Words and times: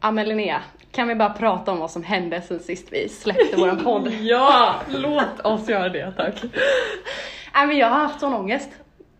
Ja 0.00 0.10
men 0.10 0.28
Linnea, 0.28 0.60
kan 0.92 1.08
vi 1.08 1.14
bara 1.14 1.30
prata 1.30 1.72
om 1.72 1.78
vad 1.78 1.90
som 1.90 2.02
hände 2.02 2.42
sen 2.42 2.60
sist 2.60 2.86
vi 2.90 3.08
släppte 3.08 3.56
våran 3.56 3.78
podd? 3.84 4.08
Ja, 4.20 4.74
låt 4.88 5.40
oss 5.44 5.68
göra 5.68 5.88
det 5.88 6.12
tack. 6.16 6.42
Nej 7.54 7.66
men 7.66 7.76
jag 7.76 7.86
har 7.88 7.98
haft 7.98 8.20
sån 8.20 8.34
ångest. 8.34 8.68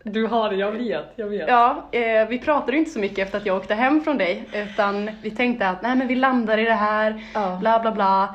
Du 0.02 0.26
har 0.26 0.50
det, 0.50 0.56
jag 0.56 0.72
vet, 0.72 1.12
jag 1.16 1.26
vet. 1.26 1.48
Ja, 1.48 1.88
eh, 1.92 2.28
vi 2.28 2.38
pratade 2.38 2.72
ju 2.72 2.78
inte 2.78 2.90
så 2.90 2.98
mycket 2.98 3.18
efter 3.18 3.38
att 3.38 3.46
jag 3.46 3.56
åkte 3.56 3.74
hem 3.74 4.00
från 4.04 4.18
dig, 4.18 4.44
utan 4.52 5.10
vi 5.22 5.30
tänkte 5.30 5.68
att 5.68 5.82
nej 5.82 5.96
men 5.96 6.06
vi 6.08 6.14
landar 6.14 6.58
i 6.58 6.64
det 6.64 6.72
här, 6.74 7.24
Ja. 7.34 7.56
bla 7.60 7.78
bla 7.80 7.92
bla. 7.92 8.34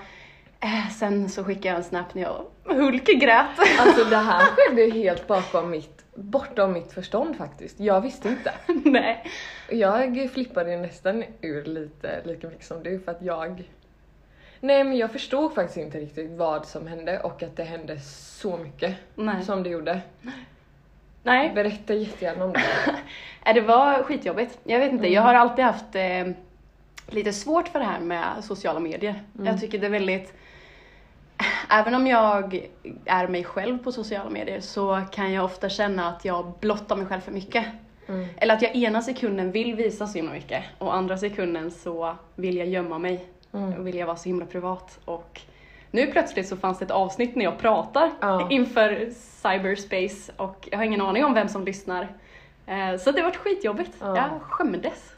Eh, 0.60 0.90
sen 0.92 1.30
så 1.30 1.44
skickade 1.44 1.68
jag 1.68 1.76
en 1.78 1.84
snap 1.84 2.14
när 2.14 2.22
jag 2.22 2.46
hulkgrät. 2.76 3.60
Alltså 3.80 4.04
det 4.06 4.18
här 4.18 4.40
skedde 4.56 4.92
helt 5.00 5.28
bakom 5.28 5.70
mitt, 5.70 6.03
bortom 6.16 6.74
mitt 6.74 6.94
förstånd 6.94 7.38
faktiskt. 7.38 7.80
Jag 7.80 8.02
visste 8.02 8.30
inte. 8.30 8.54
nej. 8.90 9.24
Jag 9.70 10.30
flippade 10.34 10.78
nästan 10.78 11.24
ur 11.42 11.66
lite 11.66 12.22
lika 12.26 12.48
mycket 12.48 12.66
som 12.66 12.84
du 12.84 13.00
för 13.00 13.12
att 13.12 13.22
jag... 13.22 13.64
Nej 14.60 14.84
men 14.84 14.98
jag 14.98 15.12
förstod 15.12 15.54
faktiskt 15.54 15.78
inte 15.78 16.00
riktigt 16.00 16.32
vad 16.32 16.66
som 16.66 16.88
hände 16.88 17.20
och 17.20 17.44
att 17.44 17.56
det 17.56 17.64
hände 17.64 18.00
så 18.00 18.58
mycket 18.58 18.96
Nej. 19.16 19.44
som 19.44 19.64
det 19.64 19.70
gjorde. 19.70 20.02
nej. 21.24 21.52
Berätta 21.56 21.94
jättegärna 21.94 22.46
om 22.46 22.54
det. 22.54 22.64
Det 23.54 23.62
var 23.62 24.04
skitjobbigt. 24.04 24.60
Jag 24.64 24.80
vet 24.80 24.92
inte, 24.92 25.08
jag 25.08 25.22
har 25.22 25.34
alltid 25.34 25.66
haft 25.66 25.96
eh, 25.96 26.28
lite 27.08 27.34
svårt 27.34 27.68
för 27.68 27.80
det 27.80 27.86
här 27.86 28.00
med 28.00 28.44
sociala 28.44 28.80
medier. 28.80 29.24
Jag 29.44 29.60
tycker 29.62 29.80
det 29.80 29.86
är 29.86 29.92
väldigt 29.92 30.34
Även 31.70 31.96
om 31.96 32.08
jag 32.08 32.68
är 33.06 33.28
mig 33.28 33.44
själv 33.44 33.84
på 33.84 33.92
sociala 33.92 34.30
medier 34.30 34.60
så 34.60 35.02
kan 35.12 35.32
jag 35.34 35.46
ofta 35.46 35.70
känna 35.70 36.10
att 36.10 36.26
jag 36.26 36.54
blottar 36.60 36.96
mig 36.96 37.06
själv 37.06 37.22
för 37.22 37.32
mycket. 37.32 37.66
Mm. 38.08 38.28
Eller 38.38 38.54
att 38.56 38.62
jag 38.62 38.76
ena 38.76 39.02
sekunden 39.02 39.52
vill 39.52 39.76
visa 39.76 40.08
så 40.08 40.18
himla 40.18 40.32
mycket 40.34 40.64
och 40.78 40.96
andra 40.96 41.18
sekunden 41.18 41.72
så 41.72 42.16
vill 42.36 42.58
jag 42.58 42.68
gömma 42.68 42.98
mig. 42.98 43.26
Mm. 43.54 43.74
Och 43.74 43.88
vill 43.88 43.96
jag 43.98 44.06
vara 44.08 44.18
så 44.18 44.30
himla 44.30 44.46
privat. 44.46 45.00
Och 45.06 45.42
nu 45.92 46.08
plötsligt 46.08 46.48
så 46.48 46.58
fanns 46.58 46.80
det 46.80 46.86
ett 46.86 46.92
avsnitt 46.92 47.36
när 47.36 47.46
jag 47.46 47.58
pratar 47.60 48.12
Ja. 48.22 48.48
inför 48.52 49.10
cyberspace 49.14 50.32
och 50.38 50.68
jag 50.72 50.78
har 50.78 50.86
ingen 50.86 51.02
aning 51.02 51.26
om 51.26 51.34
vem 51.34 51.48
som 51.48 51.66
lyssnar. 51.66 52.08
Eh, 52.66 52.98
Så 53.00 53.12
det 53.12 53.22
varit 53.22 53.36
skitjobbigt. 53.38 53.92
Ja. 54.00 54.18
Jag 54.18 54.42
skämdes. 54.42 55.10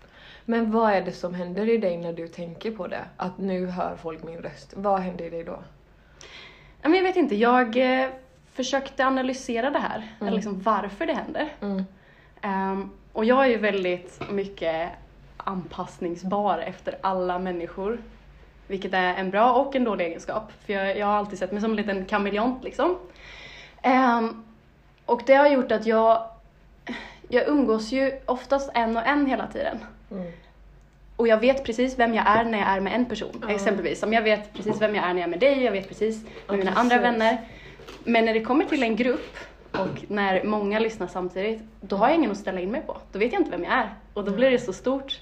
Men 0.46 0.72
vad 0.72 0.92
är 0.92 1.02
det 1.02 1.12
som 1.12 1.34
händer 1.34 1.70
i 1.70 1.78
dig 1.78 1.98
när 1.98 2.14
du 2.14 2.28
tänker 2.28 2.72
på 2.72 2.88
det? 2.88 3.06
Att 3.18 3.38
nu 3.38 3.66
hör 3.68 3.96
folk 3.96 4.24
min 4.24 4.38
röst. 4.38 4.74
Vad 4.78 5.00
händer 5.00 5.26
i 5.26 5.30
dig 5.30 5.44
då? 5.44 5.60
Ja, 6.86 6.90
Men 6.90 6.98
jag 6.98 7.04
vet 7.04 7.16
inte, 7.16 7.36
jag 7.36 7.78
eh, 7.78 8.10
försökte 8.54 9.06
analysera 9.06 9.70
det 9.70 9.80
här. 9.80 10.16
Eller 10.22 10.32
liksom 10.32 10.62
varför 10.62 11.06
det 11.06 11.14
händer. 11.14 11.50
Mm. 11.62 11.84
Ehm, 12.42 12.90
och 13.14 13.26
jag 13.26 13.44
är 13.46 13.50
ju 13.50 13.58
väldigt 13.58 14.22
mycket 14.32 14.90
anpassningsbar 15.38 16.58
efter 16.58 16.98
alla 17.02 17.40
människor. 17.40 18.00
Vilket 18.68 18.94
är 18.94 19.14
en 19.14 19.30
bra 19.30 19.54
och 19.54 19.76
en 19.76 19.84
dålig 19.84 20.06
egenskap. 20.06 20.52
För 20.66 20.74
jag, 20.74 20.98
jag 20.98 21.06
har 21.06 21.14
alltid 21.14 21.40
sett 21.40 21.52
mig 21.52 21.62
som 21.62 21.72
en 21.72 21.78
liten 21.78 22.06
kameleont 22.06 22.64
liksom. 22.64 22.98
Ehm, 23.82 24.44
och 25.06 25.22
det 25.26 25.36
har 25.36 25.48
gjort 25.48 25.72
att 25.72 25.86
jag, 25.86 26.30
jag 27.28 27.48
umgås 27.48 27.92
ju 27.92 28.20
oftast 28.26 28.72
en 28.74 28.98
och 28.98 29.06
en 29.06 29.26
hela 29.26 29.48
tiden. 29.48 29.78
Mm. 30.12 30.32
Och 31.16 31.28
jag 31.28 31.38
vet 31.40 31.64
precis 31.66 32.00
vem 32.00 32.14
jag 32.14 32.28
är 32.28 32.44
när 32.44 32.58
jag 32.60 32.68
är 32.68 32.80
med 32.80 32.94
en 32.96 33.06
person. 33.06 33.42
Ja. 33.42 33.50
Exempelvis, 33.50 34.04
om 34.04 34.14
jag 34.14 34.22
vet 34.22 34.54
precis 34.54 34.82
vem 34.82 34.96
jag 34.96 35.04
är 35.06 35.14
när 35.14 35.22
jag 35.22 35.28
är 35.28 35.32
med 35.32 35.40
dig, 35.40 35.64
jag 35.64 35.72
vet 35.72 35.88
precis 35.88 36.24
med 36.24 36.32
Ja, 36.48 36.54
mina 36.54 36.72
andra 36.72 36.98
vänner. 36.98 37.38
Men 38.04 38.26
när 38.26 38.34
det 38.34 38.42
kommer 38.42 38.66
till 38.66 38.84
en 38.84 38.96
grupp 38.96 39.38
och 39.72 40.04
när 40.08 40.44
många 40.44 40.80
lyssnar 40.80 41.08
samtidigt, 41.08 41.62
då 41.82 41.96
har 41.96 42.08
jag 42.08 42.16
ingen 42.18 42.32
att 42.32 42.38
ställa 42.38 42.60
in 42.60 42.72
mig 42.72 42.82
på. 42.82 42.98
Då 43.12 43.20
vet 43.20 43.34
jag 43.34 43.40
inte 43.42 43.52
vem 43.52 43.64
jag 43.64 43.74
är. 43.74 43.94
Och 44.14 44.24
då 44.24 44.32
blir 44.32 44.52
det 44.52 44.60
så 44.60 44.74
stort. 44.74 45.22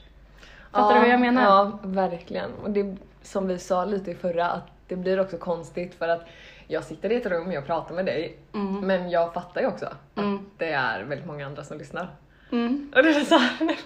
Fattar 0.72 0.94
du 0.94 1.00
vad 1.00 1.10
jag 1.10 1.20
menar? 1.20 1.44
Ja, 1.44 1.80
verkligen. 1.84 2.52
Och 2.64 2.70
det 2.72 2.96
som 3.22 3.48
vi 3.48 3.60
sa 3.60 3.86
lite 3.86 4.12
i 4.12 4.16
förra, 4.16 4.50
att 4.50 4.68
det 4.88 4.96
blir 4.96 5.20
också 5.20 5.38
konstigt 5.38 5.94
för 5.96 6.08
att 6.08 6.28
jag 6.68 6.84
sitter 6.84 7.12
i 7.12 7.16
ett 7.16 7.26
rum, 7.26 7.52
jag 7.52 7.66
pratar 7.66 7.96
med 7.96 8.06
dig, 8.06 8.38
Mm. 8.54 8.80
men 8.88 9.10
jag 9.10 9.34
fattar 9.34 9.62
ju 9.62 9.68
också 9.68 9.86
Mm. 10.16 10.36
att 10.36 10.42
det 10.58 10.72
är 10.72 11.04
väldigt 11.04 11.28
många 11.28 11.46
andra 11.46 11.64
som 11.64 11.78
lyssnar. 11.78 12.08
Mm. 12.54 12.92
Och 12.96 13.04
det 13.04 13.10
är 13.10 13.14
så 13.24 13.38
här, 13.38 13.52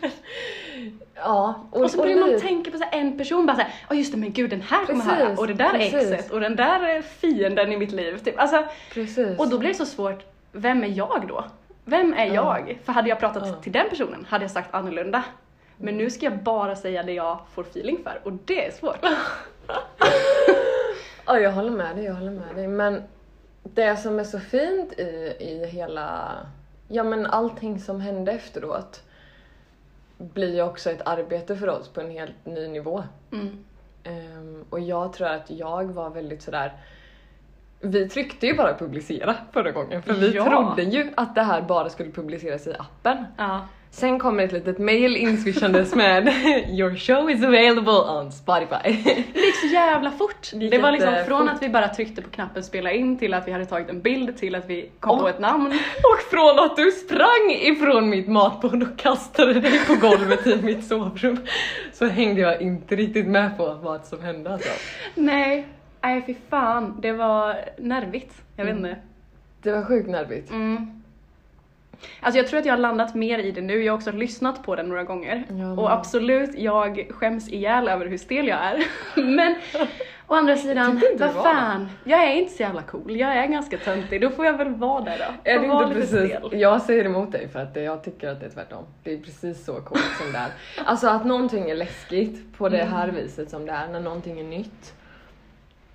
ja. 1.15 1.67
Och 1.71 1.91
så 1.91 1.97
börjar 1.97 2.17
man 2.19 2.29
vi- 2.29 2.39
tänka 2.39 2.71
på 2.71 2.77
så 2.77 2.83
en 2.91 3.17
person, 3.17 3.45
bara 3.45 3.55
såhär, 3.57 3.73
ja 3.89 3.95
just 3.95 4.11
det 4.11 4.17
men 4.17 4.33
gud 4.33 4.49
den 4.49 4.61
här 4.61 4.85
kommer 4.85 5.03
höra, 5.03 5.37
och 5.37 5.47
det 5.47 5.53
där 5.53 5.69
precis. 5.69 5.93
exet, 5.93 6.31
och 6.31 6.39
den 6.39 6.55
där 6.55 6.79
är 6.83 7.01
fienden 7.01 7.71
i 7.71 7.77
mitt 7.77 7.91
liv. 7.91 8.17
Typ. 8.17 8.39
Alltså, 8.39 8.63
Precis. 8.93 9.39
och 9.39 9.49
då 9.49 9.57
blir 9.59 9.69
det 9.69 9.75
så 9.75 9.85
svårt, 9.85 10.25
vem 10.51 10.83
är 10.83 10.87
jag 10.87 11.25
då? 11.27 11.43
Vem 11.85 12.13
är 12.13 12.25
Ja. 12.25 12.33
jag? 12.33 12.79
För 12.85 12.93
hade 12.93 13.09
jag 13.09 13.19
pratat 13.19 13.43
Ja. 13.47 13.53
till 13.53 13.71
den 13.71 13.89
personen 13.89 14.25
hade 14.29 14.43
jag 14.43 14.51
sagt 14.51 14.73
annorlunda. 14.73 15.23
Men 15.77 15.97
nu 15.97 16.09
ska 16.09 16.25
jag 16.25 16.37
bara 16.43 16.75
säga 16.75 17.03
det 17.03 17.13
jag 17.13 17.39
får 17.53 17.61
feeling 17.63 17.97
för 18.03 18.21
och 18.23 18.31
det 18.45 18.65
är 18.67 18.71
svårt. 18.71 18.99
Ja, 21.25 21.39
jag 21.39 21.51
håller 21.51 21.71
med 21.71 21.95
dig, 21.95 22.05
jag 22.05 22.13
håller 22.13 22.31
med 22.31 22.55
dig. 22.55 22.67
Men 22.67 23.03
det 23.63 23.97
som 23.97 24.19
är 24.19 24.23
så 24.23 24.39
fint 24.39 24.93
i, 24.99 25.35
i 25.39 25.69
hela, 25.71 26.31
ja 26.87 27.03
men 27.03 27.25
allting 27.25 27.79
som 27.79 28.01
hände 28.01 28.31
efteråt 28.31 29.03
blir 30.17 30.55
ju 30.55 30.61
också 30.61 30.89
ett 30.89 31.01
arbete 31.07 31.55
för 31.55 31.69
oss 31.69 31.87
på 31.89 32.01
en 32.01 32.11
helt 32.11 32.45
ny 32.45 32.67
nivå. 32.67 33.03
Mm. 33.31 33.63
Ehm, 34.03 34.65
och 34.69 34.79
jag 34.79 35.13
tror 35.13 35.27
att 35.27 35.49
jag 35.49 35.83
var 35.85 36.09
väldigt 36.09 36.41
sådär 36.41 36.73
vi 37.79 38.09
tryckte 38.09 38.47
ju 38.47 38.55
bara 38.55 38.73
publicera 38.77 39.35
förra 39.51 39.71
gången 39.71 40.03
för 40.03 40.13
vi 40.13 40.31
Ja. 40.35 40.45
trodde 40.45 40.83
ju 40.83 41.11
att 41.17 41.35
det 41.35 41.41
här 41.43 41.61
bara 41.61 41.89
skulle 41.89 42.11
publiceras 42.11 42.67
i 42.67 42.73
appen. 42.79 43.25
Ja. 43.37 43.67
Sen 43.91 44.19
kommer 44.19 44.43
ett 44.43 44.51
litet 44.51 44.79
mail 44.79 45.17
inswishandes 45.17 45.95
med 45.95 46.27
Your 46.69 46.95
show 46.95 47.29
is 47.31 47.43
available 47.43 47.93
on 47.93 48.31
Spotify. 48.31 49.03
Det 49.33 49.39
gick 49.39 49.55
så 49.55 49.67
jävla 49.67 50.11
fort. 50.11 50.51
Det 50.53 50.69
Det 50.69 50.77
var 50.77 50.91
liksom 50.91 51.15
från 51.27 51.49
att 51.49 51.63
vi 51.63 51.69
bara 51.69 51.87
tryckte 51.87 52.21
på 52.21 52.29
knappen 52.29 52.63
spela 52.63 52.91
in 52.91 53.17
till 53.17 53.33
att 53.33 53.47
vi 53.47 53.51
hade 53.51 53.65
tagit 53.65 53.89
en 53.89 54.01
bild 54.01 54.37
till 54.37 54.55
att 54.55 54.69
vi 54.69 54.89
kom 54.99 55.11
Och- 55.11 55.19
på 55.21 55.27
ett 55.29 55.39
namn. 55.39 55.65
Och 56.03 56.19
från 56.31 56.59
att 56.59 56.75
du 56.75 56.91
sprang 56.91 57.51
ifrån 57.51 58.09
mitt 58.09 58.27
matbord 58.27 58.83
och 58.83 58.97
kastade 58.99 59.53
dig 59.53 59.79
på 59.87 59.95
golvet 59.95 60.47
i 60.47 60.61
mitt 60.61 60.87
sovrum 60.87 61.37
så 61.93 62.05
hängde 62.05 62.41
jag 62.41 62.61
inte 62.61 62.95
riktigt 62.95 63.27
med 63.27 63.57
på 63.57 63.73
vad 63.73 64.05
som 64.05 64.21
hände 64.21 64.53
alltså. 64.53 64.69
Nej, 65.15 65.67
nej 66.01 66.23
fy 66.27 66.35
fan. 66.49 66.97
Det 67.01 67.11
var 67.11 67.55
nervigt. 67.77 68.33
Jag 68.55 68.65
vet 68.65 68.73
Mm. 68.75 68.85
inte. 68.85 69.01
Det 69.61 69.71
var 69.71 69.83
sjukt 69.85 70.09
nervigt. 70.09 70.51
Mm. 70.51 70.96
Alltså 72.19 72.37
jag 72.37 72.47
tror 72.47 72.59
att 72.59 72.65
jag 72.65 72.73
har 72.73 72.77
landat 72.79 73.15
mer 73.15 73.39
i 73.39 73.51
det 73.51 73.61
nu, 73.61 73.83
jag 73.83 73.93
har 73.93 73.97
också 73.97 74.11
lyssnat 74.11 74.63
på 74.63 74.75
den 74.75 74.89
några 74.89 75.03
gånger. 75.03 75.45
Men- 75.49 75.79
Och 75.79 75.91
absolut, 75.93 76.49
jag 76.59 77.07
skäms 77.09 77.49
ihjäl 77.49 77.87
över 77.87 78.05
hur 78.05 78.17
stel 78.17 78.47
jag 78.47 78.59
är. 78.59 78.83
Men 79.35 79.55
å 80.27 80.33
andra 80.33 80.55
sidan, 80.55 80.99
tycker 80.99 81.11
inte 81.11 81.25
vad 81.33 81.43
fan, 81.43 81.89
jag 82.03 82.23
är 82.23 82.33
inte 82.33 82.53
så 82.53 82.61
jävla 82.63 82.81
cool, 82.81 83.15
jag 83.15 83.31
är 83.37 83.45
ganska 83.47 83.77
töntig, 83.77 84.21
då 84.21 84.29
får 84.29 84.45
jag 84.45 84.57
väl 84.57 84.69
vara 84.75 85.01
där 85.03 85.17
då. 85.17 85.49
Är 85.51 85.59
det 85.59 85.65
inte 85.65 85.93
precis? 85.93 86.09
stel. 86.29 86.59
Jag 86.61 86.81
säger 86.81 87.05
emot 87.05 87.31
dig 87.31 87.47
för 87.47 87.59
att 87.59 87.75
jag 87.75 88.03
tycker 88.03 88.29
att 88.29 88.39
det 88.39 88.45
är 88.45 88.49
tvärtom. 88.49 88.83
Det 89.03 89.13
är 89.13 89.17
precis 89.17 89.65
så 89.65 89.73
coolt 89.73 90.11
som 90.21 90.31
det 90.31 90.37
är. 90.37 90.49
Alltså 90.85 91.07
att 91.07 91.25
någonting 91.25 91.69
är 91.69 91.75
läskigt 91.75 92.57
på 92.57 92.69
det 92.69 92.83
här 92.83 93.07
viset 93.07 93.49
som 93.49 93.65
det 93.65 93.71
är, 93.71 93.87
när 93.87 93.99
någonting 93.99 94.39
är 94.39 94.43
nytt. 94.43 94.93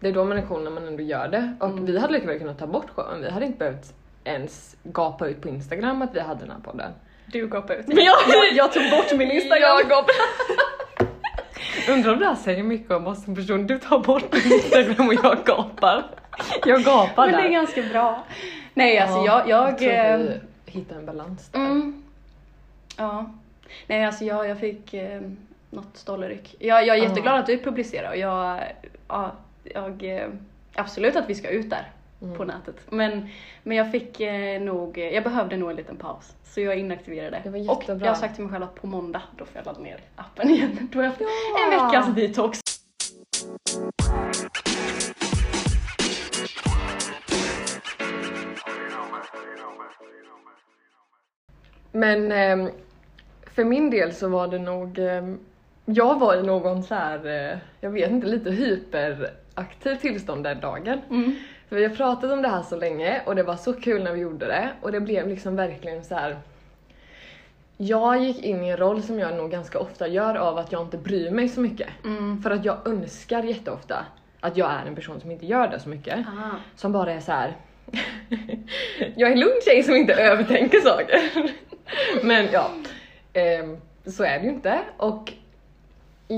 Det 0.00 0.08
är 0.08 0.12
då 0.12 0.24
man 0.24 0.38
är 0.38 0.42
cool 0.42 0.64
när 0.64 0.70
man 0.70 0.86
ändå 0.88 1.02
gör 1.02 1.28
det. 1.28 1.52
Och 1.60 1.68
Mm. 1.68 1.86
vi 1.86 1.98
hade 1.98 2.12
lika 2.12 2.26
väl 2.26 2.38
kunnat 2.38 2.58
ta 2.58 2.66
bort 2.66 2.90
showen, 2.90 3.20
vi 3.22 3.30
hade 3.30 3.46
inte 3.46 3.58
behövt 3.58 3.94
ens 4.24 4.76
gapa 4.82 5.26
ut 5.28 5.40
på 5.42 5.48
Instagram 5.48 6.02
att 6.02 6.14
vi 6.14 6.20
hade 6.20 6.40
den 6.40 6.50
här 6.50 6.58
podden. 6.58 6.92
Du 7.26 7.48
gapade 7.48 7.78
ut. 7.78 7.86
Men 7.88 7.96
jag- 8.04 8.16
jag, 8.28 8.52
jag 8.56 8.72
tog 8.72 8.90
bort 8.90 9.12
min 9.18 9.30
Instagram. 9.30 9.62
Jag 9.62 9.88
gapade. 9.88 10.12
Undrar 11.88 12.12
om 12.12 12.18
det 12.18 12.26
här 12.26 12.34
säger 12.34 12.62
mycket 12.62 12.90
om 12.90 13.06
oss 13.06 13.24
som 13.24 13.34
person. 13.34 13.66
Du 13.66 13.78
tar 13.78 13.98
bort 13.98 14.32
din 14.32 14.52
Instagram 14.52 15.08
och 15.08 15.14
jag 15.14 15.44
gapar. 15.44 16.04
Jag 16.64 16.82
gapar 16.84 17.26
Men 17.26 17.32
det 17.34 17.42
där. 17.42 17.48
är 17.48 17.52
ganska 17.52 17.82
bra. 17.82 18.24
Nej 18.74 18.98
alltså 18.98 19.16
Ja, 19.18 19.44
jag, 19.48 19.68
jag, 19.70 19.78
tror 19.78 19.90
eh, 19.90 20.16
vi 20.64 20.72
hittar 20.72 20.96
en 20.96 21.06
balans 21.06 21.48
där. 21.48 21.60
Mm. 21.60 22.02
Ja. 22.96 23.30
Nej 23.86 24.04
alltså 24.04 24.24
jag, 24.24 24.48
jag 24.48 24.58
fick 24.60 24.94
eh, 24.94 25.20
något 25.70 25.96
stolleryck. 25.96 26.54
Jag, 26.58 26.86
jag 26.86 26.96
är 26.96 27.02
Ja. 27.02 27.08
jätteglad 27.08 27.34
att 27.40 27.46
du 27.46 27.58
publicerar 27.58 28.10
och 28.10 28.16
jag, 28.16 28.60
ja, 29.08 29.32
jag 29.64 30.04
eh, 30.16 30.28
absolut 30.74 31.16
att 31.16 31.30
vi 31.30 31.34
ska 31.34 31.48
ut 31.48 31.70
där 31.70 31.90
Mm. 32.22 32.36
på 32.36 32.44
nätet. 32.44 32.76
Men, 32.90 33.28
men 33.62 33.76
jag 33.76 33.90
fick 33.90 34.20
eh, 34.20 34.60
nog, 34.62 34.98
jag 34.98 35.24
behövde 35.24 35.56
nog 35.56 35.70
en 35.70 35.76
liten 35.76 35.96
paus. 35.96 36.32
Så 36.44 36.60
jag 36.60 36.78
inaktiverade. 36.78 37.40
Det 37.44 37.50
var 37.50 37.58
och 37.58 37.64
jättebra. 37.80 38.06
jag 38.06 38.12
har 38.14 38.20
sagt 38.20 38.34
till 38.34 38.44
mig 38.44 38.52
själv 38.52 38.64
att 38.64 38.74
på 38.74 38.86
måndag 38.86 39.22
då 39.38 39.44
får 39.44 39.56
jag 39.56 39.66
ladda 39.66 39.80
ner 39.80 40.00
appen 40.16 40.50
igen. 40.50 40.88
Då 40.92 40.98
har 40.98 41.04
jag 41.04 41.12
Ja. 41.18 41.26
en 41.64 41.70
veckas 41.70 42.14
detox. 42.14 42.60
Men 51.92 52.32
ehm, 52.32 52.70
för 53.54 53.64
min 53.64 53.90
del 53.90 54.12
så 54.12 54.28
var 54.28 54.48
det 54.48 54.58
nog, 54.58 54.98
ehm, 54.98 55.38
jag 55.84 56.18
var 56.18 56.36
i 56.36 56.42
någon 56.42 56.82
så 56.82 56.94
här, 56.94 57.26
eh, 57.26 57.58
jag 57.80 57.90
vet 57.90 58.10
inte, 58.10 58.26
lite 58.26 58.50
hyperaktiv 58.50 59.94
tillstånd 60.00 60.44
den 60.44 60.60
dagen. 60.60 61.00
Mm. 61.10 61.34
För 61.72 61.76
vi 61.76 61.84
har 61.84 61.94
pratat 61.94 62.32
om 62.32 62.42
det 62.42 62.48
här 62.48 62.62
så 62.62 62.76
länge 62.76 63.20
och 63.26 63.34
det 63.34 63.42
var 63.42 63.56
så 63.56 63.72
kul 63.72 64.02
när 64.02 64.12
vi 64.12 64.20
gjorde 64.20 64.46
det 64.46 64.68
och 64.80 64.92
det 64.92 65.00
blev 65.00 65.28
liksom 65.28 65.56
verkligen 65.56 66.04
så 66.04 66.14
här. 66.14 66.36
jag 67.76 68.22
gick 68.22 68.44
in 68.44 68.64
i 68.64 68.68
en 68.68 68.76
roll 68.76 69.02
som 69.02 69.18
jag 69.18 69.36
nog 69.36 69.50
ganska 69.50 69.78
ofta 69.78 70.08
gör 70.08 70.34
av 70.34 70.58
att 70.58 70.72
jag 70.72 70.82
inte 70.82 70.98
bryr 70.98 71.30
mig 71.30 71.48
så 71.48 71.60
mycket. 71.60 71.88
Mm. 72.04 72.42
För 72.42 72.50
att 72.50 72.64
jag 72.64 72.86
önskar 72.86 73.42
jätteofta 73.42 74.06
att 74.40 74.56
jag 74.56 74.70
är 74.70 74.86
en 74.86 74.94
person 74.94 75.20
som 75.20 75.30
inte 75.30 75.46
gör 75.46 75.68
det 75.68 75.80
så 75.80 75.88
mycket. 75.88 76.18
Ah. 76.18 76.56
Som 76.76 76.92
bara 76.92 77.12
är 77.12 77.20
så 77.20 77.32
här. 77.32 77.56
jag 79.16 79.28
är 79.28 79.32
en 79.32 79.40
lugn 79.40 79.60
tjej 79.64 79.82
som 79.82 79.94
inte 79.94 80.14
övertänker 80.14 80.80
saker. 80.80 81.20
Men 82.26 82.48
ja, 82.52 82.70
ehm, 83.32 83.76
så 84.06 84.24
är 84.24 84.38
det 84.38 84.44
ju 84.44 84.50
inte. 84.50 84.80
Och 84.96 85.32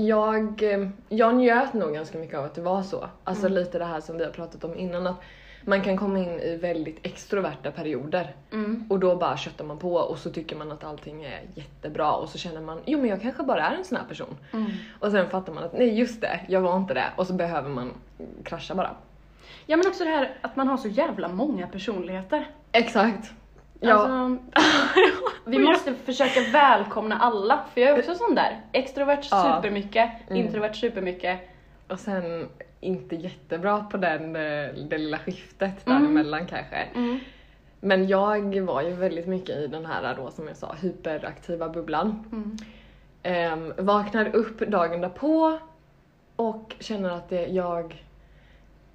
jag, 0.03 0.63
eh, 0.63 0.87
jag 1.09 1.35
njöt 1.35 1.73
nog 1.73 1.93
ganska 1.93 2.17
mycket 2.17 2.37
av 2.37 2.45
att 2.45 2.55
det 2.55 2.61
var 2.61 2.81
så. 2.83 3.09
Alltså 3.23 3.47
lite 3.47 3.79
det 3.79 3.85
här 3.85 4.01
som 4.01 4.17
vi 4.17 4.23
har 4.23 4.31
pratat 4.31 4.63
om 4.63 4.77
innan 4.77 5.07
att 5.07 5.15
man 5.67 5.81
kan 5.81 5.97
komma 5.97 6.19
in 6.19 6.39
i 6.39 6.55
väldigt 6.57 7.05
extroverta 7.05 7.71
perioder 7.71 8.35
Mm. 8.51 8.85
och 8.89 8.99
då 8.99 9.15
bara 9.15 9.37
köttar 9.37 9.65
man 9.65 9.77
på 9.77 9.93
och 9.95 10.17
så 10.17 10.29
tycker 10.31 10.55
man 10.55 10.71
att 10.71 10.83
allting 10.83 11.23
är 11.23 11.41
jättebra 11.55 12.11
och 12.11 12.29
så 12.29 12.37
känner 12.37 12.61
man 12.61 12.79
jo 12.85 12.99
men 13.01 13.09
jag 13.09 13.21
kanske 13.21 13.43
bara 13.43 13.61
är 13.67 13.75
en 13.75 13.85
sån 13.85 13.97
här 13.97 14.05
person. 14.05 14.37
Mm. 14.53 14.71
Och 14.99 15.11
sen 15.11 15.29
fattar 15.29 15.53
man 15.53 15.63
att 15.63 15.73
nej 15.73 15.99
just 15.99 16.21
det, 16.21 16.39
jag 16.47 16.61
var 16.61 16.77
inte 16.77 16.93
det 16.93 17.05
och 17.15 17.27
så 17.27 17.33
behöver 17.33 17.69
man 17.69 17.91
krascha 18.43 18.75
bara. 18.75 18.91
Ja 19.65 19.77
men 19.77 19.87
också 19.87 20.03
det 20.03 20.09
här 20.09 20.37
att 20.41 20.55
man 20.55 20.67
har 20.67 20.77
så 20.77 20.87
jävla 20.87 21.27
många 21.27 21.67
personligheter. 21.67 22.47
Exakt. 22.71 23.31
Ja. 23.87 23.95
Alltså, 23.95 24.37
vi 25.45 25.59
måste 25.59 25.93
försöka 25.93 26.39
välkomna 26.53 27.17
alla, 27.17 27.65
för 27.73 27.81
jag 27.81 27.89
är 27.89 27.99
också 27.99 28.15
sån 28.15 28.35
där. 28.35 28.61
Extrovert 28.71 29.27
Ja. 29.31 29.55
supermycket, 29.55 30.09
Mm. 30.29 30.41
introvert 30.45 30.73
supermycket. 30.73 31.39
Och 31.87 31.99
sen 31.99 32.49
inte 32.79 33.15
jättebra 33.15 33.83
på 33.91 33.97
den, 33.97 34.35
eh, 34.35 34.73
det 34.89 34.97
lilla 34.97 35.17
skiftet 35.17 35.87
Mm. 35.87 36.01
däremellan 36.01 36.45
kanske. 36.45 36.75
Mm. 36.75 37.19
Men 37.79 38.07
jag 38.07 38.61
var 38.61 38.81
ju 38.81 38.91
väldigt 38.91 39.27
mycket 39.27 39.57
i 39.57 39.67
den 39.67 39.85
här 39.85 40.15
då 40.15 40.31
som 40.31 40.47
jag 40.47 40.57
sa 40.57 40.75
hyperaktiva 40.81 41.69
bubblan. 41.69 42.23
Mm. 42.31 42.57
Ehm, 43.23 43.73
vaknar 43.77 44.35
upp 44.35 44.59
dagen 44.59 45.01
därpå 45.01 45.59
och 46.35 46.75
känner 46.79 47.09
att 47.09 47.29
det, 47.29 47.45
jag 47.47 48.04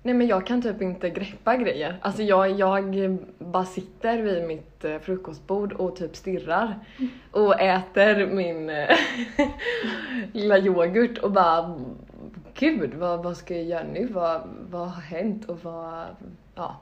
Nej 0.02 0.14
men 0.14 0.26
jag 0.26 0.46
kan 0.46 0.62
typ 0.62 0.82
inte 0.82 1.10
greppa 1.10 1.56
grejer. 1.56 1.98
Alltså 2.02 2.22
jag, 2.22 2.50
jag 2.50 3.18
bara 3.38 3.64
sitter 3.64 4.18
vid 4.18 4.46
mitt 4.46 4.84
eh, 4.84 4.98
frukostbord 4.98 5.72
och 5.72 5.96
typ 5.96 6.16
stirrar. 6.16 6.78
Och 7.30 7.60
äter 7.60 8.26
min 8.26 8.70
eh, 8.70 8.96
lilla 10.32 10.58
yoghurt 10.58 11.18
och 11.18 11.30
bara 11.32 11.80
Gud 12.54 12.94
vad, 12.94 13.22
vad 13.22 13.36
ska 13.36 13.54
jag 13.54 13.64
göra 13.64 13.84
nu? 13.92 14.06
Vad, 14.06 14.40
vad 14.70 14.88
har 14.88 15.02
hänt? 15.02 15.48
Och 15.48 15.64
vad, 15.64 16.06
ja. 16.54 16.76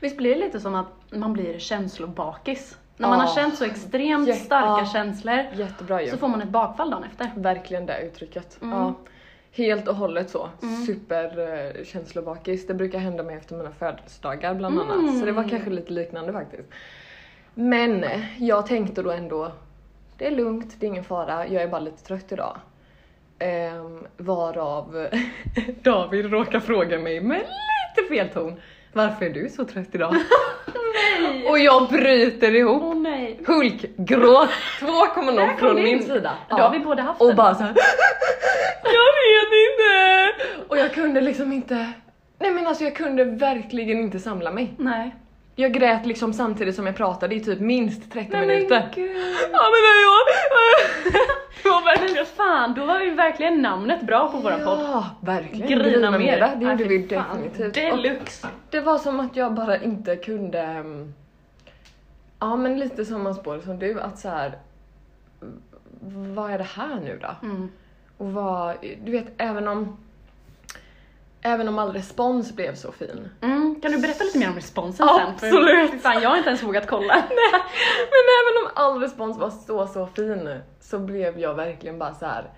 Visst 0.00 0.16
blir 0.16 0.34
det 0.34 0.40
lite 0.40 0.60
som 0.60 0.74
att 0.74 0.86
man 1.10 1.32
blir 1.32 1.58
känslobakis? 1.58 2.78
När 2.96 3.08
man 3.08 3.18
Ja. 3.18 3.24
har 3.24 3.34
känt 3.34 3.54
så 3.56 3.64
extremt 3.64 4.36
starka 4.36 4.66
ja. 4.66 4.86
känslor 4.92 5.44
Jättebra 5.54 6.06
så 6.06 6.16
får 6.16 6.28
man 6.28 6.42
ett 6.42 6.48
bakfall 6.48 6.90
dagen 6.90 7.04
efter. 7.04 7.30
Verkligen 7.36 7.86
det 7.86 8.00
uttrycket. 8.00 8.62
Mm. 8.62 8.78
Ja. 8.78 8.94
Helt 9.56 9.88
och 9.88 9.94
hållet 9.96 10.30
så. 10.30 10.48
Mm. 10.62 10.74
Super 10.76 11.38
eh. 11.38 12.66
Det 12.66 12.74
brukar 12.74 12.98
hända 12.98 13.22
mig 13.22 13.36
efter 13.36 13.54
mina 13.56 13.70
födelsedagar 13.70 14.54
bland 14.54 14.80
Mm. 14.80 14.90
annat. 14.90 15.18
Så 15.18 15.26
det 15.26 15.32
var 15.32 15.48
kanske 15.48 15.70
lite 15.70 15.92
liknande 15.92 16.32
faktiskt. 16.32 16.68
Men 17.54 18.04
jag 18.38 18.66
tänkte 18.66 19.02
då 19.02 19.10
ändå, 19.10 19.52
det 20.18 20.26
är 20.26 20.30
lugnt, 20.30 20.76
det 20.80 20.86
är 20.86 20.88
ingen 20.88 21.04
fara, 21.04 21.46
jag 21.46 21.62
är 21.62 21.68
bara 21.68 21.80
lite 21.80 22.02
trött 22.04 22.32
idag. 22.32 22.56
Ehm, 23.38 24.06
varav 24.16 25.08
David 25.82 26.30
råkar 26.30 26.60
fråga 26.60 26.98
mig 26.98 27.20
med 27.20 27.38
lite 27.96 28.08
fel 28.08 28.28
ton. 28.28 28.54
Varför 28.92 29.26
är 29.26 29.30
du 29.30 29.48
så 29.48 29.64
trött 29.64 29.94
idag? 29.94 30.14
Och 31.50 31.58
jag 31.58 31.88
bryter 31.88 32.54
ihop. 32.54 32.82
Åh 32.82 32.94
nej! 33.26 33.40
Hulkgråt 33.46 34.48
2,0 34.80 35.36
Där 35.36 35.48
kom 35.48 35.58
från 35.58 35.76
det 35.76 35.82
min 35.82 35.96
in. 35.96 36.02
sida. 36.02 36.32
Då 36.50 36.56
har 36.56 36.70
vi 36.70 36.78
båda 36.78 37.02
haft 37.02 37.20
Och 37.20 37.26
den. 37.26 37.36
bara 37.36 37.54
såhär 37.54 37.74
Jag 38.84 39.12
vet 39.22 39.52
inte! 39.70 40.64
Och 40.68 40.78
jag 40.78 40.94
kunde 40.94 41.20
liksom 41.20 41.52
inte 41.52 41.92
Nej 42.38 42.50
men 42.50 42.66
alltså 42.66 42.84
jag 42.84 42.96
kunde 42.96 43.24
verkligen 43.24 43.98
inte 43.98 44.18
samla 44.18 44.50
mig. 44.50 44.74
Nej. 44.78 45.14
Jag 45.58 45.72
grät 45.72 46.06
liksom 46.06 46.32
samtidigt 46.32 46.74
som 46.74 46.86
jag 46.86 46.96
pratade 46.96 47.34
i 47.34 47.40
typ 47.40 47.60
minst 47.60 48.12
30 48.12 48.28
Nej, 48.32 48.40
minuter. 48.46 48.80
Men 48.80 48.90
gud. 48.94 49.16
Ja 49.52 49.62
men 49.72 49.82
jag... 50.02 50.26
Det 51.62 51.68
var 51.70 51.84
verkligen... 51.84 52.14
Men 52.14 52.26
fan, 52.26 52.74
då 52.74 52.84
var 52.86 53.00
ju 53.00 53.10
verkligen 53.14 53.62
namnet 53.62 54.02
bra 54.02 54.28
på 54.28 54.38
våran 54.38 54.64
podd. 54.64 54.78
Ja, 54.82 55.06
verkligen. 55.20 55.68
Grina 55.68 56.10
mer. 56.10 56.18
mera, 56.18 56.54
Det 56.54 56.64
gjorde 56.64 56.84
vi 56.84 56.98
definitivt. 56.98 57.66
Och 57.66 57.72
Deluxe. 58.02 58.48
det 58.70 58.80
var 58.80 58.98
som 58.98 59.20
att 59.20 59.36
jag 59.36 59.54
bara 59.54 59.82
inte 59.82 60.16
kunde... 60.16 60.60
mm, 60.60 61.14
Ja 62.40 62.56
men 62.56 62.78
lite 62.78 63.04
samma 63.04 63.34
spår 63.34 63.60
som 63.60 63.78
du, 63.78 64.00
att 64.00 64.18
så 64.18 64.28
här. 64.28 64.58
Vad 66.34 66.50
är 66.50 66.58
det 66.58 66.64
här 66.64 67.00
nu 67.00 67.18
då? 67.22 67.46
Mm. 67.46 67.70
Och 68.18 68.32
vad, 68.32 68.76
du 69.04 69.12
vet 69.12 69.26
även 69.38 69.68
om 69.68 69.96
Även 71.42 71.68
om 71.68 71.78
all 71.78 71.92
respons 71.92 72.56
blev 72.56 72.74
så 72.74 72.92
fin. 72.92 73.28
Mm. 73.40 73.80
Kan 73.82 73.92
du 73.92 73.98
berätta 73.98 74.24
lite 74.24 74.38
mer 74.38 74.48
om 74.48 74.54
responsen 74.54 75.06
Ja, 75.06 75.16
sen? 75.18 75.38
För- 75.38 75.46
absolut. 75.56 75.90
fy 75.90 75.98
Fan, 75.98 76.22
jag 76.22 76.30
har 76.30 76.36
inte 76.36 76.48
ens 76.48 76.62
vågat 76.62 76.86
kolla. 76.86 77.14
Men 78.12 78.26
även 78.40 78.64
om 78.64 78.70
all 78.74 79.00
respons 79.00 79.38
var 79.38 79.50
så 79.50 79.86
så 79.86 80.06
fin 80.06 80.60
så 80.80 80.98
blev 80.98 81.38
jag 81.38 81.54
verkligen 81.54 81.98
bara 81.98 82.14
så 82.14 82.26
här 82.26 82.50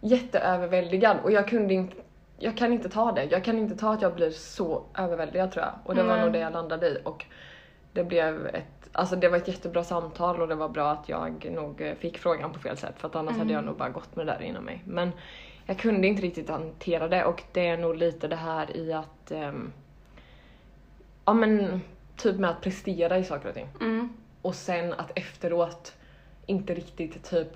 jätteöverväldigad 0.00 1.16
och 1.22 1.32
jag 1.32 1.48
kunde 1.48 1.74
inte 1.74 1.96
jag 2.38 2.56
kan 2.56 2.72
inte 2.72 2.88
ta 2.88 3.12
det. 3.12 3.24
Jag 3.24 3.44
kan 3.44 3.58
inte 3.58 3.76
ta 3.76 3.92
att 3.92 4.02
jag 4.02 4.14
blir 4.14 4.30
så 4.30 4.82
överväldigad 4.98 5.52
tror 5.52 5.64
jag. 5.64 5.74
Och 5.84 5.94
det 5.94 6.02
var 6.02 6.14
Nej. 6.14 6.24
nog 6.24 6.32
det 6.32 6.38
jag 6.38 6.52
landade 6.52 6.88
i. 6.88 6.98
Och 7.04 7.24
det 7.92 8.04
blev 8.04 8.46
ett, 8.46 8.83
alltså 8.94 9.16
det 9.16 9.28
var 9.28 9.36
ett 9.36 9.48
jättebra 9.48 9.84
samtal 9.84 10.42
och 10.42 10.48
det 10.48 10.54
var 10.54 10.68
bra 10.68 10.90
att 10.90 11.08
jag 11.08 11.50
nog 11.50 11.80
eh, 11.80 11.94
fick 11.94 12.18
frågan 12.18 12.52
på 12.52 12.58
fel 12.58 12.76
sätt 12.76 12.94
för 12.98 13.08
att 13.08 13.16
annars 13.16 13.36
hade 13.36 13.52
jag 13.52 13.64
nog 13.64 13.76
bara 13.76 13.88
gått 13.88 14.16
med 14.16 14.26
det 14.26 14.32
där 14.32 14.42
inom 14.42 14.64
mig. 14.64 14.82
Men 14.84 15.12
jag 15.66 15.78
kunde 15.78 16.06
inte 16.06 16.22
riktigt 16.22 16.48
hantera 16.48 17.08
det 17.08 17.24
och 17.24 17.42
det 17.52 17.68
är 17.68 17.76
nog 17.76 17.96
lite 17.96 18.28
det 18.28 18.36
här 18.36 18.76
i 18.76 18.92
att 18.92 19.30
ehm, 19.30 19.72
ja 21.24 21.32
men 21.32 21.80
typ 22.16 22.36
med 22.36 22.50
att 22.50 22.60
prestera 22.60 23.18
i 23.18 23.24
saker 23.24 23.48
och 23.48 23.54
ting. 23.54 23.68
Mm. 23.80 24.16
Och 24.42 24.54
sen 24.54 24.92
att 24.92 25.18
efteråt 25.18 25.94
inte 26.46 26.74
riktigt 26.74 27.30
typ 27.30 27.48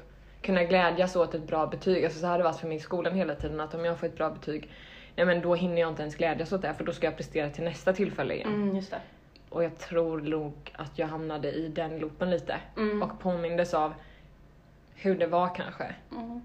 kunna 0.43 0.65
glädjas 0.65 1.17
åt 1.17 1.35
ett 1.35 1.47
bra 1.47 1.67
betyg. 1.67 2.05
Alltså 2.05 2.21
så 2.21 2.27
här 2.27 2.31
har 2.31 2.39
det 2.39 2.45
varit 2.45 2.61
för 2.61 2.69
mig 2.69 2.77
i 2.77 2.81
skolan 2.81 3.15
hela 3.15 3.35
tiden 3.35 3.61
att 3.61 3.75
om 3.75 3.85
jag 3.85 3.99
får 3.99 4.07
ett 4.07 4.17
bra 4.17 4.31
betyg, 4.31 4.71
nej 5.17 5.27
men 5.27 5.41
då 5.41 5.55
hinner 5.55 5.81
jag 5.81 5.91
inte 5.91 6.03
ens 6.03 6.17
glädjas 6.17 6.53
åt 6.53 6.63
det 6.63 6.75
för 6.75 6.85
då 6.85 6.93
ska 6.93 7.07
jag 7.07 7.17
prestera 7.17 7.51
till 7.51 7.65
nästa 7.65 7.93
tillfälle 7.93 8.35
igen. 8.35 8.55
Mm, 8.55 8.77
just 8.77 8.91
det. 8.91 9.01
Och 9.51 9.65
jag 9.65 9.79
tror 9.79 10.21
nog 10.21 10.53
att 10.77 10.99
jag 10.99 11.07
hamnade 11.07 11.53
i 11.53 11.69
den 11.69 11.99
loopen 11.99 12.31
lite 12.31 12.57
Mm. 12.77 13.03
och 13.03 13.21
påmindes 13.21 13.75
av 13.75 13.95
hur 14.95 15.19
det 15.19 15.27
var 15.27 15.55
kanske. 15.55 15.95
Mm. 16.13 16.41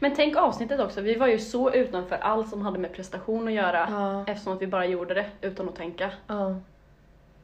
Men 0.00 0.14
tänk 0.16 0.36
avsnittet 0.36 0.80
också, 0.80 1.00
vi 1.00 1.14
var 1.14 1.26
ju 1.26 1.38
så 1.38 1.72
utanför 1.72 2.16
allt 2.16 2.48
som 2.48 2.62
hade 2.62 2.78
med 2.78 2.92
prestation 2.94 3.48
att 3.48 3.54
göra 3.54 3.86
Ja. 3.90 4.24
eftersom 4.32 4.52
att 4.52 4.62
vi 4.62 4.66
bara 4.66 4.86
gjorde 4.86 5.14
det 5.14 5.26
utan 5.40 5.68
att 5.68 5.76
tänka. 5.76 6.10
Ja. 6.26 6.56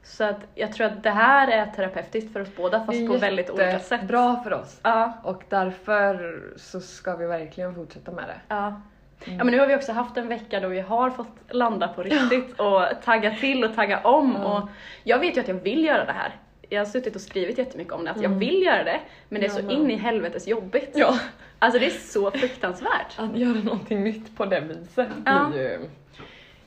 Så 0.02 0.24
att 0.24 0.36
jag 0.54 0.72
tror 0.72 0.86
att 0.86 1.02
det 1.02 1.10
här 1.10 1.48
är 1.48 1.66
terapeutiskt 1.66 2.32
för 2.32 2.40
oss 2.40 2.48
båda 2.56 2.84
fast 2.84 3.06
på 3.06 3.16
väldigt 3.16 3.50
olika 3.50 3.78
sätt. 3.80 4.02
Bra 4.08 4.40
för 4.44 4.52
oss. 4.52 4.80
Ja, 4.82 5.12
Och 5.22 5.42
därför 5.48 6.40
så 6.56 6.80
ska 6.80 7.16
vi 7.16 7.26
verkligen 7.26 7.74
fortsätta 7.74 8.12
med 8.12 8.24
det. 8.28 8.40
ja. 8.48 8.80
Ja 9.24 9.44
men 9.44 9.46
nu 9.46 9.58
har 9.58 9.66
vi 9.66 9.76
också 9.76 9.92
haft 9.92 10.16
en 10.16 10.28
vecka 10.28 10.60
då 10.60 10.68
vi 10.68 10.80
har 10.80 11.10
fått 11.10 11.28
landa 11.50 11.88
på 11.88 12.02
riktigt 12.02 12.60
och 12.60 12.82
tagga 13.04 13.30
till 13.34 13.64
och 13.64 13.74
tagga 13.74 13.98
om 14.00 14.36
och 14.36 14.68
jag 15.04 15.18
vet 15.18 15.36
ju 15.36 15.40
att 15.40 15.48
jag 15.48 15.54
vill 15.54 15.84
göra 15.84 16.04
det 16.04 16.12
här. 16.12 16.34
Jag 16.68 16.80
har 16.80 16.86
suttit 16.86 17.14
och 17.14 17.20
skrivit 17.20 17.58
jättemycket 17.58 17.92
om 17.92 18.04
det, 18.04 18.10
att 18.10 18.16
jag 18.16 18.24
Mm. 18.26 18.38
vill 18.38 18.62
göra 18.62 18.84
det 18.84 19.00
men 19.28 19.40
det 19.40 19.46
är 19.46 19.50
så 19.50 19.70
in 19.70 19.90
i 19.90 19.96
helvetes 19.96 20.46
jobbigt. 20.48 20.90
Ja. 20.94 21.18
Alltså 21.58 21.78
det 21.78 21.86
är 21.86 21.90
så 21.90 22.30
fruktansvärt. 22.30 23.14
Att 23.18 23.36
göra 23.36 23.58
någonting 23.58 24.04
nytt 24.04 24.36
på 24.36 24.44
det 24.44 24.60
viset 24.60 25.08
Ja. 25.24 25.48
blir 25.52 25.62
ju... 25.62 25.78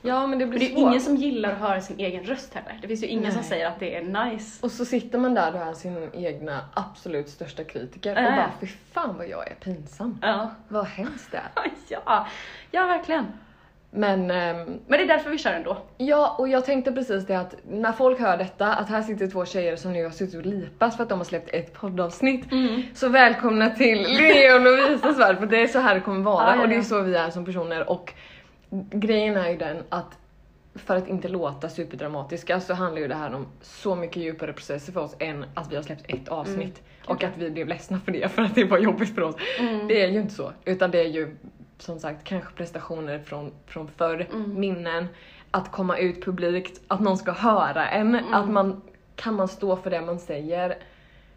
Ja 0.02 0.28
men 0.28 0.40
det 0.40 0.46
Men 0.46 0.50
blir 0.50 0.60
det 0.60 0.66
är 0.66 0.70
svårt. 0.76 0.80
ingen 0.90 1.02
som 1.02 1.16
gillar 1.16 1.52
att 1.52 1.58
höra 1.58 1.82
sin 1.82 2.00
egen 2.00 2.24
röst 2.24 2.54
heller. 2.54 2.80
Det 2.82 2.88
finns 2.88 3.04
ju 3.04 3.08
ingen 3.08 3.32
som 3.32 3.42
Nej. 3.42 3.50
säger 3.50 3.68
att 3.68 3.80
det 3.80 3.96
är 3.96 4.26
nice. 4.26 4.66
Och 4.66 4.72
så 4.72 4.86
sitter 4.86 5.18
man 5.20 5.34
där 5.34 5.54
och 5.56 5.62
är 5.62 5.74
sin 5.74 6.10
egna 6.14 6.60
absolut 6.74 7.30
största 7.30 7.64
kritiker 7.64 8.12
och 8.12 8.18
Äh. 8.22 8.36
bara 8.36 8.52
fy 8.62 8.68
fan 8.94 9.18
vad 9.18 9.28
jag 9.28 9.52
är 9.52 9.56
pinsam. 9.56 10.20
Ja. 10.22 10.52
Vad 10.68 10.86
hemskt 10.86 11.32
det 11.32 11.38
är. 11.38 11.72
ja, 11.90 12.28
ja 12.72 12.86
verkligen. 12.86 13.26
Men 13.92 14.32
ehm, 14.32 14.58
Men 14.66 14.80
det 15.00 15.04
är 15.04 15.08
därför 15.08 15.30
vi 15.30 15.38
kör 15.38 15.54
ändå. 15.54 15.78
ja, 15.98 16.36
och 16.40 16.48
jag 16.48 16.66
tänkte 16.66 16.92
precis 16.92 17.26
det 17.28 17.36
att 17.40 17.56
när 17.70 17.92
folk 17.92 18.20
hör 18.20 18.38
detta, 18.38 18.74
att 18.74 18.90
här 18.90 19.02
sitter 19.02 19.28
två 19.28 19.46
tjejer 19.46 19.76
som 19.76 19.94
nu 19.94 20.04
har 20.04 20.12
suttit 20.12 20.36
och 20.36 20.46
lipas 20.46 20.96
för 20.98 21.04
att 21.04 21.10
de 21.10 21.18
har 21.20 21.26
släppt 21.26 21.50
ett 21.54 21.74
poddavsnitt. 21.74 22.52
Mm. 22.52 22.82
Så 22.94 23.10
välkomna 23.10 23.70
till 23.70 23.98
Linnea 24.02 24.56
och 24.56 24.62
Lovisas 24.62 25.20
värld 25.20 25.38
för 25.40 25.46
det 25.46 25.62
är 25.62 25.68
så 25.68 25.80
här 25.80 25.96
det 25.96 26.02
kommer 26.02 26.22
vara 26.24 26.44
Ja, 26.50 26.56
ja, 26.56 26.62
och 26.62 26.70
det 26.70 26.76
är 26.76 26.82
så 26.82 27.02
vi 27.02 27.16
är 27.16 27.30
som 27.30 27.46
personer 27.46 27.90
och 27.90 28.14
grejen 28.92 29.38
är 29.38 29.50
ju 29.50 29.58
den 29.58 29.84
att 29.90 30.18
för 30.76 30.96
att 30.96 31.08
inte 31.08 31.28
låta 31.28 31.70
superdramatiska 31.70 32.60
så 32.60 32.74
handlar 32.74 33.02
ju 33.02 33.08
det 33.08 33.16
här 33.16 33.34
om 33.34 33.48
så 33.62 33.96
mycket 33.96 34.18
djupare 34.18 34.54
processer 34.54 34.94
för 34.94 35.00
oss 35.02 35.16
än 35.20 35.46
att 35.54 35.72
vi 35.72 35.76
har 35.76 35.84
släppt 35.84 36.06
ett 36.14 36.28
avsnitt 36.28 36.82
och 37.06 37.24
att 37.24 37.38
vi 37.38 37.50
blev 37.50 37.68
ledsna 37.68 38.00
för 38.06 38.12
det 38.12 38.30
för 38.32 38.42
att 38.42 38.56
det 38.56 38.64
var 38.64 38.78
jobbigt 38.78 39.16
för 39.16 39.22
oss. 39.22 39.36
Mm. 39.60 39.88
Det 39.88 40.04
är 40.04 40.10
ju 40.10 40.20
inte 40.20 40.34
så, 40.34 40.52
utan 40.66 40.92
det 40.92 41.00
är 41.00 41.08
ju 41.08 41.36
som 41.78 42.00
sagt 42.00 42.24
kanske 42.24 42.54
prestationer 42.54 43.20
från, 43.20 43.52
från 43.68 43.88
förr, 43.98 44.28
Mm. 44.34 44.60
minnen, 44.60 45.08
att 45.52 45.72
komma 45.72 45.98
ut 45.98 46.26
publikt, 46.26 46.82
att 46.88 47.00
någon 47.00 47.18
ska 47.18 47.32
höra 47.32 47.90
en, 47.90 48.16
Mm. 48.16 48.34
att 48.34 48.50
man 48.50 48.82
kan 49.16 49.34
man 49.36 49.48
stå 49.48 49.76
för 49.76 49.90
det 49.90 50.02
man 50.02 50.20
säger. 50.20 50.78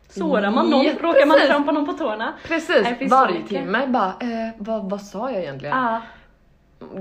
Sårar 0.08 0.50
man 0.50 0.70
någon, 0.70 0.82
Jätteprecis. 0.84 1.14
råkar 1.16 1.26
man 1.26 1.38
trampa 1.46 1.72
någon 1.72 1.86
på 1.86 1.92
tårna. 1.92 2.32
Precis, 2.46 3.10
varje 3.10 3.42
timme 3.42 3.86
bara, 3.86 4.08
eh, 4.20 4.50
vad, 4.58 4.90
vad 4.90 5.02
sa 5.02 5.30
jag 5.30 5.40
egentligen? 5.42 5.76
Ah, 5.76 6.00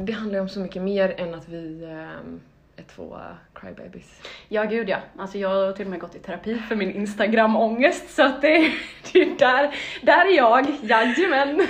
Det 0.05 0.11
handlar 0.11 0.35
ju 0.35 0.41
om 0.41 0.49
så 0.49 0.59
mycket 0.59 0.81
mer 0.81 1.13
än 1.17 1.35
att 1.35 1.49
vi 1.49 1.83
ehm, 1.85 2.41
är 2.75 2.83
två 2.83 3.17
crybabies. 3.53 4.21
ja 4.49 4.63
gud 4.63 4.89
ja, 4.89 4.97
alltså 5.17 5.37
jag 5.37 5.49
har 5.49 5.73
till 5.73 5.85
och 5.85 5.91
med 5.91 5.99
gått 5.99 6.15
i 6.15 6.19
terapi 6.19 6.55
för 6.57 6.75
min 6.75 6.91
instagram-ångest 6.91 8.15
så 8.15 8.23
att 8.23 8.41
det, 8.41 8.71
det 9.13 9.21
är 9.21 9.37
där, 9.39 9.75
där 10.01 10.25
är 10.25 10.37
jag, 10.37 10.65
jajamän. 10.81 11.67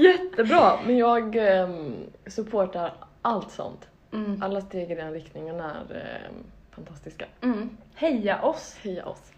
Jättebra! 0.00 0.78
Men 0.86 0.96
jag 0.96 1.36
um, 1.36 1.94
supportar 2.26 2.94
allt 3.22 3.50
sånt. 3.50 3.88
Mm. 4.12 4.42
Alla 4.42 4.60
steg 4.60 4.90
i 4.90 4.94
den 4.94 5.12
riktningen 5.12 5.60
är 5.60 5.80
ehm, 6.26 6.34
fantastiska. 6.70 7.24
Mm. 7.42 7.70
Heja 7.94 8.42
oss! 8.42 8.76
Heja 8.82 9.06
oss! 9.06 9.32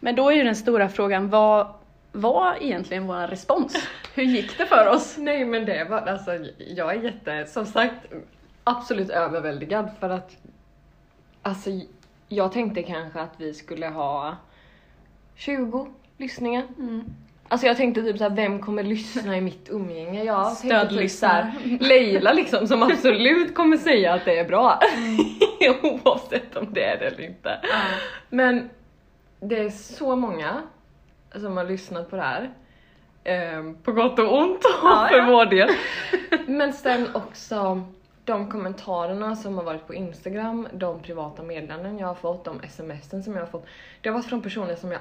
Men 0.00 0.16
då 0.16 0.30
är 0.30 0.34
ju 0.34 0.44
den 0.44 0.56
stora 0.56 0.88
frågan, 0.88 1.30
vad 1.30 1.74
var 2.12 2.56
egentligen 2.60 3.06
vår 3.06 3.26
respons? 3.26 3.88
Hur 4.14 4.22
gick 4.22 4.58
det 4.58 4.66
för 4.66 4.88
oss? 4.88 5.16
Nej 5.18 5.44
men 5.44 5.64
det 5.64 5.84
var 5.84 6.00
alltså, 6.00 6.30
jag 6.58 6.94
är 6.94 7.02
jätte, 7.02 7.46
som 7.46 7.66
sagt, 7.66 8.06
absolut 8.64 9.10
överväldigad 9.10 9.90
för 10.00 10.10
att 10.10 10.36
alltså 11.42 11.70
jag 12.28 12.52
tänkte 12.52 12.82
kanske 12.82 13.20
att 13.20 13.34
vi 13.36 13.54
skulle 13.54 13.88
ha 13.88 14.36
20 15.34 15.88
lyssningar. 16.16 16.66
Mm. 16.78 17.04
Alltså 17.48 17.66
jag 17.66 17.76
tänkte 17.76 18.02
typ 18.02 18.18
såhär, 18.18 18.30
vem 18.30 18.60
kommer 18.60 18.82
lyssna 18.82 19.36
i 19.36 19.40
mitt 19.40 19.68
umgänge? 19.70 20.24
Jag 20.24 20.58
tänkte 20.58 20.88
typ 20.88 21.10
såhär, 21.10 21.52
Leila 21.80 22.32
liksom 22.32 22.66
som 22.66 22.82
absolut 22.82 23.54
kommer 23.54 23.76
säga 23.76 24.14
att 24.14 24.24
det 24.24 24.38
är 24.38 24.44
bra. 24.44 24.80
Oavsett 25.82 26.56
om 26.56 26.72
det 26.72 26.84
är 26.84 26.98
det 26.98 27.06
eller 27.06 27.20
inte. 27.20 27.60
Men 28.28 28.70
det 29.40 29.58
är 29.58 29.70
så 29.70 30.16
många 30.16 30.62
som 31.32 31.56
har 31.56 31.64
lyssnat 31.64 32.10
på 32.10 32.16
det 32.16 32.22
här. 32.22 32.50
Ehm, 33.24 33.76
på 33.82 33.92
gott 33.92 34.18
och 34.18 34.38
ont 34.38 34.60
Ja, 34.82 35.06
för 35.10 35.18
ja. 35.18 35.26
vår 35.26 35.46
del. 35.46 35.68
Men 36.46 36.72
sen 36.72 37.06
också 37.14 37.82
de 38.24 38.50
kommentarerna 38.50 39.36
som 39.36 39.56
har 39.56 39.64
varit 39.64 39.86
på 39.86 39.94
Instagram, 39.94 40.68
de 40.72 41.00
privata 41.00 41.42
meddelanden 41.42 41.98
jag 41.98 42.06
har 42.06 42.14
fått, 42.14 42.44
de 42.44 42.60
smsen 42.68 43.22
som 43.22 43.34
jag 43.34 43.40
har 43.40 43.46
fått. 43.46 43.66
Det 44.00 44.08
har 44.08 44.14
varit 44.14 44.26
från 44.26 44.42
personer 44.42 44.76
som 44.76 44.92
jag 44.92 45.00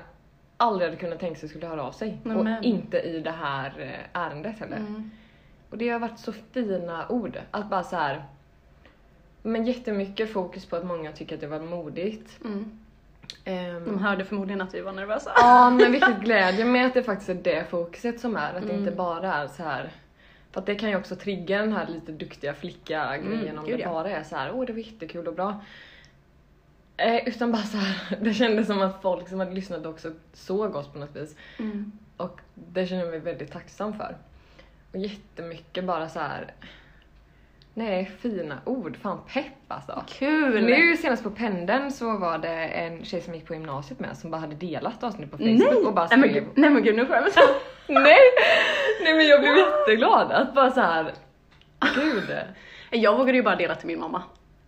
aldrig 0.57 0.87
hade 0.89 1.01
kunnat 1.01 1.19
tänka 1.19 1.39
sig 1.39 1.49
skulle 1.49 1.67
höra 1.67 1.83
av 1.83 1.91
sig. 1.91 2.17
Nämen. 2.23 2.57
Och 2.57 2.63
inte 2.63 2.97
i 2.99 3.19
det 3.19 3.31
här 3.31 3.73
eh, 3.79 4.21
ärendet 4.21 4.59
heller. 4.59 4.77
Mm. 4.77 5.11
Och 5.69 5.77
det 5.77 5.89
har 5.89 5.99
varit 5.99 6.19
så 6.19 6.33
fina 6.33 7.07
ord. 7.09 7.37
Att 7.51 7.69
bara 7.69 7.83
så 7.83 7.95
här. 7.95 8.23
Men 9.41 9.65
jättemycket 9.65 10.33
fokus 10.33 10.65
på 10.65 10.75
att 10.75 10.85
många 10.85 11.11
tycker 11.11 11.35
att 11.35 11.41
det 11.41 11.47
var 11.47 11.59
modigt. 11.59 12.39
Mm. 12.45 12.79
Ehm, 13.45 13.85
De 13.85 13.99
hörde 13.99 14.25
förmodligen 14.25 14.61
att 14.61 14.73
vi 14.73 14.81
var 14.81 14.91
nervösa. 14.91 15.31
Ja 15.35 15.69
men 15.69 15.91
vilket 15.91 16.19
glädje 16.19 16.65
med 16.65 16.85
att 16.87 16.93
det 16.93 17.03
faktiskt 17.03 17.29
är 17.29 17.33
det 17.35 17.69
fokuset 17.69 18.19
som 18.19 18.35
är, 18.35 18.53
att 18.53 18.61
det 18.67 18.69
Mm. 18.73 18.79
inte 18.79 18.91
bara 18.91 19.33
är 19.33 19.47
så 19.47 19.63
här. 19.63 19.89
För 20.51 20.59
att 20.59 20.65
det 20.65 20.75
kan 20.75 20.89
ju 20.89 20.95
också 20.95 21.15
trigga 21.15 21.59
den 21.61 21.73
här 21.73 21.87
lite 21.87 22.11
duktiga 22.11 22.53
flicka 22.53 23.17
grejen 23.17 23.41
Mm, 23.47 23.57
om 23.59 23.65
det 23.65 23.71
ja. 23.77 23.89
bara 23.89 24.09
är 24.09 24.23
så 24.23 24.35
här, 24.35 24.51
åh 24.53 24.65
det 24.65 24.73
var 24.73 24.79
jättekul 24.79 25.27
och 25.27 25.33
bra. 25.33 25.61
Eh, 26.97 27.27
utan 27.27 27.51
bara 27.51 27.63
så 27.63 27.77
här, 27.77 28.17
det 28.21 28.33
kändes 28.33 28.67
som 28.67 28.81
att 28.81 29.01
folk 29.01 29.29
som 29.29 29.39
hade 29.39 29.51
lyssnat 29.51 29.85
också 29.85 30.11
såg 30.33 30.75
oss 30.75 30.87
på 30.87 30.99
något 30.99 31.15
vis. 31.15 31.35
Mm. 31.59 31.91
Och 32.17 32.39
det 32.53 32.87
känner 32.87 33.01
jag 33.01 33.11
mig 33.11 33.19
väldigt 33.19 33.51
tacksam 33.51 33.93
för. 33.93 34.17
Och 34.91 34.99
jättemycket 34.99 35.83
bara 35.83 36.09
så 36.09 36.19
här. 36.19 36.53
Nej, 37.73 38.11
fina 38.19 38.57
ord. 38.65 38.97
Fan 39.01 39.19
pepp 39.33 39.45
alltså. 39.67 40.03
Kul! 40.07 40.65
Nu 40.65 40.97
senast 40.97 41.23
på 41.23 41.31
pendeln 41.31 41.91
så 41.91 42.17
var 42.17 42.37
det 42.37 42.67
en 42.67 43.05
tjej 43.05 43.21
som 43.21 43.35
gick 43.35 43.47
på 43.47 43.53
gymnasiet 43.53 43.99
med 43.99 44.17
som 44.17 44.31
bara 44.31 44.41
hade 44.41 44.55
delat 44.55 45.03
avsnittet 45.03 45.31
på 45.31 45.37
Facebook 45.37 45.73
Nej! 45.73 45.85
och 45.85 45.93
bara 45.93 46.07
nej, 46.07 46.17
men, 46.17 46.29
skrev 46.29 46.43
nej 46.55 46.69
men 46.69 46.83
gud 46.83 46.95
nu 46.95 47.05
får 47.05 47.15
jag 47.15 47.23
Nej! 47.87 48.19
Nej 49.03 49.13
men 49.15 49.27
jag 49.27 49.41
blev 49.41 49.57
jätteglad 49.57 50.31
att 50.31 50.55
bara 50.55 50.71
så 50.71 50.81
här. 50.81 51.13
Gud. 51.95 52.35
Jag 52.91 53.17
vågade 53.17 53.37
ju 53.37 53.43
bara 53.43 53.55
dela 53.55 53.75
till 53.75 53.87
min 53.87 53.99
mamma. 53.99 54.23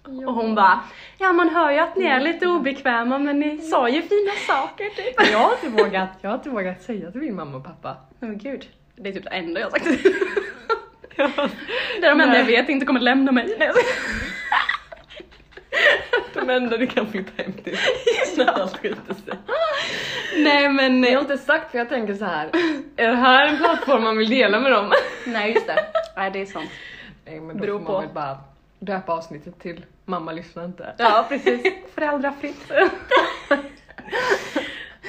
Ja. 0.10 0.28
Och 0.28 0.34
hon 0.34 0.56
bara, 0.56 0.80
ja 1.18 1.34
man 1.34 1.50
hör 1.50 1.72
ju 1.72 1.80
att 1.80 1.96
ni 1.96 2.06
är 2.06 2.20
lite 2.20 2.48
obekväma 2.48 3.18
men 3.18 3.40
ni 3.40 3.58
sa 3.58 3.90
ju 3.90 4.02
fina 4.02 4.32
saker 4.48 4.86
typ. 4.90 5.32
Jag 5.32 5.38
har 5.38 5.52
inte 5.54 5.84
vågat, 5.84 6.10
jag 6.22 6.30
har 6.30 6.36
inte 6.38 6.50
vågat 6.50 6.82
säga 6.82 7.12
till 7.12 7.22
min 7.22 7.36
mamma 7.36 7.58
och 7.58 7.66
pappa. 7.66 7.96
Nej 8.20 8.30
men 8.30 8.38
gud, 8.40 8.70
det 8.96 9.10
är 9.10 9.14
typ 9.14 9.24
det 9.24 9.30
enda 9.30 9.60
jag 9.60 9.70
har 9.70 9.80
sagt. 9.80 9.86
Det 12.02 12.06
är 12.08 12.10
de 12.10 12.22
enda 12.22 12.38
jag 12.38 12.46
vet 12.46 12.70
inte 12.70 12.86
kommer 12.86 13.00
lämna 13.00 13.32
mig. 13.32 13.56
Nej. 13.60 13.72
De 16.34 16.50
enda 16.50 16.78
du 16.78 16.88
kan 16.88 17.08
flytta 17.08 17.44
hem 17.44 17.54
till 17.54 17.78
skiter 18.82 19.14
sig. 19.14 19.34
Nej 20.38 20.70
men, 20.70 21.04
Jag 21.04 21.14
har 21.14 21.22
inte 21.22 21.38
sagt 21.38 21.72
för 21.72 21.78
jag 21.78 21.90
tänker 21.90 22.14
så 22.14 22.26
här. 22.26 22.50
är 22.96 23.08
det 23.08 23.16
här 23.16 23.48
en 23.48 23.58
plattform 23.58 24.04
man 24.04 24.18
vill 24.18 24.30
dela 24.30 24.60
med 24.60 24.72
dem? 24.72 24.92
nej 25.26 25.54
just 25.54 25.68
det. 25.68 25.86
Nej 26.18 26.32
det 26.32 26.42
är 26.42 26.46
sant. 26.46 26.70
Nej 27.26 27.40
men 27.40 27.58
då 27.58 27.62
Beror 27.62 27.80
får 27.80 27.86
på. 27.86 27.92
man 27.92 28.02
väl 28.02 28.14
bara 28.14 28.38
döpa 28.80 29.14
avsnittet 29.14 29.60
till 29.60 29.86
mamma 30.08 30.32
lyssnar 30.32 30.66
inte. 30.66 30.94
Ja 30.98 31.26
precis. 31.30 31.62
Föräldrafritt. 31.96 32.72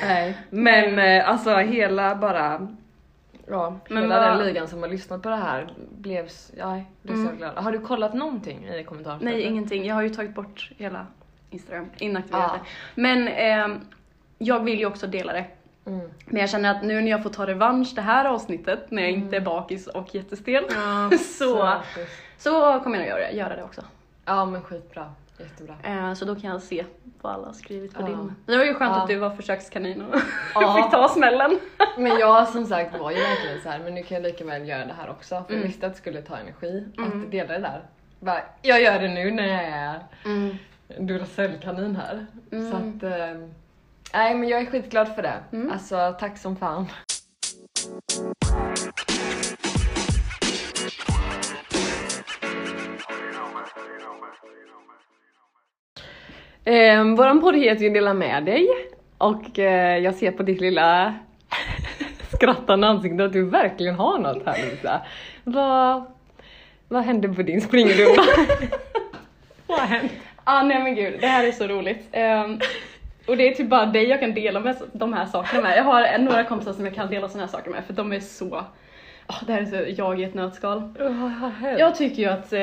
Nej. 0.02 0.36
Men 0.50 0.98
eh, 0.98 1.28
alltså 1.28 1.56
hela 1.56 2.14
bara 2.14 2.68
Ja, 3.50 3.78
Men 3.88 4.02
hela 4.02 4.20
vad- 4.20 4.38
den 4.38 4.46
ligan 4.46 4.68
som 4.68 4.82
har 4.82 4.88
lyssnat 4.88 5.22
på 5.22 5.28
det 5.28 5.36
här 5.36 5.68
blev, 5.98 6.28
ja, 6.56 6.80
blev 7.02 7.14
så 7.14 7.20
Mm. 7.20 7.36
glad. 7.36 7.54
Har 7.54 7.72
du 7.72 7.80
kollat 7.80 8.14
någonting 8.14 8.68
i 8.68 8.84
kommentarsfältet? 8.84 9.34
Nej 9.34 9.42
ingenting, 9.42 9.84
jag 9.86 9.94
har 9.94 10.02
ju 10.02 10.10
tagit 10.10 10.34
bort 10.34 10.70
hela 10.76 11.06
Instagram, 11.50 11.86
inaktiverat 11.98 12.50
Ja. 12.54 12.58
det. 12.94 13.00
Men 13.02 13.28
ehm, 13.28 13.80
jag 14.38 14.64
vill 14.64 14.78
ju 14.78 14.86
också 14.86 15.06
dela 15.06 15.32
det. 15.32 15.44
Mm. 15.86 16.10
Men 16.26 16.40
jag 16.40 16.50
känner 16.50 16.70
att 16.70 16.82
nu 16.84 17.00
när 17.00 17.10
jag 17.10 17.22
får 17.22 17.30
ta 17.30 17.46
revansch 17.46 17.92
det 17.94 18.00
här 18.00 18.24
avsnittet, 18.24 18.90
när 18.90 19.02
jag 19.02 19.10
inte 19.10 19.36
är 19.36 19.40
bakis 19.40 19.86
och 19.86 20.14
jättestel, 20.14 20.64
så, 21.38 21.72
precis. 21.94 22.18
så 22.38 22.80
kommer 22.80 22.98
jag 22.98 23.02
att 23.04 23.08
göra, 23.20 23.30
göra 23.32 23.56
det 23.56 23.62
också. 23.62 23.82
Ja 24.28 24.44
men 24.44 24.62
skitbra, 24.62 25.12
jättebra. 25.38 25.74
Eh, 25.84 26.14
så 26.14 26.24
då 26.24 26.34
kan 26.34 26.50
jag 26.50 26.62
se 26.62 26.84
vad 27.20 27.32
alla 27.34 27.46
har 27.46 27.52
skrivit 27.52 27.94
på 27.94 28.02
Ja. 28.02 28.06
din. 28.06 28.34
Det 28.46 28.56
var 28.56 28.64
ju 28.64 28.74
skönt 28.74 28.96
Ja. 28.96 29.02
att 29.02 29.08
du 29.08 29.16
var 29.16 29.30
försökskanin 29.30 30.02
och 30.02 30.14
fick 30.76 30.90
ta 30.90 31.08
smällen. 31.08 31.58
Men 31.98 32.18
jag 32.18 32.48
som 32.48 32.66
sagt 32.66 32.98
var 32.98 33.10
ju 33.10 33.16
verkligen 33.16 33.60
så 33.62 33.68
här, 33.68 33.78
men 33.78 33.94
nu 33.94 34.02
kan 34.02 34.14
jag 34.14 34.22
lika 34.22 34.44
väl 34.44 34.68
göra 34.68 34.84
det 34.84 34.92
här 34.92 35.10
också. 35.10 35.28
För 35.34 35.44
jag 35.48 35.50
Mm. 35.56 35.66
visste 35.66 35.86
att 35.86 35.92
det 35.92 35.98
skulle 35.98 36.22
ta 36.22 36.36
energi 36.36 36.84
Mm. 36.98 37.24
att 37.24 37.30
dela 37.30 37.52
det 37.52 37.58
där. 37.58 37.82
Bara, 38.20 38.40
jag 38.62 38.82
gör 38.82 38.98
det 39.00 39.08
nu 39.08 39.30
när 39.30 39.46
jag 39.46 39.64
är 39.64 40.00
Mm. 40.24 40.56
Duracell-kanin 40.98 41.96
här. 41.96 42.26
Mm. 42.52 42.70
Så 42.70 42.76
att, 42.76 43.12
eh, 43.12 43.48
nej 44.14 44.34
men 44.34 44.48
jag 44.48 44.60
är 44.60 44.66
skitglad 44.66 45.14
för 45.14 45.22
det. 45.22 45.34
Mm. 45.52 45.72
Alltså 45.72 46.16
tack 46.20 46.38
som 46.38 46.56
fan. 46.56 46.86
Eh, 56.68 57.04
våran 57.04 57.40
podd 57.40 57.56
heter 57.56 57.84
ju 57.84 57.90
Dela 57.90 58.14
med 58.14 58.44
dig 58.44 58.68
och 59.18 59.58
eh, 59.58 59.98
jag 59.98 60.14
ser 60.14 60.30
på 60.30 60.42
ditt 60.42 60.60
lilla 60.60 61.14
skrattande 62.34 62.86
ansikte 62.86 63.24
att 63.24 63.32
du 63.32 63.44
verkligen 63.44 63.94
har 63.94 64.18
något 64.18 64.46
här 64.46 64.70
Lisa. 64.70 65.00
Vad, 65.44 66.04
vad 66.88 67.02
hände 67.02 67.28
på 67.28 67.42
din 67.42 67.60
springrunda? 67.60 68.22
vad 69.66 69.78
har 69.78 69.86
hänt? 69.86 70.12
Ah, 70.44 70.62
nej 70.62 70.82
men 70.82 70.94
gud, 70.94 71.20
det 71.20 71.26
här 71.26 71.46
är 71.46 71.52
så 71.52 71.66
roligt. 71.66 72.08
Ehm, 72.12 72.60
och 73.26 73.36
det 73.36 73.48
är 73.48 73.54
typ 73.54 73.68
bara 73.68 73.86
dig 73.86 74.04
jag 74.04 74.20
kan 74.20 74.34
dela 74.34 74.60
med 74.60 74.76
de 74.92 75.12
här 75.12 75.26
sakerna 75.26 75.62
med. 75.62 75.78
Jag 75.78 75.84
har 75.84 76.18
några 76.18 76.44
kompisar 76.44 76.72
som 76.72 76.84
jag 76.84 76.94
kan 76.94 77.10
dela 77.10 77.28
såna 77.28 77.42
här 77.42 77.50
saker 77.50 77.70
med 77.70 77.84
för 77.84 77.92
de 77.92 78.12
är 78.12 78.20
så... 78.20 78.64
ah, 79.28 79.34
det 79.46 79.52
här 79.52 79.60
är 79.60 79.66
så 79.66 80.00
jag 80.02 80.20
i 80.20 80.24
ett 80.24 80.34
nötskal. 80.34 80.82
Hänt? 81.58 81.78
Jag 81.78 81.94
tycker 81.94 82.22
ju 82.22 82.28
att 82.28 82.52
eh, 82.52 82.60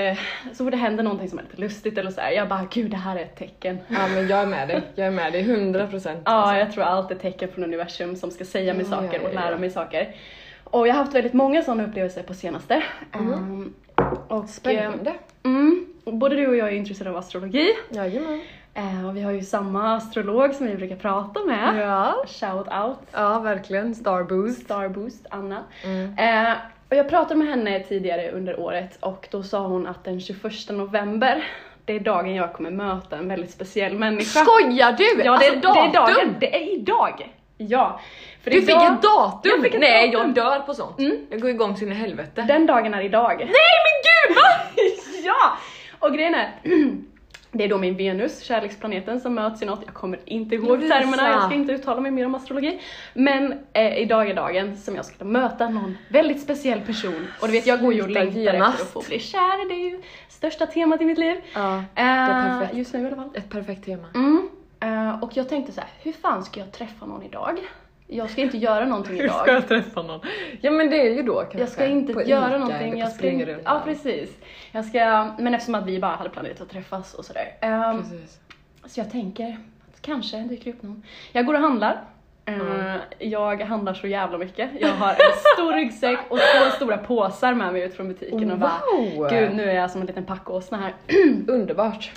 så 0.54 0.64
fort 0.64 0.72
det 0.72 0.78
händer 0.78 1.04
någonting 1.04 1.30
som 1.30 1.40
är 1.40 1.44
lite 1.44 1.58
lustigt 1.62 1.98
eller 1.98 2.12
så 2.12 2.22
här, 2.22 2.32
jag 2.32 2.50
bara 2.50 2.68
gud 2.72 2.92
det 2.92 2.98
här 2.98 3.16
är 3.16 3.22
ett 3.22 3.36
tecken. 3.38 3.78
Ja 3.88 4.08
men 4.08 4.28
jag 4.28 4.40
är 4.40 4.46
med 4.46 4.68
dig, 4.68 4.82
jag 4.96 5.08
är 5.08 5.12
med 5.12 5.34
dig 5.34 5.42
100 5.42 5.88
procent. 5.88 6.22
Ja, 6.26 6.58
jag 6.58 6.72
tror 6.72 6.84
allt 6.84 7.12
är 7.12 7.16
tecken 7.16 7.50
från 7.52 7.64
universum 7.64 8.16
som 8.16 8.32
ska 8.32 8.46
säga 8.46 8.74
mig 8.74 8.86
Ja, 8.92 8.98
saker 9.02 9.20
ja, 9.22 9.28
och 9.28 9.34
lära 9.36 9.52
ja. 9.52 9.58
mig 9.58 9.70
saker. 9.70 10.16
Och 10.64 10.88
jag 10.88 10.94
har 10.94 11.04
haft 11.04 11.16
väldigt 11.16 11.34
många 11.34 11.62
sådana 11.62 11.84
upplevelser 11.86 12.24
på 12.24 12.34
senaste. 12.34 12.84
Mm. 13.14 13.34
Ehm, 13.34 13.74
och, 14.28 14.50
Spännande. 14.50 15.10
eh, 15.10 15.16
Mm, 15.44 15.86
och 16.04 16.14
både 16.14 16.36
du 16.36 16.48
och 16.48 16.56
jag 16.56 16.68
är 16.68 16.72
intresserade 16.72 17.10
av 17.10 17.18
astrologi. 17.18 17.68
Jajamän. 17.90 18.42
Eh, 18.78 19.08
och 19.08 19.18
vi 19.18 19.22
har 19.22 19.32
ju 19.32 19.42
samma 19.42 19.96
astrolog 19.96 20.54
som 20.54 20.68
vi 20.68 20.76
brukar 20.76 20.96
prata 20.96 21.44
med. 21.44 21.76
Ja. 21.90 22.24
Shout 22.28 22.68
out. 22.84 22.98
Ja 23.12 23.40
verkligen, 23.40 23.96
Starboost. 23.96 24.62
Starboost, 24.64 25.26
Anna. 25.30 25.64
Mm. 25.84 26.18
Eh, 26.18 26.54
och 26.90 26.96
jag 26.96 27.10
pratade 27.10 27.36
med 27.36 27.48
henne 27.48 27.80
tidigare 27.80 28.32
under 28.32 28.60
året 28.60 28.98
och 29.00 29.28
då 29.32 29.44
sa 29.44 29.60
hon 29.68 29.88
att 29.88 30.04
den 30.04 30.20
21 30.22 30.44
november, 30.70 31.44
det 31.86 31.94
är 31.94 32.00
dagen 32.00 32.36
jag 32.36 32.54
kommer 32.54 32.72
möta 32.72 33.18
en 33.18 33.28
väldigt 33.30 33.52
speciell 33.52 33.96
människa. 33.98 34.40
Skojar 34.40 34.92
du? 34.92 35.04
Ja, 35.24 35.24
det, 35.24 35.30
alltså, 35.30 35.74
det 35.74 35.80
är 35.80 35.94
dagen. 35.94 36.36
Det 36.40 36.56
är 36.56 36.74
idag! 36.80 37.34
Ja. 37.58 38.00
För 38.44 38.52
Du 38.52 38.62
fick 38.62 38.70
idag- 38.70 38.94
ett 38.94 39.02
datum! 39.02 39.52
Jag 39.56 39.64
fick 39.64 39.74
ett 39.74 39.80
Nej 39.80 40.12
datum. 40.12 40.34
jag 40.36 40.46
dör 40.46 40.60
på 40.60 40.74
sånt. 40.74 41.00
Mm. 41.00 41.18
Jag 41.30 41.42
går 41.42 41.50
igång 41.50 41.78
sin 41.78 41.92
i 41.92 41.96
helvete. 41.96 42.46
Den 42.48 42.66
dagen 42.66 42.94
är 42.94 43.02
idag. 43.02 43.36
Nej 43.38 43.48
men 43.86 43.96
gud! 44.36 44.38
Ja! 45.26 45.58
Och 46.00 46.14
grejen 46.14 46.36
är, 46.36 46.50
det 47.58 47.64
är 47.64 47.68
då 47.68 47.78
min 47.78 47.98
Venus, 47.98 48.42
kärleksplaneten, 48.42 49.22
som 49.22 49.36
möts 49.36 49.62
i 49.62 49.66
något. 49.66 49.82
Jag 49.86 49.94
kommer 49.94 50.20
inte 50.26 50.56
ihåg 50.56 50.68
Lovisa. 50.68 50.96
termerna, 50.96 51.30
jag 51.30 51.44
ska 51.44 51.54
inte 51.54 51.74
uttala 51.74 52.02
mig 52.02 52.12
mer 52.12 52.26
om 52.26 52.36
astrologi. 52.36 52.80
Men 53.14 53.54
eh, 53.74 53.98
idag 53.98 54.30
är 54.30 54.36
dagen 54.36 54.78
som 54.78 54.96
jag 54.96 55.06
ska 55.06 55.26
möta 55.26 55.70
någon 55.70 55.98
väldigt 56.10 56.42
speciell 56.42 56.82
person. 56.82 57.28
Och 57.42 57.48
du 57.48 57.54
vet, 57.54 57.68
jag 57.68 57.82
går 57.82 57.94
ju 57.94 58.02
och 58.02 58.10
längtar 58.10 58.54
efter 58.54 58.62
att 58.62 58.92
få 58.94 59.04
bli 59.08 59.20
kär, 59.20 59.70
det 59.70 59.76
är 59.76 59.90
ju 59.90 60.02
största 60.30 60.66
temat 60.66 61.02
i 61.02 61.06
mitt 61.06 61.18
liv. 61.18 61.38
Ja, 61.54 61.84
det 61.96 62.02
är 62.02 62.62
Eh, 62.62 62.78
just 62.78 62.94
nu 62.94 63.04
i 63.04 63.08
alla 63.08 63.16
fall. 63.16 63.30
Ett 63.34 63.50
perfekt 63.50 63.86
tema. 63.86 64.08
Mm. 64.16 64.50
Eh, 64.80 65.24
och 65.24 65.38
jag 65.38 65.50
tänkte 65.50 65.72
så 65.72 65.82
här, 65.82 65.90
hur 66.02 66.12
fan 66.12 66.46
ska 66.46 66.60
jag 66.60 66.72
träffa 66.72 67.06
någon 67.06 67.24
idag? 67.24 67.60
Jag 68.08 68.30
ska 68.30 68.42
inte 68.42 68.58
göra 68.58 68.86
någonting 68.86 69.16
Hur 69.22 69.30
ska 69.30 69.44
idag. 69.44 69.56
jag 69.56 69.68
träffa 69.68 70.02
någon? 70.02 70.20
Ja 70.62 70.72
men 70.72 70.90
det 70.90 71.08
är 71.08 71.14
ju 71.16 71.24
då 71.24 71.40
kanske. 71.40 71.60
Jag 71.60 71.70
ska 71.70 71.86
inte 71.86 72.14
på 72.14 72.24
göra 72.24 72.48
Ica 72.48 72.58
någonting, 72.58 72.98
jag 72.98 73.12
ska 73.12 73.28
inte, 73.28 73.60
ja 73.66 73.82
precis. 73.86 74.30
Jag 74.72 74.86
ska, 74.86 75.30
men 75.40 75.54
eftersom 75.54 75.76
att 75.76 75.86
vi 75.86 76.00
bara 76.00 76.16
hade 76.16 76.30
planerat 76.30 76.62
att 76.62 76.70
träffas 76.70 77.14
och 77.14 77.26
sådär. 77.26 77.46
Precis. 77.98 78.40
så 78.86 79.00
jag 79.00 79.12
tänker 79.12 79.58
att 79.94 80.02
kanske 80.02 80.38
dyker 80.38 80.70
upp 80.72 80.82
någon. 80.82 81.04
Jag 81.32 81.46
går 81.46 81.54
och 81.54 81.60
handlar. 81.60 82.04
Mm. 82.46 83.00
Jag 83.20 83.62
handlar 83.62 83.94
så 83.94 84.08
jävla 84.08 84.38
mycket. 84.38 84.70
Jag 84.80 84.90
har 84.90 85.10
en 85.10 85.16
stor 85.56 85.74
ryggsäck 85.74 86.20
och 86.30 86.38
två 86.38 86.70
stora 86.76 86.98
påsar 86.98 87.54
med 87.54 87.74
mig 87.74 87.82
ut 87.84 87.96
från 87.96 88.08
butiken 88.08 88.52
och 88.52 88.60
bara 88.60 88.82
Wow! 89.18 89.30
Gud, 89.30 89.56
nu 89.56 89.70
är 89.70 89.76
jag 89.76 89.92
som 89.92 90.02
en 90.02 90.08
liten 90.08 90.26
packåsna 90.26 90.78
här. 90.78 90.94
Underbart. 91.48 92.12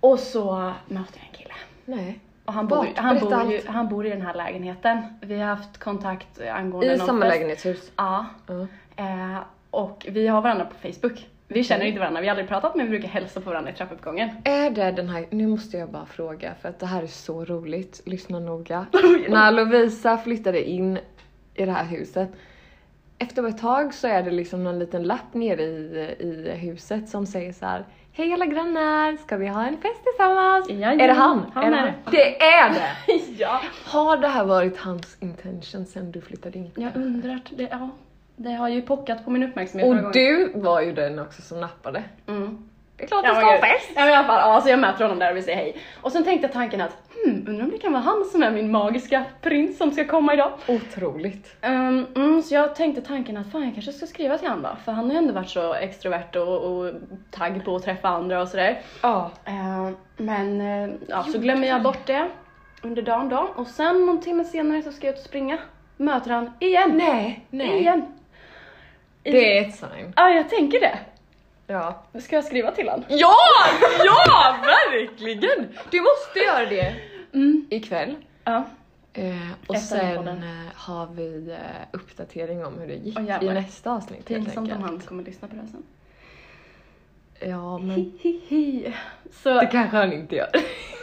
Och 0.00 0.18
så 0.18 0.72
möter 0.88 1.14
jag 1.18 1.26
en 1.30 1.34
kille. 1.38 1.54
Nej. 1.84 2.18
Och 2.44 2.52
han, 2.52 2.68
bor, 2.68 2.86
han, 2.96 3.18
bor 3.18 3.52
ju, 3.52 3.60
han 3.66 3.88
bor 3.88 4.06
i 4.06 4.10
den 4.10 4.22
här 4.22 4.34
lägenheten. 4.34 5.02
Vi 5.20 5.38
har 5.38 5.46
haft 5.46 5.78
kontakt 5.78 6.40
angående 6.40 6.94
I 6.94 6.96
någon 6.96 7.06
samma 7.06 7.20
fest. 7.20 7.34
lägenhetshus. 7.34 7.92
Ja. 7.96 8.26
Ja. 8.46 8.66
Eh, 8.96 9.38
och 9.70 10.06
vi 10.10 10.26
har 10.26 10.42
varandra 10.42 10.64
på 10.64 10.74
Facebook. 10.92 11.28
Vi 11.48 11.64
känner 11.64 11.84
inte 11.84 12.00
varandra, 12.00 12.20
vi 12.20 12.26
har 12.26 12.32
aldrig 12.32 12.48
pratat 12.48 12.74
men 12.74 12.86
vi 12.86 12.90
brukar 12.90 13.08
hälsa 13.08 13.40
på 13.40 13.50
varandra 13.50 13.70
i 13.70 13.74
trappuppgången. 13.74 14.30
Är 14.44 14.70
det 14.70 14.92
den 14.92 15.08
här, 15.08 15.26
nu 15.30 15.46
måste 15.46 15.76
jag 15.76 15.90
bara 15.90 16.06
fråga 16.06 16.54
för 16.60 16.68
att 16.68 16.78
det 16.78 16.86
här 16.86 17.02
är 17.02 17.06
så 17.06 17.44
roligt, 17.44 18.02
lyssna 18.04 18.38
noga. 18.38 18.86
När 19.28 19.50
Lovisa 19.50 20.18
flyttade 20.18 20.70
in 20.70 20.98
i 21.54 21.64
det 21.64 21.72
här 21.72 21.84
huset, 21.84 22.28
efter 23.18 23.48
ett 23.48 23.58
tag 23.58 23.94
så 23.94 24.08
är 24.08 24.22
det 24.22 24.30
liksom 24.30 24.64
någon 24.64 24.78
liten 24.78 25.02
lapp 25.02 25.34
nere 25.34 25.62
i, 25.62 26.16
i 26.20 26.56
huset 26.56 27.08
som 27.08 27.26
säger 27.26 27.52
så 27.52 27.66
här. 27.66 27.84
Hej 28.14 28.32
alla 28.32 28.46
grannar, 28.46 29.16
ska 29.16 29.36
vi 29.36 29.46
ha 29.48 29.66
en 29.66 29.76
fest 29.76 30.04
tillsammans? 30.04 30.68
Jajamän, 30.68 31.00
är 31.00 31.08
det 31.08 31.14
han? 31.14 31.46
han 31.54 31.72
det 31.72 31.78
är 31.78 31.94
Det 32.10 32.42
är 32.42 32.70
det! 32.74 33.12
ja. 33.38 33.60
Har 33.84 34.16
det 34.16 34.28
här 34.28 34.44
varit 34.44 34.78
hans 34.78 35.16
intention 35.20 35.86
sen 35.86 36.12
du 36.12 36.20
flyttade 36.20 36.58
in? 36.58 36.70
Jag 36.74 36.96
undrar, 36.96 37.40
det, 37.50 37.68
ja, 37.70 37.90
det 38.36 38.52
har 38.52 38.68
ju 38.68 38.82
pockat 38.82 39.24
på 39.24 39.30
min 39.30 39.42
uppmärksamhet 39.42 40.06
Och 40.06 40.12
du 40.12 40.52
var 40.54 40.80
ju 40.80 40.92
den 40.92 41.18
också 41.18 41.42
som 41.42 41.60
nappade. 41.60 42.04
Mm. 42.26 42.68
Det 43.02 43.06
är 43.06 43.08
klart 43.08 43.24
Ja, 43.24 43.34
ska 43.34 43.44
ha 43.44 43.58
fest! 43.58 43.90
Ja 43.94 44.00
men 44.00 44.08
i 44.08 44.12
alla 44.12 44.26
fall, 44.26 44.40
ja, 44.40 44.60
så 44.60 44.68
jag 44.68 44.78
möter 44.78 45.04
honom 45.04 45.18
där 45.18 45.30
och 45.30 45.36
vi 45.36 45.42
säger 45.42 45.58
hej. 45.58 45.76
Och 46.00 46.12
sen 46.12 46.24
tänkte 46.24 46.46
jag 46.46 46.52
tanken 46.52 46.80
att, 46.80 46.96
hmm, 47.24 47.44
undrar 47.48 47.64
om 47.64 47.70
det 47.70 47.78
kan 47.78 47.92
vara 47.92 48.02
han 48.02 48.24
som 48.24 48.42
är 48.42 48.50
min 48.50 48.70
magiska 48.70 49.24
prins 49.40 49.78
som 49.78 49.90
ska 49.90 50.04
komma 50.04 50.34
idag. 50.34 50.52
Otroligt. 50.66 51.56
Um, 51.62 52.06
mm, 52.16 52.42
så 52.42 52.54
jag 52.54 52.74
tänkte 52.74 53.02
tanken 53.02 53.36
att 53.36 53.52
fan 53.52 53.64
jag 53.64 53.74
kanske 53.74 53.92
ska 53.92 54.06
skriva 54.06 54.38
till 54.38 54.48
honom 54.48 54.62
då, 54.62 54.76
för 54.84 54.92
han 54.92 55.04
har 55.04 55.12
ju 55.12 55.18
ändå 55.18 55.32
varit 55.34 55.48
så 55.48 55.74
extrovert 55.74 56.36
och, 56.36 56.64
och 56.64 56.92
tagg 57.30 57.64
på 57.64 57.76
att 57.76 57.84
träffa 57.84 58.08
andra 58.08 58.42
och 58.42 58.48
sådär. 58.48 58.80
Ja. 59.02 59.30
Eh, 59.44 59.90
men 60.16 60.60
eh, 60.60 60.94
ja, 61.08 61.22
så 61.22 61.38
glömmer 61.38 61.68
jag 61.68 61.82
bort 61.82 62.06
det 62.06 62.28
under 62.82 63.02
dagen 63.02 63.28
då 63.28 63.48
och 63.56 63.66
sen 63.66 64.06
någon 64.06 64.20
timme 64.20 64.44
senare 64.44 64.82
så 64.82 64.92
ska 64.92 65.06
jag 65.06 65.14
ut 65.14 65.20
och 65.20 65.26
springa. 65.26 65.58
Möter 65.96 66.30
han 66.30 66.52
igen. 66.60 66.90
Nej, 66.94 67.46
nej. 67.50 67.80
Igen. 67.80 68.02
Det 69.22 69.58
är 69.58 69.68
ett 69.68 69.74
sign. 69.74 70.12
Ja, 70.16 70.30
jag 70.30 70.48
tänker 70.48 70.80
det. 70.80 70.98
Ja. 71.72 72.02
Ska 72.20 72.36
jag 72.36 72.44
skriva 72.44 72.70
till 72.70 72.88
honom? 72.88 73.04
Ja, 73.08 73.34
ja, 74.04 74.56
verkligen! 74.62 75.68
Du 75.90 76.00
måste 76.00 76.38
göra 76.38 76.66
det 76.66 76.94
Mm. 77.34 77.66
ikväll. 77.70 78.16
Ja. 78.44 78.64
Eh, 79.12 79.26
och 79.66 79.74
Efter 79.74 79.98
sen 79.98 80.28
eh, 80.28 80.34
har 80.74 81.06
vi 81.06 81.50
eh, 81.50 81.56
uppdatering 81.92 82.64
om 82.66 82.78
hur 82.78 82.86
det 82.88 82.94
gick 82.94 83.18
i 83.18 83.22
nästa 83.48 83.90
avsnitt 83.92 84.24
Pinsamt 84.24 84.72
om 84.72 84.82
han 84.82 85.00
kommer 85.00 85.24
lyssna 85.24 85.48
på 85.48 85.54
det 85.54 85.60
här 85.60 85.68
sen. 85.68 85.82
Ja, 87.50 87.78
men 87.78 87.90
Hihihi. 88.20 88.94
Så, 89.32 89.60
det 89.60 89.66
kanske 89.66 89.96
han 89.96 90.12
inte 90.12 90.36
gör. 90.36 90.48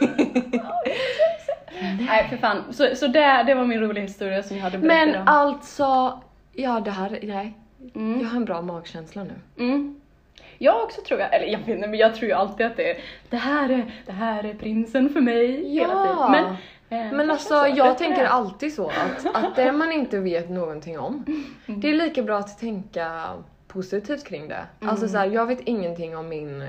nej 2.00 2.28
för 2.30 2.36
fan. 2.36 2.64
Så, 2.72 2.96
så 2.96 3.06
det, 3.06 3.42
det 3.46 3.54
var 3.54 3.64
min 3.64 3.80
roliga 3.80 4.02
historia 4.04 4.42
som 4.42 4.56
jag 4.56 4.64
hade 4.64 4.78
berättat 4.78 4.98
Men 4.98 5.08
idag. 5.08 5.24
alltså, 5.26 6.20
ja 6.52 6.80
det 6.80 6.90
här, 6.90 7.18
nej. 7.22 7.56
Mm. 7.94 8.20
Jag 8.20 8.28
har 8.28 8.36
en 8.36 8.44
bra 8.44 8.62
magkänsla 8.62 9.24
nu. 9.24 9.34
Mm. 9.64 9.99
Jag 10.62 10.82
också 10.84 11.00
tror 11.02 11.20
jag, 11.20 11.34
eller 11.34 11.46
jag 11.46 11.58
vet 11.58 11.68
inte 11.68 11.88
men 11.88 11.98
jag 11.98 12.14
tror 12.14 12.28
ju 12.28 12.32
alltid 12.34 12.66
att 12.66 12.76
det 12.76 12.90
är 12.90 12.98
det 13.30 13.36
här 13.36 13.68
är, 13.70 13.92
det 14.06 14.12
här 14.12 14.44
är 14.44 14.54
prinsen 14.54 15.10
för 15.10 15.20
mig 15.20 15.68
hela 15.70 15.92
Ja. 15.92 16.02
tiden. 16.02 16.30
Men, 16.88 17.06
eh, 17.06 17.12
Men 17.16 17.30
alltså 17.30 17.48
så, 17.48 17.72
jag 17.76 17.98
tänker 17.98 18.24
alltid 18.24 18.74
så 18.74 18.88
att, 18.88 19.26
att 19.34 19.56
det 19.56 19.72
man 19.72 19.92
inte 19.92 20.18
vet 20.18 20.50
någonting 20.50 20.98
om, 20.98 21.24
det 21.66 21.88
är 21.90 21.94
lika 21.94 22.22
bra 22.22 22.38
att 22.38 22.58
tänka 22.58 23.22
positivt 23.68 24.24
kring 24.24 24.48
det. 24.48 24.66
Alltså 24.80 25.08
så 25.08 25.16
här, 25.18 25.26
jag 25.26 25.46
vet 25.46 25.60
ingenting 25.60 26.16
om 26.16 26.28
min 26.28 26.62
eh, 26.62 26.68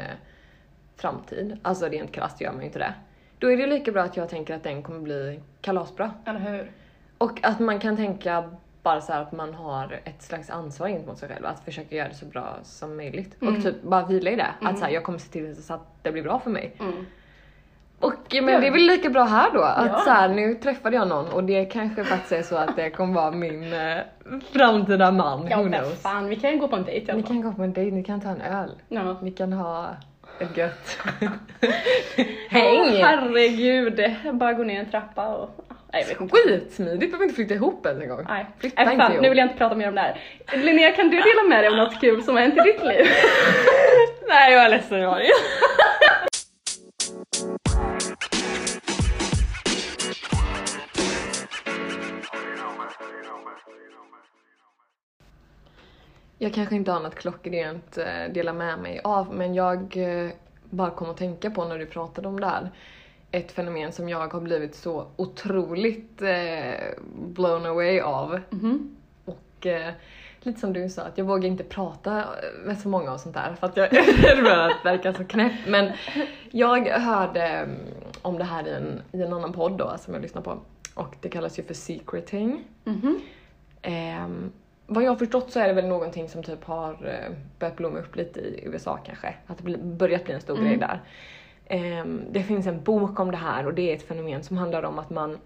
framtid, 0.97 1.57
alltså 1.61 1.85
rent 1.85 2.11
krasst 2.11 2.41
gör 2.41 2.51
man 2.51 2.59
ju 2.59 2.65
inte 2.65 2.79
det. 2.79 2.93
Då 3.39 3.51
är 3.51 3.57
det 3.57 3.67
lika 3.67 3.91
bra 3.91 4.01
att 4.03 4.17
jag 4.17 4.29
tänker 4.29 4.55
att 4.55 4.63
den 4.63 4.83
kommer 4.83 4.99
bli 4.99 5.39
kalasbra. 5.61 6.11
Eller 6.25 6.39
hur? 6.39 6.71
Och 7.17 7.39
att 7.43 7.59
man 7.59 7.79
kan 7.79 7.97
tänka 7.97 8.49
bara 8.83 9.01
så 9.01 9.13
att 9.13 9.31
man 9.31 9.53
har 9.53 9.99
ett 10.03 10.21
slags 10.21 10.49
ansvar 10.49 10.87
gentemot 10.87 11.17
sig 11.17 11.29
själv, 11.29 11.45
att 11.45 11.59
försöka 11.65 11.95
göra 11.95 12.07
det 12.07 12.15
så 12.15 12.25
bra 12.25 12.57
som 12.63 12.97
möjligt. 12.97 13.35
Och 13.41 13.63
typ 13.63 13.83
bara 13.83 14.05
vila 14.05 14.31
i 14.31 14.35
det. 14.35 14.47
Att 14.61 14.77
så 14.79 14.85
här, 14.85 14.91
jag 14.91 15.03
kommer 15.03 15.19
se 15.19 15.29
till 15.31 15.63
så 15.63 15.73
att 15.73 15.87
det 16.01 16.11
blir 16.11 16.23
bra 16.23 16.39
för 16.39 16.49
mig. 16.49 16.75
Mm. 16.79 17.05
Och 17.99 18.13
men 18.33 18.45
det 18.61 18.67
är 18.67 18.71
väl 18.71 18.81
lika 18.81 19.09
bra 19.09 19.23
här 19.23 19.51
då 19.53 19.61
att 19.61 19.85
Ja. 19.87 19.97
så 19.99 20.09
här, 20.09 20.29
nu 20.29 20.55
träffade 20.55 20.95
jag 20.95 21.07
någon 21.07 21.27
och 21.27 21.43
det 21.43 21.65
kanske 21.65 22.03
faktiskt 22.03 22.31
är 22.31 22.41
så 22.41 22.55
att 22.57 22.75
det 22.75 22.89
kommer 22.89 23.13
vara 23.13 23.31
min 23.31 23.73
eh, 23.73 23.97
framtida 24.53 25.11
man, 25.11 25.47
Ja 25.49 25.57
who 25.57 25.63
men 25.63 25.81
knows. 25.81 26.01
fan, 26.01 26.27
vi 26.29 26.35
kan 26.35 26.59
gå 26.59 26.67
på 26.67 26.75
en 26.75 26.83
dejt 26.83 27.13
Ni 27.13 27.23
kan 27.23 27.41
gå 27.41 27.51
på 27.53 27.63
en 27.63 27.73
dejt, 27.73 27.95
ni 27.95 28.03
kan 28.03 28.21
ta 28.21 28.29
en 28.29 28.41
öl, 28.41 28.71
Ja. 28.89 29.15
ni 29.21 29.31
kan 29.31 29.53
ha 29.53 29.87
ett 30.39 30.57
gött 30.57 30.97
häng. 32.49 33.01
herregud, 33.03 33.99
bara 34.33 34.53
gå 34.53 34.63
ner 34.63 34.79
en 34.79 34.91
trappa 34.91 35.27
och... 35.35 35.49
Nej, 35.93 36.01
jag 36.01 36.07
vet 36.07 36.21
inte. 36.21 36.35
Skitsmidigt, 36.35 37.11
behöver 37.11 37.23
inte 37.23 37.35
flytta 37.35 37.53
ihop 37.53 37.85
ens 37.85 38.01
en 38.03 38.09
gång. 38.09 38.25
Nej, 38.27 38.45
Flytta 38.59 38.83
Nej 38.83 38.93
inte 38.93 39.03
fan, 39.03 39.11
ihop. 39.11 39.21
nu 39.23 39.29
vill 39.29 39.37
jag 39.37 39.45
inte 39.45 39.57
prata 39.57 39.75
mer 39.75 39.87
om 39.87 39.95
det 39.95 40.01
här. 40.01 40.19
Linnea, 40.57 40.91
kan 40.91 41.09
du 41.09 41.17
dela 41.17 41.43
med 41.49 41.63
dig 41.63 41.69
om 41.71 41.77
något 41.77 42.01
kul 42.01 42.23
som 42.23 42.35
har 42.35 42.41
hänt 42.41 42.57
i 42.57 42.61
ditt 42.61 42.83
liv? 42.83 43.05
Nej 44.27 44.53
jag 44.53 44.65
är 44.65 44.69
ledsen 44.69 44.99
det. 44.99 45.31
Jag 56.37 56.53
kanske 56.53 56.75
inte 56.75 56.91
har 56.91 56.99
något 56.99 57.15
klockrent 57.15 57.97
eh, 57.97 58.33
dela 58.33 58.53
med 58.53 58.79
mig 58.79 59.01
av 59.03 59.33
men 59.33 59.53
jag 59.55 59.97
eh, 59.97 60.31
bara 60.69 60.91
kom 60.91 61.09
att 61.09 61.17
tänka 61.17 61.51
på 61.51 61.65
när 61.65 61.77
du 61.79 61.85
pratade 61.85 62.27
om 62.27 62.39
det 62.39 62.47
här. 62.47 62.69
Ett 63.31 63.51
fenomen 63.51 63.91
som 63.91 64.09
jag 64.09 64.33
har 64.33 64.41
blivit 64.41 64.75
så 64.75 65.07
otroligt 65.15 66.21
eh, 66.21 66.87
blown 67.15 67.65
away 67.65 67.99
av. 67.99 68.39
Mhm. 68.49 68.95
Och 69.25 69.65
eh, 69.65 69.93
lite 70.39 70.59
som 70.59 70.73
du 70.73 70.89
sa, 70.89 71.01
att 71.01 71.17
jag 71.17 71.25
vågar 71.25 71.47
inte 71.47 71.63
prata 71.63 72.25
med 72.65 72.79
så 72.79 72.89
många 72.89 73.13
och 73.13 73.19
sånt 73.19 73.35
där 73.35 73.55
för 73.59 73.67
att 73.67 73.77
jag 73.77 73.93
är 73.93 74.35
rädd 74.35 74.71
att 74.71 74.85
verka 74.85 75.13
så 75.13 75.23
knäpp. 75.25 75.53
Men 75.67 75.91
jag 76.51 76.87
hörde 76.87 77.43
mm, 77.43 77.75
om 78.21 78.37
det 78.37 78.43
här 78.43 78.67
i 78.67 78.71
en, 78.71 79.01
i 79.11 79.21
en 79.21 79.33
annan 79.33 79.53
podd 79.53 79.77
då 79.77 79.97
som 79.99 80.13
jag 80.13 80.21
lyssnar 80.21 80.41
på 80.41 80.57
och 80.93 81.15
det 81.21 81.29
kallas 81.29 81.59
ju 81.59 81.63
för 81.63 81.73
secreting. 81.73 82.63
Mhm. 82.83 83.19
Ehm, 83.81 84.51
vad 84.87 85.03
jag 85.03 85.11
har 85.11 85.15
förstått 85.15 85.51
så 85.51 85.59
är 85.59 85.67
det 85.67 85.73
väl 85.73 85.87
någonting 85.87 86.29
som 86.29 86.43
typ 86.43 86.63
har 86.63 86.91
eh, 86.91 87.35
börjat 87.59 87.77
blomma 87.77 87.99
upp 87.99 88.15
lite 88.15 88.39
i 88.39 88.63
USA 88.65 88.99
kanske. 89.05 89.35
Att 89.47 89.57
det 89.57 89.77
börjat 89.77 90.25
bli 90.25 90.33
en 90.33 90.41
stor 90.41 90.57
grej 90.57 90.77
där. 90.77 91.01
Ehm, 91.71 92.21
det 92.31 92.43
finns 92.43 92.67
en 92.67 92.83
bok 92.83 93.19
om 93.19 93.31
det 93.31 93.37
här 93.37 93.65
och 93.67 93.73
det 93.73 93.91
är 93.91 93.95
ett 93.95 94.07
fenomen 94.07 94.43
som 94.43 94.57
handlar 94.57 94.83
om 94.83 94.99
att 94.99 95.09
man 95.09 95.37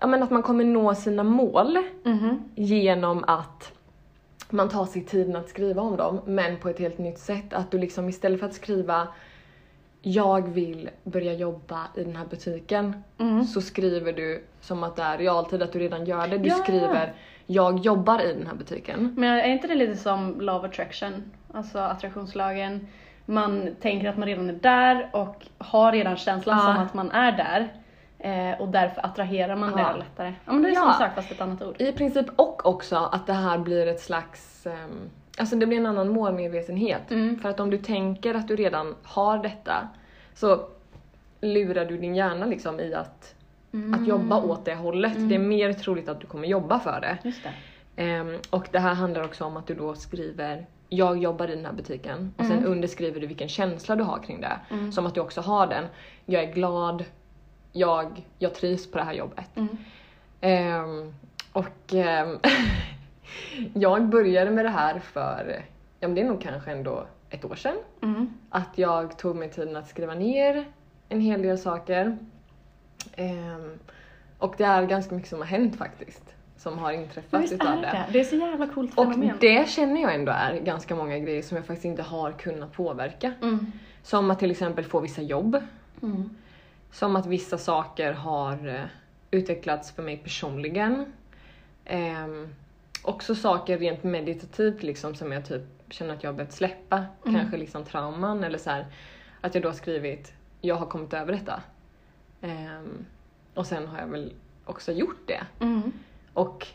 Ja 0.00 0.06
men 0.06 0.22
att 0.22 0.30
man 0.30 0.42
kommer 0.42 0.64
nå 0.64 0.94
sina 0.94 1.22
mål 1.22 1.78
Mhm. 2.04 2.42
genom 2.54 3.24
att 3.26 3.72
man 4.50 4.68
tar 4.68 4.86
sig 4.86 5.04
tiden 5.04 5.36
att 5.36 5.48
skriva 5.48 5.82
om 5.82 5.96
dem 5.96 6.20
men 6.26 6.56
på 6.58 6.68
ett 6.68 6.78
helt 6.78 6.98
nytt 6.98 7.18
sätt. 7.18 7.52
Att 7.52 7.70
du 7.70 7.78
liksom 7.78 8.08
istället 8.08 8.40
för 8.40 8.46
att 8.46 8.54
skriva 8.54 9.08
jag 10.02 10.48
vill 10.48 10.90
börja 11.04 11.32
jobba 11.32 11.86
i 11.96 12.04
den 12.04 12.16
här 12.16 12.26
butiken 12.26 13.02
Mm. 13.18 13.44
så 13.44 13.60
skriver 13.60 14.12
du 14.12 14.44
som 14.60 14.82
att 14.82 14.96
det 14.96 15.02
är 15.02 15.18
realtid, 15.18 15.62
att 15.62 15.72
du 15.72 15.78
redan 15.78 16.04
gör 16.06 16.28
det. 16.28 16.38
Du 16.38 16.48
Ja. 16.48 16.54
skriver 16.54 17.12
jag 17.46 17.78
jobbar 17.78 18.22
i 18.22 18.34
den 18.34 18.46
här 18.46 18.54
butiken. 18.54 19.14
Men 19.16 19.38
är 19.38 19.48
inte 19.48 19.66
det 19.66 19.74
lite 19.74 19.96
som 19.96 20.40
love 20.40 20.68
attraction? 20.68 21.12
Alltså 21.52 21.78
attraktionslagen. 21.78 22.86
Man 23.30 23.76
tänker 23.80 24.08
att 24.08 24.16
man 24.16 24.28
redan 24.28 24.48
är 24.50 24.52
där 24.54 25.08
och 25.12 25.46
har 25.58 25.92
redan 25.92 26.16
känslan 26.16 26.58
Ja. 26.58 26.64
som 26.74 26.82
att 26.84 26.94
man 26.94 27.10
är 27.10 27.32
där. 27.32 27.68
Eh, 28.18 28.60
och 28.60 28.68
därför 28.68 29.06
attraherar 29.06 29.56
man 29.56 29.72
Ja. 29.76 29.92
det 29.92 29.98
lättare. 29.98 30.34
Ja 30.44 30.52
men 30.52 30.62
det 30.62 30.68
är 30.68 30.72
Ja. 30.72 30.80
samma 30.80 30.92
sak 30.92 31.14
fast 31.14 31.30
ett 31.32 31.40
annat 31.40 31.62
ord. 31.62 31.80
I 31.80 31.92
princip 31.92 32.26
och 32.36 32.66
också 32.66 32.96
att 32.96 33.26
det 33.26 33.32
här 33.32 33.58
blir 33.58 33.86
ett 33.86 34.00
slags 34.00 34.66
ehm, 34.66 35.10
Alltså 35.38 35.56
det 35.56 35.66
blir 35.66 35.78
en 35.78 35.86
annan 35.86 36.08
målmedvetenhet. 36.08 37.10
Mm. 37.10 37.38
För 37.40 37.48
att 37.48 37.60
om 37.60 37.70
du 37.70 37.78
tänker 37.78 38.34
att 38.34 38.48
du 38.48 38.56
redan 38.56 38.94
har 39.02 39.38
detta 39.38 39.88
så 40.34 40.60
lurar 41.40 41.84
du 41.84 41.98
din 41.98 42.14
hjärna 42.14 42.46
liksom 42.46 42.80
i 42.80 42.94
att, 42.94 43.34
att 43.94 44.06
jobba 44.08 44.42
åt 44.42 44.64
det 44.64 44.74
hållet. 44.74 45.12
Det 45.28 45.34
är 45.34 45.38
mer 45.38 45.72
troligt 45.72 46.08
att 46.08 46.20
du 46.20 46.26
kommer 46.26 46.48
jobba 46.48 46.78
för 46.80 47.00
det. 47.00 47.18
Det. 47.22 48.02
Ehm, 48.02 48.38
och 48.50 48.68
det 48.72 48.78
här 48.78 48.94
handlar 48.94 49.24
också 49.24 49.44
om 49.44 49.56
att 49.56 49.66
du 49.66 49.74
då 49.74 49.94
skriver 49.94 50.66
jag 50.88 51.18
jobbar 51.18 51.48
i 51.48 51.54
den 51.54 51.64
här 51.64 51.72
butiken 51.72 52.34
och 52.38 52.44
sen 52.44 52.64
underskriver 52.64 53.20
du 53.20 53.26
vilken 53.26 53.48
känsla 53.48 53.96
du 53.96 54.02
har 54.02 54.18
kring 54.18 54.40
det. 54.40 54.60
Som 54.92 55.06
att 55.06 55.14
du 55.14 55.20
också 55.20 55.40
har 55.40 55.66
den. 55.66 55.84
Jag 56.26 56.42
är 56.42 56.52
glad, 56.52 57.04
jag, 57.72 58.26
jag 58.38 58.54
trivs 58.54 58.90
på 58.90 58.98
det 58.98 59.04
här 59.04 59.12
jobbet. 59.12 59.56
Mm. 59.56 59.76
Ehm, 60.40 61.14
och 61.52 61.94
ehm, 61.94 62.38
jag 63.74 64.08
började 64.08 64.50
med 64.50 64.64
det 64.64 64.70
här 64.70 64.98
för, 64.98 65.64
ja 66.00 66.08
men 66.08 66.14
det 66.14 66.20
är 66.20 66.24
nog 66.24 66.40
kanske 66.40 66.70
ändå 66.70 67.06
ett 67.30 67.44
år 67.44 67.54
sedan. 67.54 67.76
Mm. 68.02 68.32
Att 68.50 68.78
jag 68.78 69.18
tog 69.18 69.36
mig 69.36 69.50
tiden 69.50 69.76
att 69.76 69.88
skriva 69.88 70.14
ner 70.14 70.64
en 71.08 71.20
hel 71.20 71.42
del 71.42 71.58
saker. 71.58 72.18
Ehm, 73.16 73.78
och 74.38 74.54
det 74.58 74.64
är 74.64 74.86
ganska 74.86 75.14
mycket 75.14 75.30
som 75.30 75.38
har 75.38 75.46
hänt 75.46 75.76
faktiskt. 75.76 76.34
Som 76.58 76.78
har 76.78 76.92
inträffat 76.92 77.42
visst 77.42 77.52
utav 77.52 77.68
är 77.68 77.82
det? 77.82 78.06
Det 78.12 78.20
är 78.20 78.24
så 78.24 78.36
jävla 78.36 78.66
coolt 78.66 78.98
Och 78.98 79.12
fenomen. 79.12 79.36
det 79.40 79.68
känner 79.68 80.02
jag 80.02 80.14
ändå 80.14 80.32
är 80.32 80.60
ganska 80.60 80.94
många 80.94 81.18
grejer 81.18 81.42
som 81.42 81.56
jag 81.56 81.66
faktiskt 81.66 81.84
inte 81.84 82.02
har 82.02 82.32
kunnat 82.32 82.72
påverka. 82.72 83.32
Mm. 83.42 83.72
Som 84.02 84.30
att 84.30 84.38
till 84.38 84.50
exempel 84.50 84.84
få 84.84 85.00
vissa 85.00 85.22
jobb. 85.22 85.62
Mm. 86.02 86.30
Som 86.92 87.16
att 87.16 87.26
vissa 87.26 87.58
saker 87.58 88.12
har 88.12 88.68
eh, 88.68 88.80
utvecklats 89.30 89.92
för 89.92 90.02
mig 90.02 90.16
personligen. 90.16 91.12
Ehm, 91.84 92.54
också 93.02 93.34
saker 93.34 93.78
rent 93.78 94.04
meditativt 94.04 94.82
liksom 94.82 95.14
som 95.14 95.32
jag 95.32 95.44
typ 95.48 95.62
känner 95.90 96.14
att 96.14 96.22
jag 96.22 96.30
har 96.30 96.36
behövt 96.36 96.52
släppa. 96.52 97.04
Mm. 97.26 97.40
Kanske 97.40 97.56
liksom 97.56 97.84
trauman 97.84 98.44
eller 98.44 98.58
så 98.58 98.70
här, 98.70 98.86
Att 99.40 99.54
jag 99.54 99.62
då 99.62 99.68
har 99.68 99.74
skrivit, 99.74 100.32
jag 100.60 100.74
har 100.74 100.86
kommit 100.86 101.14
över 101.14 101.32
detta. 101.32 101.62
Ehm, 102.42 103.04
och 103.54 103.66
sen 103.66 103.86
har 103.86 103.98
jag 103.98 104.06
väl 104.06 104.32
också 104.64 104.92
gjort 104.92 105.22
det. 105.26 105.40
Mm. 105.60 105.92
Och 106.32 106.66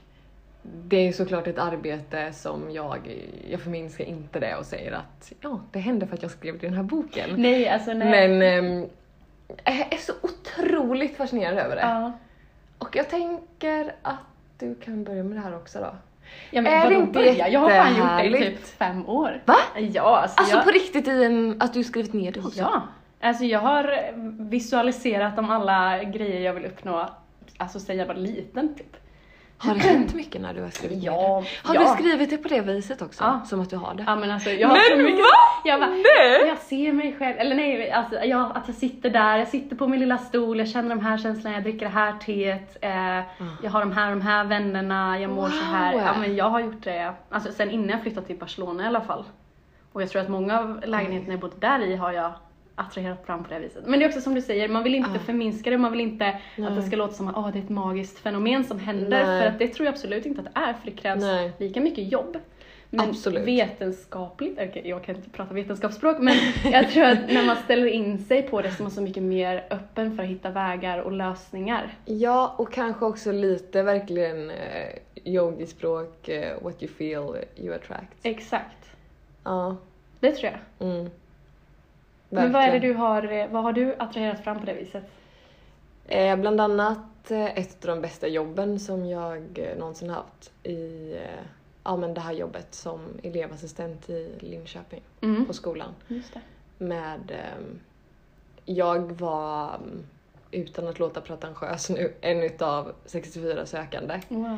det 0.64 1.08
är 1.08 1.12
såklart 1.12 1.48
ett 1.48 1.60
arbete 1.60 2.34
som 2.34 2.72
jag, 2.72 3.26
jag 3.50 3.62
förminskar 3.62 4.06
inte 4.06 4.40
det 4.40 4.56
och 4.56 4.66
säger 4.66 4.92
att 4.92 5.34
ja, 5.42 5.60
det 5.72 5.80
hände 5.80 6.08
för 6.08 6.16
att 6.16 6.22
jag 6.22 6.32
skrev 6.32 6.60
den 6.60 6.74
här 6.74 6.84
boken. 6.84 7.30
Nej, 7.36 7.70
alltså 7.70 7.94
nej. 7.94 8.10
Men 8.30 8.42
ehm, 8.42 8.90
jag 9.64 9.94
är 9.94 9.98
så 9.98 10.14
otroligt 10.22 11.18
fascinerad 11.18 11.58
över 11.58 11.76
det. 11.76 11.82
Ja. 11.82 12.12
Och 12.78 12.96
jag 12.96 13.10
tänker 13.10 13.96
att 14.02 14.18
du 14.60 14.76
kan 14.76 15.04
börja 15.04 15.24
med 15.24 15.38
det 15.38 15.42
här 15.42 15.56
också 15.56 15.80
då. 15.80 15.96
Ja, 16.52 16.62
men 16.62 16.74
Är 16.74 16.90
det 16.90 16.96
inte 16.96 17.12
börja? 17.12 17.50
Jag 17.50 17.60
har 17.60 17.70
fan 17.70 17.98
gjort 17.98 18.34
det 18.34 18.48
i 18.48 18.52
typ 18.52 18.66
fem 18.66 19.10
år. 19.10 19.42
Va? 19.46 19.56
Ja, 19.78 20.18
alltså, 20.18 20.40
Alltså 20.40 20.56
jag... 20.56 20.64
på 20.64 20.72
riktigt 20.72 21.08
i 21.08 21.24
en, 21.24 21.62
att 21.62 21.74
du 21.74 21.84
skrivit 21.84 22.14
ner 22.14 22.32
det 22.32 22.40
också? 22.40 22.60
Ja. 22.60 22.82
Alltså 23.22 23.44
jag 23.44 23.60
har 23.60 24.12
visualiserat 24.50 25.40
om 25.40 25.50
alla 25.50 26.04
grejer 26.04 26.42
jag 26.42 26.54
vill 26.54 26.66
uppnå, 26.66 27.10
alltså 27.58 27.80
sen 27.80 27.98
jag 27.98 28.06
var 28.06 28.16
liten 28.16 28.76
typ. 28.76 28.96
Har 29.64 29.74
det 29.76 29.80
hänt 29.82 30.14
mycket 30.14 30.42
när 30.42 30.54
du 30.54 30.62
har 30.62 30.70
skrivit 30.70 30.98
ner 30.98 31.06
Ja, 31.06 31.44
det? 31.64 31.68
Har 31.68 31.76
ja. 31.76 31.82
du 31.82 31.88
skrivit 32.04 32.30
det 32.30 32.38
på 32.38 32.48
det 32.48 32.62
viset 32.62 33.02
också? 33.02 33.24
Ja. 33.24 33.42
Som 33.46 33.62
att 33.62 33.70
du 33.70 33.76
har 33.78 33.94
det? 33.94 34.04
Ja 34.08 34.16
men 34.16 34.32
alltså 34.32 34.50
jag 34.50 34.68
har 34.68 34.76
Men 34.76 34.98
så 34.98 35.04
mycket... 35.04 35.20
va? 35.20 35.62
Jag, 35.66 35.80
bara, 35.80 35.90
Nej! 35.90 36.48
jag 36.48 36.58
ser 36.58 36.94
mig 36.94 37.16
själv, 37.20 37.38
eller 37.38 37.56
nej, 37.56 37.92
alltså, 37.92 38.16
jag, 38.16 38.52
att 38.58 38.68
jag 38.68 38.76
sitter 38.76 39.10
där, 39.10 39.38
jag 39.38 39.48
sitter 39.48 39.76
på 39.76 39.88
min 39.88 40.00
lilla 40.00 40.18
stol, 40.18 40.60
jag 40.60 40.68
känner 40.70 40.90
de 40.90 41.00
här 41.06 41.18
känslorna, 41.18 41.56
jag 41.56 41.64
dricker 41.64 41.86
det 41.86 41.92
här 41.92 42.14
teet, 42.14 42.78
eh, 42.82 43.26
jag 43.64 43.72
har 43.72 43.80
de 43.80 43.92
här 43.92 44.10
de 44.10 44.22
här 44.22 44.44
vännerna, 44.44 45.20
jag 45.20 45.32
mår 45.32 45.50
så 45.50 45.64
här. 45.64 45.94
Wow. 45.94 46.02
Ja 46.02 46.14
men 46.20 46.36
jag 46.36 46.50
har 46.50 46.60
gjort 46.60 46.84
det, 46.84 47.14
alltså 47.30 47.52
sen 47.52 47.72
innan 47.72 47.90
jag 47.90 48.02
flyttade 48.02 48.28
till 48.28 48.40
Barcelona 48.40 48.84
i 48.84 48.88
alla 48.88 49.02
fall. 49.02 49.24
Och 49.94 50.02
jag 50.02 50.10
tror 50.10 50.22
att 50.22 50.30
många 50.30 50.60
av 50.60 50.82
lägenheterna 50.86 51.34
jag 51.34 51.40
bodde 51.40 51.56
där 51.60 51.80
i 51.80 51.96
har 51.96 52.12
jag 52.12 52.34
attraherat 52.76 53.26
fram 53.26 53.44
på 53.44 53.50
det 53.50 53.56
här 53.56 53.62
viset. 53.62 53.86
Men 53.86 54.00
det 54.00 54.06
är 54.06 54.10
också 54.10 54.22
som 54.22 54.36
du 54.36 54.42
säger, 54.42 54.68
man 54.70 54.84
vill 54.84 54.96
inte 54.96 55.10
Ah. 55.16 55.20
förminska 55.26 55.70
det, 55.70 55.78
man 55.78 55.92
vill 55.92 56.02
inte 56.02 56.28
att 56.28 56.36
det 56.56 56.70
Nej. 56.70 56.84
ska 56.88 56.96
låta 56.96 57.14
som 57.14 57.28
att 57.28 57.36
oh, 57.36 57.52
det 57.52 57.60
är 57.60 57.64
ett 57.64 57.70
magiskt 57.70 58.20
fenomen 58.20 58.64
som 58.64 58.80
händer. 58.80 59.26
Nej. 59.26 59.42
För 59.42 59.48
att 59.50 59.60
det 59.60 59.68
tror 59.68 59.86
jag 59.86 59.94
absolut 59.94 60.26
inte 60.26 60.42
att 60.42 60.54
det 60.54 60.60
är, 60.60 60.74
för 60.74 60.86
det 60.86 60.92
krävs 60.98 61.22
Nej. 61.22 61.52
lika 61.58 61.82
mycket 61.82 62.12
jobb. 62.12 62.38
Men 62.90 63.10
Absolut. 63.10 63.44
vetenskapligt, 63.48 64.54
okej 64.54 64.82
jag 64.86 65.04
kan 65.04 65.16
inte 65.16 65.30
prata 65.30 65.54
vetenskapsspråk, 65.54 66.18
men 66.20 66.36
jag 66.72 66.90
tror 66.92 67.04
att 67.04 67.20
när 67.32 67.46
man 67.46 67.56
ställer 67.56 67.88
in 67.88 68.26
sig 68.26 68.42
på 68.42 68.62
det 68.62 68.72
så 68.72 68.78
är 68.78 68.84
man 68.84 68.92
så 68.92 69.02
mycket 69.02 69.24
mer 69.24 69.66
öppen 69.70 70.16
för 70.16 70.24
att 70.24 70.30
hitta 70.30 70.50
vägar 70.50 70.98
och 71.00 71.12
lösningar. 71.12 71.98
Ja, 72.06 72.56
och 72.58 72.74
kanske 72.74 73.06
också 73.06 73.32
lite 73.32 73.84
verkligen 73.84 74.50
eh, 74.50 74.56
yogispråk, 75.26 76.30
eh, 76.30 76.64
what 76.64 76.84
you 76.84 76.92
feel 76.94 77.36
you 77.58 77.76
attract. 77.76 78.14
Exakt, 78.24 78.92
Ja. 79.44 79.78
det 80.20 80.32
tror 80.32 80.52
jag. 80.80 80.90
Mm. 80.90 81.10
Men 82.34 82.52
vad 82.52 82.62
är 82.62 82.66
det 82.68 82.72
Verkligen. 82.72 82.96
du 82.96 83.00
har, 83.00 83.32
eh, 83.32 83.48
vad 83.48 83.64
har 83.64 83.74
du 83.74 83.96
attraherat 84.00 84.44
fram 84.44 84.60
på 84.60 84.66
det 84.66 84.74
viset? 84.74 85.04
Eh, 86.08 86.36
bland 86.36 86.62
annat 86.62 87.32
eh, 87.32 87.58
ett 87.58 87.86
av 87.86 87.96
de 87.96 88.02
bästa 88.02 88.28
jobben 88.28 88.80
som 88.80 89.06
jag 89.06 89.44
eh, 89.60 89.78
någonsin 89.78 90.10
haft 90.10 90.52
i 90.64 91.12
eh, 91.14 91.44
ja, 91.84 91.98
men 91.98 92.14
det 92.14 92.22
här 92.22 92.34
jobbet 92.34 92.76
som 92.76 93.00
elevassistent 93.24 94.10
i 94.10 94.32
Linköping 94.40 95.02
Mm. 95.22 95.46
på 95.46 95.54
skolan. 95.54 95.90
Med, 96.78 97.32
jag 98.66 99.12
var, 99.12 99.76
mm, 99.76 100.04
utan 100.52 100.88
att 100.88 101.00
låta 101.00 101.22
pretentiös 101.22 101.90
nu, 101.90 102.14
en 102.22 102.44
utav 102.44 102.92
64 103.06 103.66
sökande. 103.66 104.22
Wow. 104.28 104.58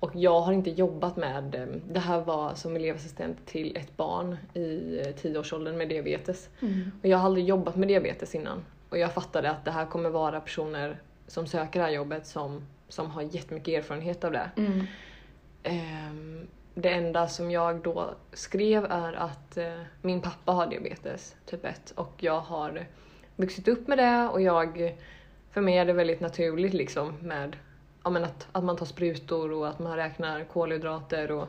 Och 0.00 0.10
jag 0.14 0.40
har 0.40 0.52
inte 0.52 0.70
jobbat 0.70 1.16
med, 1.16 1.54
eh, 1.54 1.66
det 1.92 2.00
här 2.00 2.20
var 2.20 2.54
som 2.54 2.76
elevassistent 2.76 3.46
till 3.46 3.76
ett 3.76 3.96
barn 3.96 4.36
i 4.54 4.98
eh, 4.98 5.14
10-årsåldern 5.14 5.76
med 5.76 5.88
diabetes. 5.88 6.48
Mm. 6.60 6.90
Och 7.02 7.08
jag 7.08 7.18
har 7.18 7.24
aldrig 7.24 7.44
jobbat 7.44 7.76
med 7.76 7.88
diabetes 7.88 8.34
innan. 8.34 8.64
Och 8.88 8.98
jag 8.98 9.12
fattade 9.12 9.50
att 9.50 9.64
det 9.64 9.70
här 9.70 9.86
kommer 9.86 10.10
vara 10.10 10.40
personer 10.40 11.00
som 11.26 11.46
söker 11.46 11.80
det 11.80 11.86
här 11.86 11.92
jobbet 11.92 12.26
som, 12.26 12.66
som 12.88 13.10
har 13.10 13.22
jättemycket 13.22 13.78
erfarenhet 13.78 14.24
av 14.24 14.32
det. 14.32 14.50
Mm. 14.56 14.86
Ehm, 15.62 16.46
det 16.74 16.90
enda 16.90 17.28
som 17.28 17.50
jag 17.50 17.82
då 17.82 18.14
skrev 18.32 18.84
är 18.84 19.12
att 19.12 19.56
eh, 19.56 19.80
min 20.02 20.20
pappa 20.20 20.52
har 20.52 20.66
diabetes 20.66 21.36
typ 21.46 21.64
1 21.64 21.90
och 21.90 22.14
jag 22.16 22.40
har 22.40 22.86
vuxit 23.36 23.68
upp 23.68 23.88
med 23.88 23.98
det 23.98 24.28
och 24.28 24.40
jag, 24.40 24.96
för 25.50 25.60
mig 25.60 25.78
är 25.78 25.84
det 25.84 25.92
väldigt 25.92 26.20
naturligt 26.20 26.74
liksom 26.74 27.14
med 27.20 27.56
ja, 28.04 28.10
men 28.10 28.24
att, 28.24 28.48
att 28.52 28.64
man 28.64 28.76
tar 28.76 28.86
sprutor 28.86 29.52
och 29.52 29.68
att 29.68 29.78
man 29.78 29.96
räknar 29.96 30.44
kolhydrater 30.44 31.30
och 31.30 31.48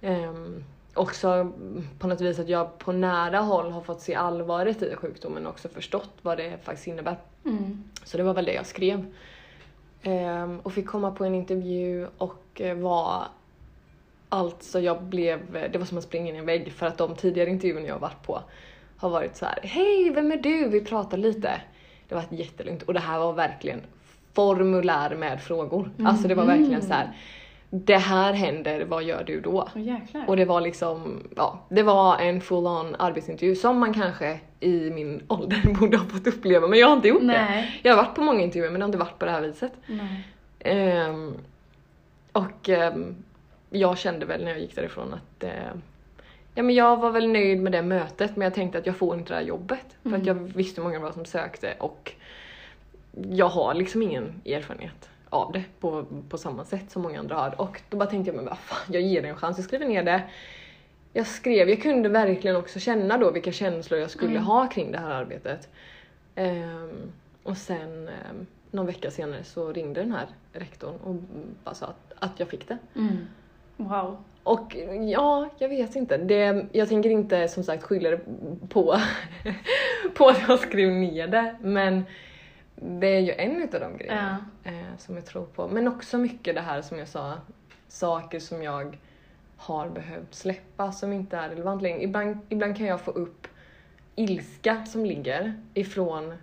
ehm, 0.00 0.64
också 0.94 1.52
på 1.98 2.06
något 2.06 2.20
vis 2.20 2.38
att 2.38 2.48
jag 2.48 2.78
på 2.78 2.92
nära 2.92 3.38
håll 3.38 3.70
har 3.70 3.80
fått 3.80 4.00
se 4.00 4.14
allvaret 4.14 4.82
i 4.82 4.96
sjukdomen 4.96 5.46
och 5.46 5.52
också 5.52 5.68
förstått 5.68 6.12
vad 6.22 6.38
det 6.38 6.58
faktiskt 6.64 6.86
innebär. 6.86 7.16
Mm. 7.44 7.84
Så 8.04 8.16
det 8.16 8.22
var 8.22 8.34
väl 8.34 8.44
det 8.44 8.54
jag 8.54 8.66
skrev. 8.66 9.14
Ehm, 10.02 10.60
och 10.60 10.72
fick 10.72 10.86
komma 10.86 11.10
på 11.10 11.24
en 11.24 11.34
intervju 11.34 12.06
och 12.18 12.60
eh, 12.60 12.76
var 12.76 13.26
Alltså 14.34 14.80
jag 14.80 15.02
blev, 15.02 15.52
det 15.72 15.78
var 15.78 15.86
som 15.86 15.98
att 15.98 16.04
springa 16.04 16.28
in 16.28 16.34
i 16.34 16.38
en 16.38 16.46
vägg 16.46 16.72
för 16.72 16.86
att 16.86 16.98
de 16.98 17.16
tidigare 17.16 17.50
intervjuerna 17.50 17.86
jag 17.86 17.94
har 17.94 18.00
varit 18.00 18.22
på 18.22 18.42
har 18.96 19.10
varit 19.10 19.36
så 19.36 19.46
här: 19.46 19.58
Hej, 19.62 20.10
vem 20.10 20.32
är 20.32 20.36
du? 20.36 20.68
Vi 20.68 20.84
pratar 20.84 21.16
lite. 21.16 21.60
Det 22.08 22.14
var 22.14 22.24
jättelugnt 22.30 22.82
och 22.82 22.94
det 22.94 23.00
här 23.00 23.18
var 23.18 23.32
verkligen 23.32 23.80
formulär 24.34 25.14
med 25.14 25.42
frågor. 25.42 25.90
Alltså 26.04 26.28
det 26.28 26.34
var 26.34 26.44
verkligen 26.44 26.82
så 26.82 26.92
här. 26.92 27.10
Det 27.70 27.96
här 27.96 28.32
händer, 28.32 28.84
vad 28.84 29.02
gör 29.02 29.24
du 29.24 29.40
då? 29.40 29.68
Jäklar. 29.74 30.24
Och 30.28 30.36
det 30.36 30.44
var 30.44 30.60
liksom, 30.60 31.22
ja, 31.36 31.60
det 31.68 31.82
var 31.82 32.18
en 32.18 32.40
full 32.40 32.66
on 32.66 32.96
arbetsintervju 32.98 33.54
som 33.56 33.78
man 33.78 33.94
kanske 33.94 34.40
i 34.60 34.90
min 34.90 35.22
ålder 35.28 35.74
borde 35.80 35.96
ha 35.96 36.06
fått 36.06 36.26
uppleva 36.26 36.66
men 36.66 36.78
jag 36.78 36.86
har 36.86 36.96
inte 36.96 37.08
gjort 37.08 37.20
det. 37.20 37.26
Nej. 37.26 37.80
Jag 37.82 37.96
har 37.96 38.02
varit 38.02 38.14
på 38.14 38.22
många 38.22 38.40
intervjuer 38.40 38.70
men 38.70 38.80
det 38.80 38.84
har 38.84 38.88
inte 38.88 38.98
varit 38.98 39.18
på 39.18 39.24
det 39.24 39.30
här 39.30 39.40
viset. 39.40 39.72
Nej. 39.86 40.28
Ehm, 40.60 41.34
och 42.32 42.68
ehm, 42.68 43.14
jag 43.70 43.98
kände 43.98 44.26
väl 44.26 44.44
när 44.44 44.50
jag 44.50 44.60
gick 44.60 44.74
därifrån 44.74 45.14
att 45.14 45.44
eh, 45.44 45.50
ja, 46.54 46.62
men 46.62 46.74
jag 46.74 46.96
var 46.96 47.10
väl 47.10 47.28
nöjd 47.28 47.60
med 47.60 47.72
det 47.72 47.82
mötet 47.82 48.36
men 48.36 48.44
jag 48.44 48.54
tänkte 48.54 48.78
att 48.78 48.86
jag 48.86 48.96
får 48.96 49.18
inte 49.18 49.32
det 49.32 49.36
här 49.36 49.42
jobbet. 49.42 49.86
För 50.02 50.16
att 50.16 50.26
jag 50.26 50.34
visste 50.34 50.80
hur 50.80 50.88
många 50.88 50.98
det 50.98 51.04
var 51.04 51.12
som 51.12 51.24
sökte 51.24 51.74
och 51.78 52.12
jag 53.30 53.48
har 53.48 53.74
liksom 53.74 54.02
ingen 54.02 54.42
erfarenhet 54.44 55.08
av 55.28 55.52
det 55.52 55.64
på, 55.80 56.04
på 56.28 56.38
samma 56.38 56.64
sätt 56.64 56.90
som 56.90 57.02
många 57.02 57.18
andra 57.18 57.34
har. 57.34 57.60
Och 57.60 57.80
då 57.90 57.96
bara 57.96 58.10
tänkte 58.10 58.28
jag, 58.28 58.36
men 58.36 58.44
vad 58.44 58.58
fan, 58.58 58.92
jag 58.92 59.02
ger 59.02 59.22
det 59.22 59.28
en 59.28 59.36
chans, 59.36 59.58
jag 59.58 59.64
skriver 59.64 59.86
ner 59.86 60.02
det. 60.02 60.22
Jag 61.12 61.26
skrev, 61.26 61.68
jag 61.68 61.82
kunde 61.82 62.08
verkligen 62.08 62.56
också 62.56 62.80
känna 62.80 63.18
då 63.18 63.30
vilka 63.30 63.52
känslor 63.52 64.00
jag 64.00 64.10
skulle 64.10 64.38
ha 64.38 64.68
kring 64.68 64.92
det 64.92 64.98
här 64.98 65.10
arbetet. 65.10 65.68
Ehm, 66.34 67.12
och 67.42 67.56
sen 67.56 68.08
um, 68.30 68.46
någon 68.70 68.86
vecka 68.86 69.10
senare 69.10 69.44
så 69.44 69.72
ringde 69.72 70.00
den 70.00 70.12
här 70.12 70.26
rektorn 70.52 70.94
och 71.04 71.14
bara 71.64 71.74
sa 71.74 71.86
att, 71.86 72.12
att 72.18 72.40
jag 72.40 72.48
fick 72.48 72.68
det. 72.68 72.78
Mm. 72.94 73.16
Wow. 73.76 74.16
Och 74.42 74.76
ja, 75.10 75.48
jag 75.58 75.68
vet 75.68 75.96
inte. 75.96 76.16
Det, 76.16 76.66
jag 76.72 76.88
tänker 76.88 77.10
inte 77.10 77.48
som 77.48 77.64
sagt 77.64 77.82
skylla 77.82 78.10
det 78.10 78.20
på, 78.68 78.96
på 80.14 80.28
att 80.28 80.48
jag 80.48 80.58
skrev 80.58 80.92
ner 80.92 81.26
det. 81.26 81.56
Men 81.60 82.04
det 82.74 83.06
är 83.06 83.20
ju 83.20 83.32
en 83.32 83.62
utav 83.62 83.80
de 83.80 83.96
grejerna 83.96 84.44
eh, 84.64 84.96
som 84.98 85.14
jag 85.14 85.26
tror 85.26 85.44
på. 85.44 85.68
Men 85.68 85.88
också 85.88 86.18
mycket 86.18 86.54
det 86.54 86.60
här 86.60 86.82
som 86.82 86.98
jag 86.98 87.08
sa, 87.08 87.34
saker 87.88 88.40
som 88.40 88.62
jag 88.62 88.98
har 89.56 89.88
behövt 89.88 90.34
släppa 90.34 90.92
som 90.92 91.12
inte 91.12 91.36
är 91.36 91.48
relevant 91.48 91.82
längre. 91.82 92.02
Ibland, 92.02 92.38
ibland 92.48 92.76
kan 92.76 92.86
jag 92.86 93.00
få 93.00 93.10
upp 93.10 93.46
ilska 94.14 94.86
som 94.86 95.06
ligger 95.06 95.54
ifrån 95.74 96.34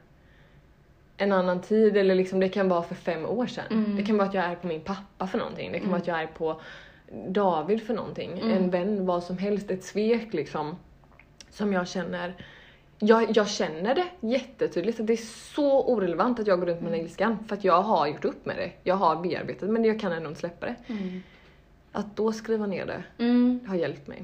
en 1.17 1.31
annan 1.31 1.61
tid 1.61 1.97
eller 1.97 2.15
liksom 2.15 2.39
det 2.39 2.49
kan 2.49 2.69
vara 2.69 2.83
för 2.83 2.95
fem 2.95 3.25
år 3.25 3.47
sedan. 3.47 3.65
Mm. 3.71 3.95
Det 3.95 4.03
kan 4.03 4.17
vara 4.17 4.27
att 4.27 4.33
jag 4.33 4.45
är 4.45 4.55
på 4.55 4.67
min 4.67 4.81
pappa 4.81 5.27
för 5.27 5.37
någonting. 5.37 5.71
Det 5.71 5.79
kan 5.79 5.89
vara 5.89 6.01
att 6.01 6.07
jag 6.07 6.21
är 6.21 6.27
på 6.27 6.61
David 7.27 7.83
för 7.83 7.93
någonting. 7.93 8.39
Mm. 8.39 8.51
En 8.51 8.69
vän, 8.69 9.05
vad 9.05 9.23
som 9.23 9.37
helst. 9.37 9.71
Ett 9.71 9.83
svek 9.83 10.33
liksom. 10.33 10.75
Som 11.49 11.73
jag 11.73 11.87
känner 11.87 12.35
jag, 12.99 13.37
jag 13.37 13.47
känner 13.47 13.95
det 13.95 14.27
jättetydligt 14.27 14.99
att 14.99 15.07
det 15.07 15.13
är 15.13 15.53
så 15.55 15.83
orelevant 15.83 16.39
att 16.39 16.47
jag 16.47 16.59
går 16.59 16.65
runt 16.67 16.81
med 16.81 16.91
här 16.91 16.99
ilskan 16.99 17.37
för 17.47 17.55
att 17.55 17.63
jag 17.63 17.81
har 17.81 18.07
gjort 18.07 18.25
upp 18.25 18.45
med 18.45 18.55
det. 18.57 18.71
Jag 18.83 18.95
har 18.95 19.15
bearbetat 19.15 19.69
men 19.69 19.85
jag 19.85 19.99
kan 19.99 20.11
ändå 20.11 20.29
inte 20.29 20.39
släppa 20.39 20.65
det. 20.65 20.75
Mm. 20.87 21.23
Att 21.91 22.15
då 22.15 22.31
skriva 22.31 22.65
ner 22.65 22.85
det 22.85 23.03
Mm. 23.23 23.59
har 23.67 23.75
hjälpt 23.75 24.07
mig. 24.07 24.23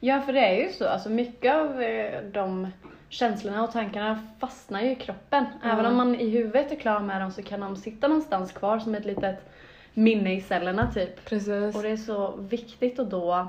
Ja, 0.00 0.20
för 0.20 0.32
det 0.32 0.40
är 0.40 0.66
ju 0.66 0.72
så. 0.72 0.86
Alltså 0.88 1.08
mycket 1.10 1.54
av 1.54 1.82
eh, 1.82 2.22
de 2.32 2.68
känslorna 3.08 3.64
och 3.64 3.72
tankarna 3.72 4.28
fastnar 4.40 4.82
ju 4.82 4.90
i 4.90 4.94
kroppen. 4.94 5.44
Även 5.64 5.86
om 5.86 5.96
man 5.96 6.14
i 6.14 6.28
huvudet 6.28 6.72
är 6.72 6.76
klar 6.76 7.00
med 7.00 7.20
dem 7.20 7.30
så 7.30 7.42
kan 7.42 7.60
de 7.60 7.76
sitta 7.76 8.08
någonstans 8.08 8.52
kvar 8.52 8.78
som 8.78 8.94
ett 8.94 9.04
litet 9.04 9.38
minne 9.94 10.34
i 10.36 10.40
cellerna 10.40 10.92
typ. 10.92 11.24
Precis. 11.24 11.76
Och 11.76 11.82
det 11.82 11.88
är 11.88 11.96
så 11.96 12.36
viktigt 12.36 12.98
att 12.98 13.10
då 13.10 13.46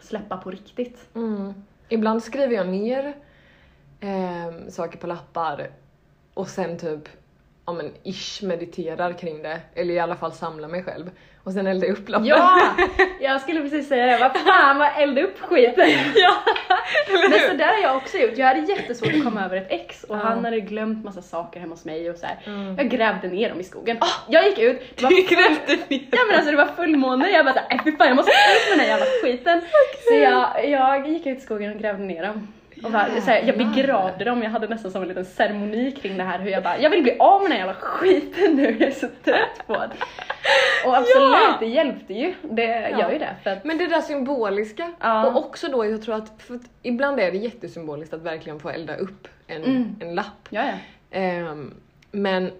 släppa 0.00 0.36
på 0.36 0.50
riktigt. 0.50 1.08
Mm. 1.14 1.54
Ibland 1.88 2.22
skriver 2.22 2.54
jag 2.54 2.68
ner 2.68 3.14
ehm, 4.02 4.70
saker 4.70 4.98
på 4.98 5.06
lappar 5.06 5.68
och 6.34 6.48
sen 6.48 6.78
typ 6.78 7.08
ja 7.66 7.72
men 7.72 7.92
ish 8.02 8.42
mediterar 8.42 9.12
kring 9.12 9.42
det. 9.42 9.60
Eller 9.74 9.94
i 9.94 9.98
alla 10.00 10.16
fall 10.16 10.32
samlar 10.32 10.68
mig 10.68 10.84
själv. 10.84 11.10
Och 11.44 11.52
sen 11.52 11.66
eldar 11.66 11.86
jag 11.88 11.98
upp 11.98 12.08
lappen. 12.08 12.26
Ja! 12.26 12.60
Jag 13.20 13.40
skulle 13.40 13.60
precis 13.60 13.88
säga 13.88 14.06
det. 14.06 14.18
Vad 14.18 14.36
fan 14.36 14.78
vad 14.78 14.88
elda 14.98 15.22
upp 15.22 15.38
skiten. 15.40 15.88
ja! 16.14 16.32
Men 17.30 17.40
så 17.50 17.56
där 17.56 17.66
har 17.66 17.82
jag 17.82 17.96
också 17.96 18.16
gjort. 18.18 18.36
Jag 18.38 18.46
hade 18.46 18.60
jättesvårt 18.60 19.14
att 19.14 19.24
komma 19.24 19.44
över 19.44 19.56
ett 19.56 19.66
ex 19.70 20.04
och 20.04 20.16
Ja. 20.16 20.20
han 20.20 20.44
hade 20.44 20.60
glömt 20.60 21.04
massa 21.04 21.22
saker 21.22 21.60
hemma 21.60 21.72
hos 21.74 21.84
mig 21.84 22.10
och 22.10 22.16
så 22.16 22.26
här. 22.26 22.38
Mm. 22.46 22.76
Jag 22.76 22.88
grävde 22.90 23.28
ner 23.28 23.48
dem 23.48 23.60
i 23.60 23.64
skogen. 23.64 23.98
Jag 24.28 24.46
gick 24.48 24.58
ut, 24.58 24.96
det 24.96 25.02
var 25.02 25.10
Du 25.10 25.22
grävde 25.22 25.84
ner 25.88 26.08
Ja 26.10 26.18
men 26.28 26.36
alltså 26.36 26.50
det 26.50 26.56
var 26.56 26.66
fullmåne, 26.66 27.30
jag 27.30 27.44
bara 27.44 27.54
såhär, 27.54 27.66
"Äh, 27.70 27.84
fy 27.84 27.96
fan 27.96 28.06
jag 28.06 28.16
måste 28.16 28.30
ut 28.32 28.68
med 28.70 28.78
den 28.78 28.80
här 28.80 28.98
jävla 28.98 29.06
skiten. 29.22 29.60
Så 30.08 30.14
jag, 30.14 30.68
jag 30.68 31.08
gick 31.08 31.26
ut 31.26 31.38
i 31.38 31.40
skogen 31.40 31.72
och 31.72 31.78
grävde 31.78 32.04
ner 32.04 32.22
dem. 32.26 32.48
Och 32.84 32.90
bara, 32.92 33.20
så 33.20 33.30
här, 33.30 33.42
jag 33.42 33.58
begravde 33.58 34.24
dem, 34.24 34.42
jag 34.42 34.50
hade 34.50 34.68
nästan 34.68 34.90
som 34.90 35.02
en 35.02 35.08
liten 35.08 35.24
ceremoni 35.24 35.90
kring 35.92 36.16
det 36.16 36.24
här 36.24 36.38
hur 36.38 36.50
jag 36.50 36.62
bara, 36.62 36.78
jag 36.78 36.90
vill 36.90 37.02
bli 37.02 37.16
av 37.18 37.40
med 37.42 37.50
den 37.50 37.58
här 37.58 37.66
jävla 37.66 37.74
skiten 37.80 38.56
nu, 38.56 38.76
jag 38.80 38.88
är 38.88 38.90
så 38.94 39.08
trött 39.24 39.66
på 39.66 39.72
det. 39.72 39.90
Och 40.86 40.96
absolut, 40.96 41.32
Ja. 41.32 41.56
det 41.60 41.66
hjälpte 41.66 42.14
ju. 42.14 42.34
Det 42.42 42.62
Ja. 42.90 43.00
gör 43.00 43.12
ju 43.12 43.18
det. 43.18 43.36
För 43.42 43.50
att, 43.50 43.64
Men 43.64 43.78
det 43.78 43.86
där 43.86 44.00
symboliska. 44.00 44.92
Ja. 45.00 45.26
Och 45.26 45.36
också 45.36 45.68
då, 45.68 45.84
jag 45.86 46.02
tror 46.02 46.14
att, 46.14 46.50
att 46.50 46.60
ibland 46.82 47.20
är 47.20 47.30
det 47.32 47.38
jättesymboliskt 47.38 48.14
att 48.14 48.22
verkligen 48.22 48.60
få 48.60 48.68
elda 48.70 48.96
upp 48.96 49.28
en, 49.46 49.64
Mm. 49.64 49.96
en 50.00 50.14
lapp. 50.14 50.48
ja. 50.50 50.62
Ehm, 51.10 51.74
men 52.12 52.50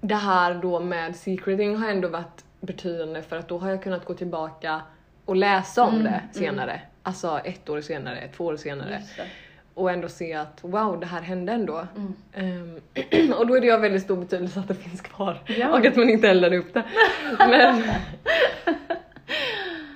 det 0.00 0.14
här 0.14 0.54
då 0.54 0.80
med 0.80 1.16
secreting 1.16 1.76
har 1.76 1.88
ändå 1.90 2.08
varit 2.08 2.44
betydande 2.60 3.22
för 3.22 3.36
att 3.38 3.48
då 3.48 3.58
har 3.58 3.70
jag 3.70 3.82
kunnat 3.82 4.04
gå 4.04 4.14
tillbaka 4.14 4.80
och 5.24 5.36
läsa 5.36 5.82
om 5.84 5.94
Mm, 5.94 6.02
det 6.04 6.38
senare. 6.38 6.80
Alltså 7.02 7.40
ett 7.44 7.68
år 7.68 7.80
senare, 7.80 8.28
två 8.36 8.44
år 8.44 8.56
senare. 8.56 9.02
Och 9.76 9.90
ändå 9.90 10.08
se 10.08 10.32
att 10.32 10.58
wow, 10.62 11.00
det 11.00 11.06
här 11.06 11.20
hände 11.20 11.52
ändå. 11.52 11.86
Mm. 11.96 12.14
Ehm, 12.32 13.32
och 13.38 13.46
då 13.46 13.56
är 13.56 13.60
det 13.60 13.70
av 13.70 13.80
väldigt 13.80 14.02
stor 14.02 14.16
betydelse 14.16 14.60
att 14.60 14.68
det 14.68 14.74
finns 14.74 15.00
kvar. 15.00 15.42
Ja. 15.46 15.78
Och 15.78 15.86
att 15.86 15.96
man 15.96 16.10
inte 16.10 16.28
eldade 16.28 16.58
upp 16.58 16.74
det. 16.74 16.84
Men, 17.38 17.82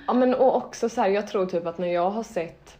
ja, 0.07 0.13
men 0.13 0.35
och 0.35 0.55
också 0.55 0.89
så 0.89 1.01
här, 1.01 1.09
jag 1.09 1.27
tror 1.27 1.45
typ 1.45 1.65
att 1.65 1.77
när 1.77 1.87
jag 1.87 2.09
har 2.09 2.23
sett, 2.23 2.77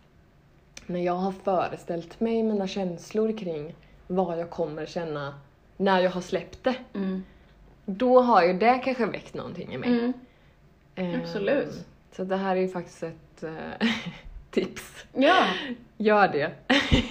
när 0.86 1.00
jag 1.00 1.14
har 1.14 1.32
föreställt 1.32 2.20
mig 2.20 2.44
mina 2.44 2.68
känslor 2.68 3.38
kring 3.38 3.76
vad 4.08 4.40
jag 4.40 4.50
kommer 4.50 4.86
känna 4.86 5.34
när 5.78 6.00
jag 6.00 6.12
har 6.12 6.22
släppt 6.22 6.64
det. 6.64 6.76
Mm. 6.94 7.24
Då 7.86 8.22
har 8.22 8.44
ju 8.44 8.54
det 8.54 8.82
kanske 8.84 9.06
väckt 9.06 9.34
någonting 9.34 9.74
i 9.74 9.78
mig. 9.78 9.90
Mm. 9.90 10.14
Ehm, 10.96 11.22
absolut. 11.22 11.86
Så 12.12 12.24
det 12.24 12.38
här 12.38 12.56
är 12.56 12.62
ju 12.62 12.70
faktiskt 12.70 13.04
ett 13.04 13.44
eh, 13.44 13.88
tips. 14.52 14.84
Ja, 15.14 15.44
Gör 15.98 16.28
det. 16.28 16.52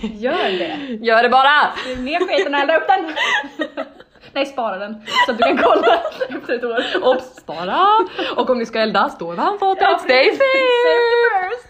gör 0.02 0.58
det. 0.58 0.98
Gör 1.06 1.22
det 1.22 1.28
bara! 1.28 1.72
Ner 1.96 2.18
skiten 2.28 2.54
och 2.54 2.60
elda 2.60 2.76
upp 2.76 2.86
den. 2.86 3.12
Nej, 4.32 4.46
spara 4.46 4.78
den 4.78 5.02
så 5.26 5.32
att 5.32 5.38
du 5.38 5.44
kan 5.44 5.58
kolla 5.58 6.02
efter 6.28 6.54
ett 6.54 6.64
år. 6.64 6.84
Obs! 7.02 7.36
Spara! 7.36 7.86
Och 8.36 8.50
om 8.50 8.58
ni 8.58 8.66
ska 8.66 8.78
elda, 8.80 9.08
stå 9.08 9.30
vid 9.30 9.38
handfatet. 9.40 9.82
Ja, 9.82 9.98
Stay 9.98 10.30
safe! 10.30 10.38
First. 11.50 11.66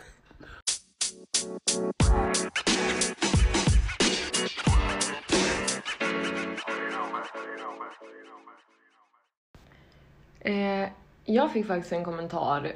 Eh, 10.41 10.89
jag 11.25 11.53
fick 11.53 11.67
faktiskt 11.67 11.93
en 11.93 12.05
kommentar 12.05 12.73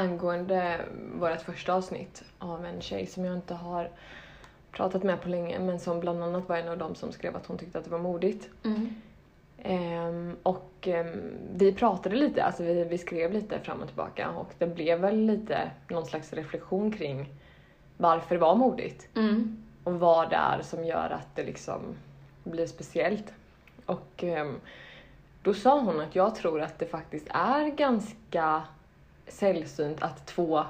angående 0.00 0.80
vårt 1.14 1.40
första 1.40 1.74
avsnitt 1.74 2.22
av 2.38 2.66
en 2.66 2.80
tjej 2.80 3.06
som 3.06 3.24
jag 3.24 3.36
inte 3.36 3.54
har 3.54 3.90
pratat 4.72 5.02
med 5.02 5.22
på 5.22 5.28
länge 5.28 5.58
men 5.58 5.80
som 5.80 6.00
bland 6.00 6.22
annat 6.22 6.48
var 6.48 6.56
en 6.56 6.68
av 6.68 6.78
dem 6.78 6.94
som 6.94 7.12
skrev 7.12 7.36
att 7.36 7.46
hon 7.46 7.58
tyckte 7.58 7.78
att 7.78 7.84
det 7.84 7.90
var 7.90 7.98
modigt. 7.98 8.48
Mm. 8.64 8.94
Ehm, 9.62 10.36
och 10.42 10.72
ehm, 10.82 11.32
vi 11.54 11.72
pratade 11.72 12.16
lite, 12.16 12.44
alltså 12.44 12.62
vi, 12.62 12.84
vi 12.84 12.98
skrev 12.98 13.32
lite 13.32 13.60
fram 13.60 13.80
och 13.80 13.86
tillbaka 13.86 14.30
och 14.30 14.48
det 14.58 14.66
blev 14.66 15.00
väl 15.00 15.16
lite 15.26 15.70
någon 15.88 16.06
slags 16.06 16.32
reflektion 16.32 16.92
kring 16.92 17.28
varför 17.96 18.34
det 18.34 18.40
var 18.40 18.54
modigt 18.54 19.08
Mm. 19.16 19.62
och 19.84 20.00
vad 20.00 20.30
det 20.30 20.36
är 20.36 20.62
som 20.62 20.84
gör 20.84 21.10
att 21.10 21.36
det 21.36 21.44
liksom 21.44 21.80
blir 22.44 22.66
speciellt. 22.66 23.32
Och 23.86 24.24
ehm, 24.24 24.60
då 25.42 25.54
sa 25.54 25.80
hon 25.80 26.00
att 26.00 26.14
jag 26.14 26.34
tror 26.34 26.60
att 26.60 26.78
det 26.78 26.86
faktiskt 26.86 27.26
är 27.30 27.68
ganska 27.68 28.62
sällsynt 29.30 30.02
att 30.02 30.26
två, 30.26 30.64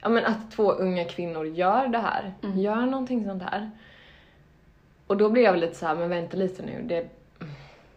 ja 0.00 0.08
men 0.08 0.24
att 0.24 0.50
två 0.50 0.72
unga 0.72 1.04
kvinnor 1.04 1.46
gör 1.46 1.88
det 1.88 1.98
här, 1.98 2.34
Mm. 2.42 2.58
gör 2.58 2.76
någonting 2.86 3.24
sånt 3.24 3.42
här. 3.42 3.70
Och 5.06 5.16
då 5.16 5.30
blev 5.30 5.44
jag 5.44 5.56
lite 5.58 5.74
så 5.74 5.86
här, 5.86 5.94
men 5.94 6.08
vänta 6.08 6.36
lite 6.36 6.62
nu, 6.62 6.82
det, 6.82 7.06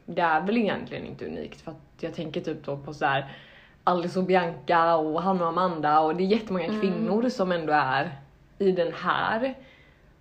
det 0.05 0.21
är 0.21 0.41
väl 0.41 0.57
egentligen 0.57 1.05
inte 1.05 1.25
unikt 1.25 1.61
för 1.61 1.71
att 1.71 1.77
jag 1.99 2.13
tänker 2.13 2.41
typ 2.41 2.65
då 2.65 2.77
på 2.77 2.93
så 2.93 3.05
här 3.05 3.35
Alice 3.83 4.19
och 4.19 4.25
Bianca 4.25 4.95
och 4.95 5.21
Hanna 5.21 5.41
och 5.43 5.47
Amanda 5.49 5.99
och 5.99 6.15
det 6.15 6.23
är 6.23 6.27
jättemånga 6.27 6.65
Mm. 6.65 6.81
kvinnor 6.81 7.29
som 7.29 7.51
ändå 7.51 7.73
är 7.73 8.11
i 8.57 8.71
den 8.71 8.93
här 8.93 9.53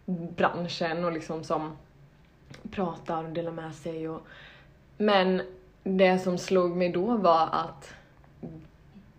branschen 0.07 1.05
och 1.05 1.13
liksom 1.13 1.45
som 1.45 1.77
pratar 2.71 3.25
och 3.25 3.31
delar 3.31 3.53
med 3.53 3.75
sig 3.75 4.09
och 4.09 4.27
men 4.97 5.43
det 5.83 6.19
som 6.19 6.39
slog 6.39 6.77
mig 6.77 6.89
då 6.89 7.17
var 7.17 7.49
att 7.53 7.95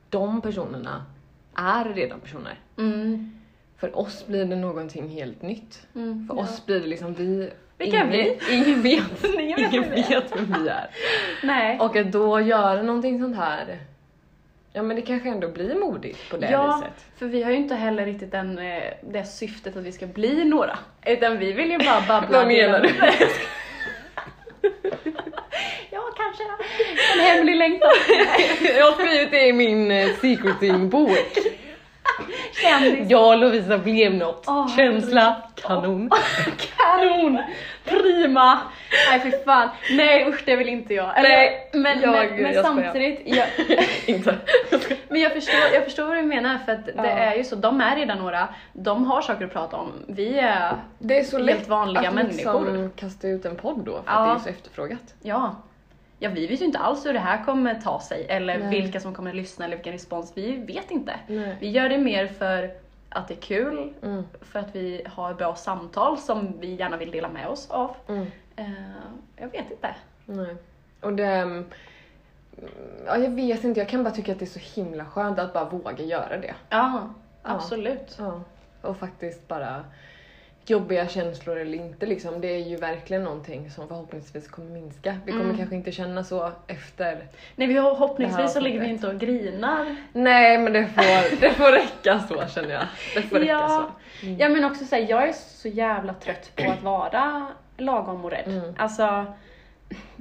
de 0.10 0.42
personerna 0.42 1.06
är 1.56 1.86
redan 1.94 2.20
personer. 2.20 2.60
Mm. 2.78 3.32
För 3.78 3.98
oss 3.98 4.28
blir 4.28 4.46
det 4.46 4.56
någonting 4.56 5.10
helt 5.10 5.42
nytt. 5.42 5.88
Mm. 5.96 6.28
För 6.28 6.36
Ja. 6.36 6.42
oss 6.42 6.66
blir 6.66 6.80
det 6.80 6.88
liksom 6.88 7.14
vi... 7.14 7.50
Vilka 7.78 7.98
ingen, 7.98 8.10
vi? 8.10 8.40
Ingen 8.52 8.82
vet. 8.82 9.24
Ingen 9.40 9.58
vet 9.58 9.74
ingen 9.74 9.82
vem 9.84 9.92
vi 9.92 10.02
är. 10.02 10.22
vet 10.22 10.36
vem 10.36 10.64
vi 10.64 10.70
är. 10.70 10.90
Nej. 11.44 11.80
Och 11.80 11.96
att 11.96 12.12
då 12.12 12.42
göra 12.42 12.82
någonting 12.82 13.20
sånt 13.20 13.36
här, 13.36 13.80
ja 14.74 14.84
men 14.84 14.96
det 14.96 15.02
kanske 15.02 15.30
ändå 15.30 15.48
blir 15.48 15.76
modigt 15.76 16.30
på 16.30 16.38
det 16.38 16.52
ja, 16.52 16.76
viset. 16.78 17.06
för 17.20 17.26
vi 17.26 17.44
har 17.44 17.52
ju 17.52 17.58
inte 17.58 17.76
heller 17.76 18.06
riktigt 18.06 18.32
den, 18.32 18.60
eh, 18.60 18.84
det 19.10 19.24
syftet 19.24 19.78
att 19.78 19.84
vi 19.84 19.92
ska 19.92 20.06
bli 20.08 20.46
några. 20.46 20.80
Utan 21.06 21.38
vi 21.40 21.52
vill 21.54 21.72
ju 21.72 21.78
bara 21.78 22.02
babbla. 22.08 22.38
Vad 22.40 22.48
menar 22.48 22.80
du? 22.82 22.90
kanske. 26.38 27.20
En 27.20 27.26
hemlig 27.26 27.56
längtan. 27.56 27.90
Jag 28.78 28.86
har 28.86 28.92
skrivit 28.92 29.32
det 29.32 29.48
i 29.48 29.54
min 29.54 29.92
eh, 29.92 30.08
secreting-bok. 30.22 31.18
Kändis. 32.62 33.10
Jag 33.10 33.28
och 33.28 33.38
Lovisa 33.38 33.78
blev 33.78 34.14
något. 34.14 34.44
Åh, 34.48 34.76
Känsla, 34.76 35.42
kanon. 35.56 36.10
Kanon! 36.78 37.40
Prima! 37.86 38.60
Nej 39.10 39.20
fy 39.20 39.32
fan. 39.46 39.70
Nej 39.92 40.28
usch 40.30 40.44
det 40.46 40.56
vill 40.56 40.70
inte 40.70 40.94
jag. 40.94 41.18
Eller, 41.20 41.30
Nej, 41.30 41.70
men, 41.74 42.02
jag- 42.02 42.12
men, 42.12 42.42
men 42.42 42.54
jag 42.54 42.66
skojar. 42.66 42.84
samtidigt. 42.84 43.22
Jag, 43.26 43.48
Inte. 44.16 44.36
men 45.10 45.22
jag 45.22 45.34
förstår, 45.34 45.60
jag 45.74 45.84
förstår 45.84 46.04
vad 46.06 46.18
du 46.18 46.22
menar 46.24 46.58
för 46.66 46.72
att 46.72 46.86
det 46.86 46.94
Ja. 46.98 47.04
är 47.06 47.36
ju 47.36 47.44
så, 47.44 47.56
de 47.56 47.82
är 47.82 47.96
redan 47.96 48.18
några, 48.18 48.48
de 48.74 49.06
har 49.06 49.22
saker 49.22 49.46
att 49.46 49.54
prata 49.54 49.78
om. 49.78 49.92
Vi 50.08 50.40
är, 50.40 50.74
Det 51.00 51.20
är 51.20 51.24
så 51.24 51.38
Helt 51.38 51.46
lätt 51.46 51.68
vanliga 51.68 52.08
att 52.10 52.16
människor. 52.16 52.62
liksom 52.62 52.92
kasta 52.96 53.28
ut 53.28 53.46
en 53.46 53.56
podd 53.56 53.80
då 53.86 53.92
för 53.92 54.02
Ja. 54.06 54.12
att 54.32 54.44
det 54.44 54.50
är 54.50 54.54
så 54.54 54.58
efterfrågat. 54.60 55.14
ja. 55.22 55.56
Ja 56.20 56.30
vi 56.30 56.48
vet 56.48 56.62
ju 56.62 56.66
inte 56.66 56.80
alls 56.80 57.06
hur 57.06 57.14
det 57.14 57.20
här 57.20 57.44
kommer 57.46 57.82
ta 57.82 58.00
sig 58.00 58.26
eller 58.30 58.58
Nej. 58.60 58.70
vilka 58.70 59.00
som 59.00 59.14
kommer 59.14 59.34
lyssna 59.34 59.66
eller 59.66 59.76
vilken 59.76 59.94
respons. 59.94 60.32
Vi 60.36 60.58
vet 60.58 60.92
inte. 60.92 61.14
Nej. 61.28 61.56
Vi 61.60 61.70
gör 61.70 61.90
det 61.90 61.98
mer 61.98 62.28
för 62.28 62.72
att 63.10 63.28
det 63.28 63.34
är 63.34 63.42
kul, 63.42 63.94
Mm. 64.04 64.24
för 64.42 64.60
att 64.60 64.76
vi 64.76 65.02
har 65.06 65.34
bra 65.34 65.56
samtal 65.56 66.18
som 66.18 66.60
vi 66.60 66.76
gärna 66.76 66.98
vill 66.98 67.12
dela 67.12 67.30
med 67.30 67.48
oss 67.48 67.70
av. 67.72 67.96
Mm. 68.08 68.26
Eh, 68.56 68.66
jag 69.36 69.48
vet 69.52 69.72
inte. 69.72 69.96
Nej. 70.26 70.56
Och 71.02 71.14
det, 71.14 71.64
Ja, 73.06 73.18
jag 73.18 73.30
vet 73.30 73.64
inte, 73.64 73.80
jag 73.80 73.90
kan 73.90 74.04
bara 74.04 74.14
tycka 74.14 74.32
att 74.32 74.40
det 74.40 74.46
är 74.46 74.60
så 74.60 74.82
himla 74.82 75.06
skönt 75.06 75.40
att 75.40 75.54
bara 75.54 75.66
våga 75.70 76.04
göra 76.04 76.38
det. 76.38 76.56
Ja, 76.70 77.10
absolut. 77.44 78.16
Ja. 78.20 78.42
Och 78.82 78.98
faktiskt 78.98 79.48
bara 79.48 79.84
jobbiga 80.70 81.08
känslor 81.08 81.58
eller 81.58 81.78
inte 81.78 82.06
liksom, 82.06 82.42
det 82.42 82.48
är 82.48 82.64
ju 82.70 82.76
verkligen 82.76 83.24
någonting 83.24 83.72
som 83.72 83.88
förhoppningsvis 83.88 84.48
kommer 84.48 84.70
minska. 84.72 85.18
Vi 85.26 85.32
kommer 85.32 85.44
Mm. 85.44 85.58
kanske 85.58 85.76
inte 85.76 85.92
känna 85.92 86.24
så 86.24 86.52
efter. 86.68 87.28
Nej, 87.56 87.68
vi 87.68 87.78
hoppningsvis 87.78 88.54
så 88.54 88.60
ligger 88.60 88.80
vi 88.80 88.88
inte 88.88 89.08
och 89.08 89.20
grinar. 89.20 89.96
Nej 90.14 90.58
men 90.58 90.74
det 90.74 90.88
får, 90.88 91.40
det 91.42 91.50
får 91.52 91.72
räcka 91.72 92.20
så 92.20 92.48
känner 92.48 92.70
jag. 92.74 92.84
Det 93.16 93.22
får 93.22 93.40
räcka 93.40 93.52
Ja. 93.52 93.92
så. 94.20 94.26
Mm. 94.26 94.40
Ja 94.40 94.50
men 94.50 94.64
också 94.66 94.86
säga, 94.86 95.10
jag 95.10 95.30
är 95.30 95.34
så 95.34 95.68
jävla 95.68 96.14
trött 96.14 96.52
på 96.56 96.72
att 96.72 96.84
vara 96.84 97.48
lagom 97.78 98.26
och 98.26 98.32
rädd. 98.32 98.48
Mm. 98.48 98.74
Alltså, 98.78 99.26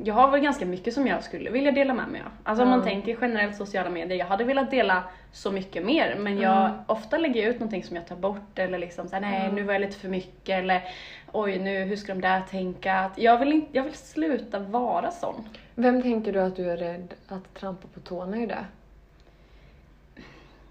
jag 0.05 0.15
har 0.15 0.31
väl 0.31 0.41
ganska 0.41 0.67
mycket 0.67 0.95
som 0.95 1.07
jag 1.07 1.25
skulle 1.25 1.51
vilja 1.51 1.73
dela 1.73 1.95
med 1.95 2.09
mig 2.09 2.21
av. 2.21 2.31
Alltså 2.43 2.65
om 2.65 2.71
man 2.71 2.83
tänker 2.85 3.19
generellt 3.21 3.57
sociala 3.57 3.91
medier, 3.91 4.19
jag 4.19 4.27
hade 4.27 4.45
velat 4.45 4.71
dela 4.71 5.05
så 5.33 5.53
mycket 5.53 5.85
mer 5.87 6.17
men 6.19 6.39
jag 6.39 6.65
Mm. 6.67 6.77
ofta 6.87 7.19
lägger 7.19 7.41
jag 7.43 7.51
ut 7.51 7.61
någonting 7.61 7.85
som 7.85 7.97
jag 7.97 8.07
tar 8.07 8.17
bort 8.17 8.59
eller 8.59 8.79
liksom 8.79 9.09
såhär, 9.09 9.21
nej 9.21 9.41
Mm. 9.43 9.55
nu 9.55 9.63
var 9.63 9.73
jag 9.73 9.81
lite 9.81 9.97
för 9.99 10.09
mycket 10.09 10.59
eller 10.59 10.83
oj 11.33 11.59
nu 11.59 11.85
hur 11.85 11.97
ska 11.97 12.15
de 12.15 12.21
där 12.21 12.41
tänka? 12.51 13.11
Jag 13.17 13.39
vill, 13.39 13.53
inte, 13.53 13.69
jag 13.77 13.83
vill 13.85 13.95
sluta 13.95 14.59
vara 14.59 15.11
sån. 15.11 15.49
Vem 15.75 16.03
tänker 16.03 16.33
du 16.33 16.41
att 16.41 16.57
du 16.57 16.71
är 16.71 16.77
rädd 16.77 17.15
att 17.29 17.55
trampa 17.55 17.89
på 17.95 18.01
tårna 18.01 18.37
i 18.43 18.47
det? 18.47 18.65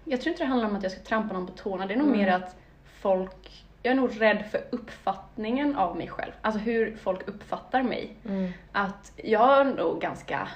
Jag 0.04 0.20
tror 0.20 0.30
inte 0.32 0.42
det 0.42 0.48
handlar 0.48 0.68
om 0.68 0.76
att 0.76 0.82
jag 0.82 0.92
ska 0.92 1.00
trampa 1.00 1.34
någon 1.34 1.46
på 1.46 1.52
tårna, 1.52 1.86
det 1.86 1.94
är 1.94 1.98
nog 1.98 2.06
Mm. 2.06 2.18
mer 2.18 2.28
att 2.32 2.56
folk, 3.00 3.64
jag 3.86 3.92
är 3.92 3.96
nog 3.96 4.20
rädd 4.20 4.44
för 4.50 4.60
uppfattningen 4.70 5.76
av 5.76 5.96
mig 5.96 6.08
själv. 6.08 6.32
Alltså 6.42 6.60
hur 6.60 6.96
folk 7.02 7.28
uppfattar 7.28 7.82
mig. 7.82 8.16
Mm. 8.28 8.52
Att 8.72 9.12
jag 9.16 9.60
är 9.60 9.64
nog 9.64 10.00
ganska, 10.00 10.48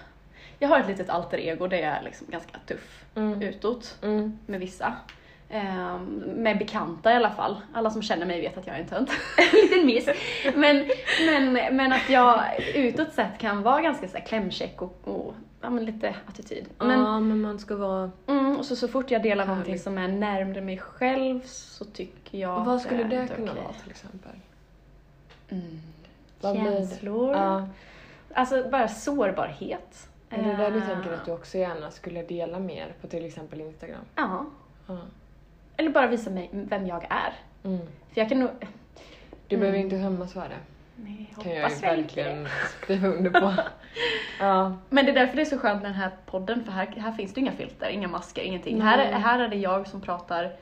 jag 0.59 0.69
har 0.69 0.81
ett 0.81 0.89
litet 0.89 1.11
alter 1.11 1.39
ego 1.39 1.67
där 1.67 1.77
jag 1.77 1.87
är 1.87 2.03
liksom 2.03 2.27
ganska 2.31 2.59
tuff 2.67 3.05
Mm. 3.15 3.43
utåt 3.43 3.99
Mm. 4.03 4.39
med 4.47 4.61
vissa. 4.61 4.93
Ehm, 5.51 6.07
med 6.27 6.59
bekanta 6.59 7.13
i 7.13 7.15
alla 7.15 7.31
fall. 7.31 7.61
Alla 7.75 7.91
som 7.91 8.03
känner 8.03 8.27
mig 8.27 8.41
vet 8.41 8.59
att 8.59 8.67
jag 8.67 8.77
är 8.77 8.81
en 8.81 8.87
tönt. 8.89 9.11
En 9.39 9.61
liten 9.63 9.87
miss. 9.87 10.09
Men, 10.55 10.91
men, 11.27 11.77
men 11.77 11.93
att 11.93 12.09
jag 12.11 12.41
utåt 12.75 13.13
sett 13.13 13.39
kan 13.39 13.63
vara 13.63 13.81
ganska 13.81 14.09
så 14.09 14.17
här 14.19 14.25
klämkäck 14.25 14.83
och, 14.83 14.99
och 15.05 15.35
ja, 15.61 15.71
men 15.71 15.85
lite 15.85 16.17
attityd. 16.29 16.69
Men, 16.79 17.01
ja 17.01 17.21
men 17.21 17.41
man 17.41 17.59
ska 17.59 17.77
vara... 17.77 18.11
mm, 18.27 18.57
och 18.57 18.65
så, 18.65 18.77
så 18.77 18.89
fort 18.89 19.11
jag 19.11 19.23
delar 19.23 19.47
någonting 19.47 19.71
Härligt. 19.73 19.83
som 19.83 19.99
är 19.99 20.09
närmare 20.09 20.61
mig 20.61 20.79
själv 20.79 21.41
så 21.45 21.85
tycker 21.85 22.39
jag 22.39 22.65
Vad 22.65 22.77
att 22.77 22.83
skulle 22.83 23.05
det 23.05 23.23
inte 23.23 23.35
kunna 23.35 23.51
okej. 23.53 23.63
vara 23.65 23.73
till 23.83 23.91
exempel? 23.91 24.33
Mm. 25.49 25.81
Vad 26.41 26.55
det? 26.57 26.61
Känslor. 26.61 27.33
Ja. 27.37 27.69
Alltså 28.35 28.69
bara 28.71 28.89
sårbarhet. 28.89 30.09
Är 30.31 30.43
det 30.43 30.57
där 30.57 30.71
du 30.71 30.79
Eh, 30.79 30.87
tänker 30.87 31.13
att 31.13 31.25
du 31.25 31.31
också 31.33 31.59
gärna 31.59 31.91
skulle 31.91 32.23
dela 32.23 32.59
mer 32.59 32.95
på 33.01 33.07
till 33.07 33.25
exempel 33.25 33.61
Instagram? 33.61 34.01
Ja. 34.17 34.47
Ja. 34.87 34.99
Eller 35.77 35.91
bara 35.91 36.07
visa 36.07 36.31
mig 36.31 36.49
vem 36.53 36.87
jag 36.87 37.05
är. 37.11 37.33
Mm. 37.65 37.79
För 38.13 38.21
jag 38.21 38.29
kan 38.29 38.39
nog... 38.41 38.51
Du 39.49 39.57
Mm. 39.57 39.61
behöver 39.61 39.79
inte 39.79 39.97
skämmas 40.03 40.33
för 40.33 40.41
det. 40.49 40.57
Nej, 41.05 41.35
kan 41.43 41.53
jag 41.53 41.71
ju 41.71 41.77
verkligen 41.77 42.49
skriva 42.83 43.09
under 43.09 43.31
på. 43.31 43.53
ja. 44.41 44.77
Men 44.89 45.05
det 45.05 45.11
är 45.11 45.15
därför 45.15 45.37
det 45.37 45.43
är 45.43 45.47
så 45.47 45.59
skönt 45.59 45.83
med 45.83 45.91
den 45.91 45.99
här 46.01 46.11
podden, 46.27 46.65
för 46.65 46.73
här, 46.73 46.87
här 46.87 47.13
finns 47.13 47.35
det 47.35 47.41
inga 47.41 47.53
filter, 47.53 47.89
inga 47.89 48.09
masker, 48.09 48.43
ingenting. 48.43 48.79
Nej. 48.79 48.87
Här, 48.87 48.99
är- 48.99 49.13
här 49.13 49.39
är 49.39 49.49
det 49.49 49.57
jag 49.57 49.87
som 49.89 50.01
pratar 50.01 50.53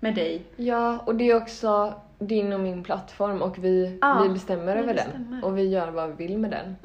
med 0.00 0.14
dig. 0.14 0.42
ja, 0.56 0.98
och 1.06 1.14
det 1.14 1.30
är 1.30 1.36
också 1.36 1.94
din 2.18 2.52
och 2.52 2.60
min 2.60 2.82
plattform 2.82 3.42
och 3.42 3.64
vi, 3.64 3.98
Ja, 4.00 4.20
vi 4.22 4.28
bestämmer 4.28 4.76
över 4.76 4.94
den. 4.94 4.94
bestämmer. 4.94 5.44
Och 5.44 5.58
vi 5.58 5.68
gör 5.68 5.90
vad 5.90 6.08
vi 6.16 6.26
vill 6.26 6.38
med 6.38 6.50
den. 6.50 6.76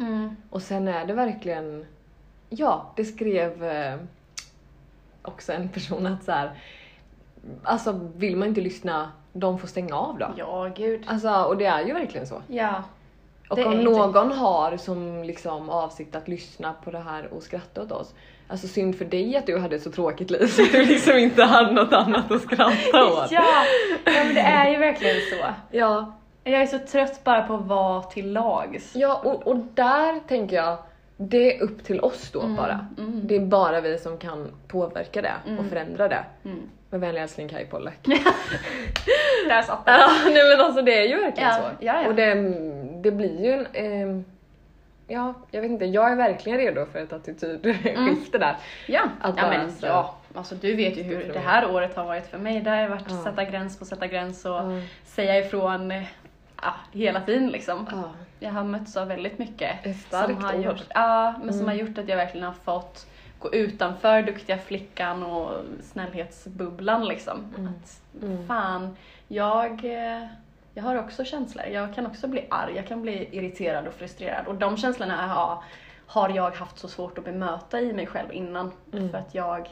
Och 0.50 0.62
sen 0.62 0.88
är 0.88 1.06
det 1.06 1.13
verkligen, 1.13 1.86
ja, 2.50 2.91
det 2.96 3.06
skrev 3.06 3.63
eh, 3.63 3.96
också 5.22 5.54
en 5.54 5.70
person 5.70 6.08
att 6.08 6.24
så 6.24 6.32
här, 6.32 6.52
alltså 7.63 8.00
vill 8.15 8.38
man 8.38 8.48
inte 8.48 8.62
lyssna, 8.62 9.12
de 9.34 9.60
får 9.60 9.67
stänga 9.67 9.96
av 9.96 10.17
då. 10.17 10.28
Ja, 10.38 10.70
gud. 10.76 11.04
Alltså, 11.08 11.30
och 11.43 11.58
det 11.58 11.65
är 11.65 11.86
ju 11.86 11.93
verkligen 11.93 12.28
så. 12.28 12.41
Ja. 12.48 12.84
Och 13.49 13.57
om 13.60 13.71
inte- 13.73 13.83
någon 13.83 14.31
har 14.31 14.77
som 14.77 15.23
liksom 15.23 15.69
avsikt 15.69 16.15
att 16.15 16.27
lyssna 16.27 16.73
på 16.83 16.91
det 16.91 16.99
här 16.99 17.33
och 17.33 17.43
skratta 17.43 17.81
åt 17.81 17.91
oss, 17.91 18.13
alltså 18.47 18.67
synd 18.67 18.97
för 18.97 19.05
dig 19.05 19.38
att 19.38 19.45
du 19.45 19.60
hade 19.60 19.75
ett 19.75 19.83
så 19.83 19.91
tråkigt 19.91 20.29
liv 20.31 20.47
så 20.55 20.62
du 20.62 20.86
liksom 20.86 21.17
inte 21.17 21.43
hade 21.43 21.71
något 21.71 21.93
annat 21.93 22.31
att 22.31 22.41
skratta 22.41 23.05
åt. 23.05 23.31
ja, 23.31 23.43
ja, 24.05 24.12
men 24.25 24.36
det 24.36 24.41
är 24.41 24.69
ju 24.71 24.77
verkligen 24.77 25.15
så. 25.15 25.45
Ja, 25.71 26.13
Jag 26.43 26.62
är 26.62 26.65
så 26.65 26.79
trött 26.79 27.23
bara 27.23 27.41
på 27.41 27.53
att 27.53 27.65
vara 27.67 28.03
till 28.03 28.33
lags. 28.33 28.95
ja 28.95 29.21
och, 29.23 29.47
och 29.47 29.57
där 29.57 30.19
tänker 30.27 30.55
jag, 30.55 30.77
det 31.17 31.57
är 31.57 31.63
upp 31.63 31.83
till 31.83 31.99
oss 32.01 32.31
då 32.31 32.47
bara. 32.47 32.88
Mm. 32.97 33.21
Det 33.27 33.36
är 33.36 33.39
bara 33.39 33.81
vi 33.81 33.97
som 33.97 34.17
kan 34.17 34.47
påverka 34.67 35.21
det 35.21 35.33
och 35.43 35.49
Mm. 35.51 35.69
förändra 35.69 36.07
det. 36.07 36.23
Mm. 36.45 36.62
Med 36.89 36.99
vänlig 36.99 37.19
hälsning 37.19 37.49
Kaj 37.49 37.65
Pollak. 37.65 37.93
Där 39.47 39.62
satt 39.62 39.86
den. 39.86 39.99
Ja, 39.99 40.10
nej 40.25 40.43
men 40.57 40.65
alltså 40.65 40.81
det 40.81 40.97
är 40.97 41.07
ju 41.07 41.21
verkligen 41.21 41.49
Ja, 41.49 41.55
så. 41.55 41.62
ja, 41.86 42.01
ja. 42.01 42.07
Och 42.07 42.15
det, 42.15 42.36
det 43.10 43.15
blir 43.15 43.46
ju 43.46 43.52
en... 43.54 43.67
ehm, 43.74 44.26
ja, 45.08 45.34
jag 45.52 45.62
vet 45.62 45.72
inte, 45.72 45.86
jag 45.86 46.12
är 46.12 46.15
verkligen 46.15 46.58
redo 46.58 46.86
för 46.86 47.00
ett 47.00 47.13
attitydskifte 47.13 48.38
där. 48.38 48.56
Ja, 48.88 49.02
Att 49.22 49.38
ja 49.38 49.50
men 49.50 49.72
så- 49.72 49.86
ja. 49.88 50.15
Alltså 50.36 50.56
du 50.56 50.76
vet 50.76 50.98
ju 50.98 51.04
hur 51.04 51.34
det 51.34 51.39
här 51.39 51.72
året 51.72 51.96
har 51.96 52.04
varit 52.06 52.28
för 52.28 52.38
mig. 52.38 52.62
Det 52.62 52.70
har 52.70 52.88
varit 52.88 53.06
Ja. 53.10 53.24
sätta 53.24 53.43
gräns 53.43 53.80
på 53.80 53.86
sätta 53.86 54.08
gräns 54.08 54.46
och 54.46 54.52
Ja. 54.52 54.82
säga 55.06 55.38
ifrån 55.39 55.91
eh, 55.91 56.04
ja, 56.62 56.74
hela 56.91 57.22
tiden 57.22 57.48
liksom. 57.48 57.88
Ja. 57.91 58.04
Jag 58.39 58.52
har 58.52 58.63
mötts 58.63 58.98
av 58.98 59.08
väldigt 59.08 59.39
mycket 59.39 59.86
Ett 59.86 59.98
starkt 59.98 60.34
som 60.34 60.43
har 60.43 60.56
ord. 60.58 60.65
gjort, 60.65 60.84
ja, 60.93 61.34
men 61.43 61.54
som 61.54 61.62
Mm. 61.63 61.67
har 61.67 61.76
gjort 61.88 61.98
att 61.98 62.08
jag 62.10 62.17
verkligen 62.17 62.46
har 62.48 62.54
fått 62.54 63.08
gå 63.39 63.54
utanför 63.54 64.22
duktiga 64.22 64.58
flickan 64.58 65.24
och 65.24 65.52
snällhetsbubblan 65.84 67.06
liksom. 67.08 67.54
Mm. 67.58 67.67
Att, 67.70 68.02
Mm. 68.24 68.48
fan, 68.48 68.96
jag, 69.28 69.72
eh, 69.86 70.24
jag 70.78 70.84
har 70.84 71.00
också 71.00 71.24
känslor. 71.26 71.66
Jag 71.66 71.96
kan 71.96 72.06
också 72.08 72.28
bli 72.28 72.46
arg, 72.50 72.74
jag 72.76 72.88
kan 72.88 73.02
bli 73.02 73.30
irriterad 73.32 73.88
och 73.88 73.94
frustrerad 73.94 74.48
och 74.48 74.56
de 74.56 74.78
känslorna 74.78 75.28
har, 75.28 75.63
har 76.08 76.30
jag 76.30 76.52
haft 76.52 76.80
så 76.80 76.88
svårt 76.88 77.18
att 77.18 77.26
bemöta 77.26 77.80
i 77.82 77.94
mig 77.94 78.08
själv 78.08 78.32
innan. 78.34 78.72
Mm. 78.94 79.10
För 79.10 79.18
att 79.18 79.36
jag, 79.36 79.70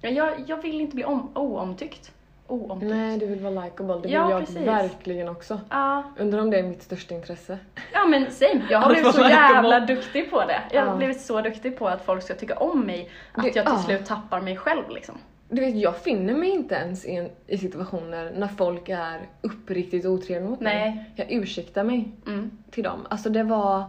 ja, 0.00 0.08
jag, 0.10 0.32
jag 0.46 0.62
vill 0.62 0.80
inte 0.80 0.94
bli 0.94 1.04
om, 1.04 1.30
oomtyckt. 1.34 2.12
Oomtyckt. 2.46 2.90
Nej, 2.94 3.18
du 3.18 3.26
vill 3.26 3.40
vara 3.40 3.64
likeable. 3.64 3.94
Det 3.94 4.00
vill 4.02 4.12
Ja, 4.12 4.30
jag 4.30 4.40
precis. 4.40 4.56
verkligen 4.56 5.28
också. 5.28 5.60
Ja, 5.70 6.02
Undrar 6.18 6.40
om 6.40 6.50
det 6.50 6.58
är 6.58 6.62
mitt 6.62 6.82
största 6.82 7.14
intresse. 7.14 7.58
Ja 7.92 8.04
men 8.06 8.30
same, 8.30 8.62
jag 8.70 8.78
har 8.78 8.88
blivit 8.94 9.14
så 9.14 9.20
jävla 9.22 9.80
duktig 9.80 10.30
på 10.30 10.40
det. 10.40 10.60
Jag 10.70 10.80
har 10.82 10.88
Ja. 10.88 10.96
blivit 10.96 11.20
så 11.20 11.40
duktig 11.40 11.78
på 11.78 11.88
att 11.88 12.04
folk 12.04 12.22
ska 12.22 12.34
tycka 12.34 12.56
om 12.58 12.80
mig 12.80 13.10
att 13.32 13.42
Det- 13.42 13.56
jag 13.56 13.66
till 13.66 13.74
ja. 13.76 13.82
slut 13.82 14.06
tappar 14.06 14.40
mig 14.40 14.56
själv 14.56 14.90
liksom. 14.90 15.18
Du 15.48 15.60
vet, 15.60 15.74
jag 15.76 15.96
finner 15.96 16.34
mig 16.34 16.50
inte 16.50 16.74
ens 16.74 17.04
i, 17.04 17.14
en, 17.16 17.30
i 17.46 17.58
situationer 17.58 18.32
när 18.36 18.48
folk 18.48 18.88
är 18.88 19.20
uppriktigt 19.42 20.06
otrevliga 20.06 20.50
mot 20.50 20.60
mig. 20.60 20.90
Nej. 20.90 21.10
Jag 21.16 21.32
ursäktar 21.42 21.84
mig 21.84 22.12
Mm. 22.26 22.50
till 22.70 22.84
dem. 22.84 23.06
Alltså 23.10 23.30
det 23.30 23.42
var... 23.42 23.84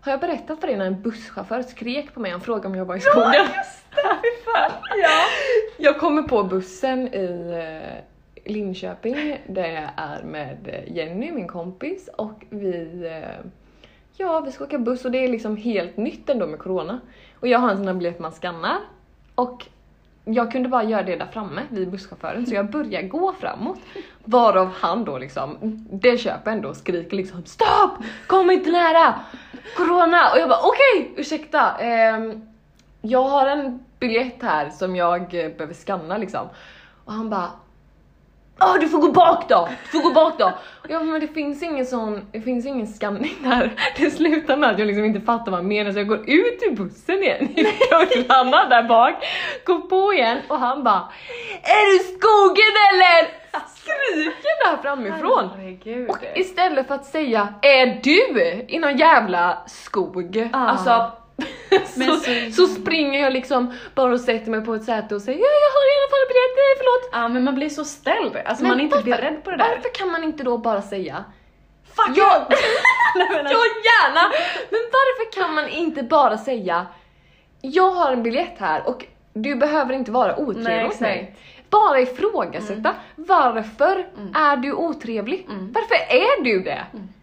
Har 0.00 0.12
jag 0.12 0.20
berättat 0.20 0.60
för 0.60 0.66
dig 0.66 0.76
när 0.76 0.86
en 0.86 1.02
busschaufför 1.02 1.62
skrek 1.62 2.14
på 2.14 2.20
mig 2.20 2.34
och 2.34 2.42
frågade 2.42 2.68
om 2.68 2.74
jag 2.74 2.84
var 2.84 2.96
i 2.96 3.00
skogen? 3.00 3.32
just 3.34 3.84
det. 3.94 4.72
Ja. 5.02 5.20
Jag 5.78 5.98
kommer 6.00 6.22
på 6.22 6.42
bussen 6.44 7.14
i 7.14 7.52
eh, 8.44 8.52
Linköping 8.52 9.38
där 9.46 9.66
jag 9.68 9.90
är 9.96 10.22
med 10.22 10.84
Jenny, 10.86 11.32
min 11.32 11.48
kompis, 11.48 12.10
och 12.16 12.44
vi... 12.50 13.06
eh, 13.06 13.46
Ja, 14.16 14.40
vi 14.40 14.52
ska 14.52 14.64
åka 14.64 14.78
buss 14.78 15.04
och 15.04 15.10
det 15.10 15.24
är 15.24 15.28
liksom 15.28 15.56
helt 15.56 15.96
nytt 15.96 16.30
ändå 16.30 16.46
med 16.46 16.58
corona. 16.58 17.00
Och 17.40 17.48
jag 17.48 17.58
har 17.58 17.70
en 17.70 17.76
sån 17.76 17.86
här 17.86 17.94
biljett 17.94 18.18
man 18.18 18.32
skannar. 18.32 18.78
Och 19.34 19.66
jag 20.24 20.52
kunde 20.52 20.68
bara 20.68 20.84
göra 20.84 21.02
det 21.02 21.16
där 21.16 21.26
framme 21.26 21.62
vid 21.70 21.90
busschauffören 21.90 22.46
så 22.46 22.54
jag 22.54 22.70
började 22.70 23.08
gå 23.08 23.32
framåt. 23.40 23.78
Varav 24.24 24.70
han 24.74 25.04
då 25.04 25.18
liksom, 25.18 25.56
det 25.90 26.18
köper 26.18 26.50
ändå 26.50 26.68
och 26.68 26.76
skriker 26.76 27.16
liksom 27.16 27.44
Stopp! 27.44 27.98
Kom 28.26 28.50
inte 28.50 28.70
nära! 28.70 29.14
Corona! 29.76 30.32
Och 30.32 30.38
jag 30.38 30.48
bara 30.48 30.60
okej, 30.62 31.14
ursäkta. 31.16 31.78
Eh, 31.78 32.32
jag 33.00 33.24
har 33.24 33.46
en 33.46 33.84
biljett 33.98 34.42
här 34.42 34.70
som 34.70 34.96
jag 34.96 35.20
eh, 35.20 35.52
behöver 35.52 35.74
scanna 35.74 36.18
liksom. 36.18 36.48
Och 37.04 37.12
han 37.12 37.30
bara 37.30 37.50
Ja 38.58 38.76
du 38.80 38.88
får 38.88 38.98
gå 38.98 39.12
bak 39.12 39.48
då! 39.48 39.68
Du 39.82 40.00
får 40.00 40.08
gå 40.08 40.14
bak 40.14 40.38
då! 40.38 40.52
Bara, 40.88 41.02
men 41.02 41.20
det 41.20 41.28
finns 41.28 41.62
ingen 41.62 41.86
sån, 41.86 42.26
det 42.32 42.40
finns 42.40 42.66
ingen 42.66 42.86
skanning 42.86 43.34
där. 43.42 43.72
Det 43.96 44.10
slutar 44.10 44.56
med 44.56 44.70
att 44.70 44.78
jag 44.78 44.86
liksom 44.86 45.04
inte 45.04 45.20
fattar 45.20 45.50
vad 45.50 45.60
han 45.60 45.68
menar 45.68 45.92
så 45.92 45.98
jag 45.98 46.08
går 46.08 46.30
ut 46.30 46.62
ur 46.62 46.76
bussen 46.76 47.22
igen 47.22 47.48
i 47.58 47.62
dörrarna 47.62 48.68
där 48.68 48.82
bak, 48.82 49.14
går 49.66 49.78
på 49.78 50.12
igen 50.12 50.38
och 50.48 50.58
han 50.58 50.84
bara 50.84 51.08
Är 51.62 51.92
du 51.92 51.98
skogen 51.98 52.74
eller? 52.92 53.42
Skriker 53.76 54.70
där 54.70 54.82
framifrån. 54.82 55.50
Herregud. 55.56 56.10
Och 56.10 56.18
istället 56.34 56.88
för 56.88 56.94
att 56.94 57.04
säga 57.04 57.54
Är 57.62 58.00
du 58.02 58.64
i 58.68 58.78
någon 58.78 58.96
jävla 58.96 59.58
skog? 59.66 60.48
Ah. 60.52 60.58
Alltså 60.58 61.12
så, 61.86 62.16
så- 62.16 62.52
så 62.52 62.66
springer 62.66 63.20
jag 63.20 63.32
liksom 63.32 63.74
bara 63.94 64.12
och 64.12 64.20
sätter 64.20 64.50
mig 64.50 64.60
på 64.64 64.74
ett 64.74 64.84
säte 64.84 65.14
och 65.14 65.22
säger 65.22 65.38
ja 65.38 65.44
jag 65.44 65.72
har 65.76 65.84
i 65.92 65.94
alla 65.98 66.10
fall 66.10 66.28
biljett, 66.28 66.56
nej 66.56 66.74
förlåt. 66.78 67.10
Ja 67.12 67.28
men 67.28 67.44
man 67.44 67.54
blir 67.54 67.68
så 67.68 67.84
ställd, 67.84 68.36
alltså 68.36 68.62
Men 68.64 68.70
man 68.70 68.80
är 68.80 68.84
inte 68.84 68.96
varför- 68.96 69.10
beredd 69.10 69.44
på 69.44 69.50
det 69.50 69.56
där. 69.56 69.68
Varför 69.76 69.94
kan 69.94 70.10
man 70.12 70.24
inte 70.24 70.44
då 70.44 70.58
bara 70.58 70.82
säga 70.82 71.24
Fuck 71.94 72.16
Ja, 72.16 72.46
you! 72.50 72.58
Nej, 73.16 73.28
men 73.30 73.52
ja 73.52 73.58
gärna! 73.84 74.32
Men 74.70 74.80
varför 74.92 75.32
kan 75.40 75.54
man 75.54 75.68
inte 75.68 76.02
bara 76.02 76.38
säga 76.38 76.86
jag 77.60 77.90
har 77.90 78.12
en 78.12 78.22
biljett 78.22 78.54
här 78.58 78.88
och 78.88 79.04
du 79.34 79.54
behöver 79.54 79.94
inte 79.94 80.10
vara 80.10 80.36
otrevlig 80.36 80.84
mot 80.84 81.00
mig. 81.00 81.36
Bara 81.70 82.00
ifrågasätta. 82.00 82.94
Varför 83.16 84.06
är 84.34 84.56
du 84.56 84.72
otrevlig? 84.72 85.46
Varför 85.48 85.94
är 86.16 86.44
du 86.44 86.60
det? 86.62 86.82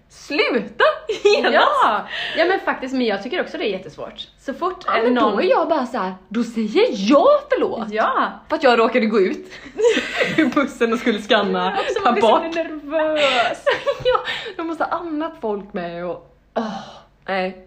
Sluta 0.10 0.84
genast! 1.24 1.54
Ja! 1.54 2.08
ja 2.38 2.46
men 2.46 2.60
faktiskt, 2.60 2.94
men 2.94 3.06
jag 3.06 3.24
tycker 3.24 3.42
också 3.42 3.58
det 3.58 3.64
är 3.66 3.72
jättesvårt. 3.72 4.28
Så 4.40 4.54
fort 4.54 4.84
Ja, 4.88 4.94
men 5.04 5.14
någon... 5.14 5.32
då 5.36 5.42
är 5.42 5.50
jag 5.50 5.70
bara 5.70 5.86
så 5.86 5.98
här. 5.98 6.14
då 6.28 6.44
säger 6.44 6.88
jag 6.92 7.28
förlåt! 7.50 7.88
Ja! 7.92 8.32
För 8.50 8.56
att 8.56 8.64
jag 8.64 8.80
råkade 8.80 9.06
gå 9.06 9.20
ut 9.20 9.48
ur 10.38 10.46
bussen 10.46 10.94
och 10.94 11.00
skulle 11.00 11.22
scanna, 11.22 11.78
Också 11.80 11.94
ta 12.00 12.04
man 12.04 12.14
blir 12.14 12.22
så 12.22 12.40
nervös. 12.40 13.66
ja, 14.04 14.20
de 14.58 14.68
måste 14.68 14.84
ha 14.84 14.92
annat 14.92 15.34
folk 15.42 15.74
med 15.74 16.06
och... 16.06 16.36
åh, 16.56 16.80
nej, 17.28 17.66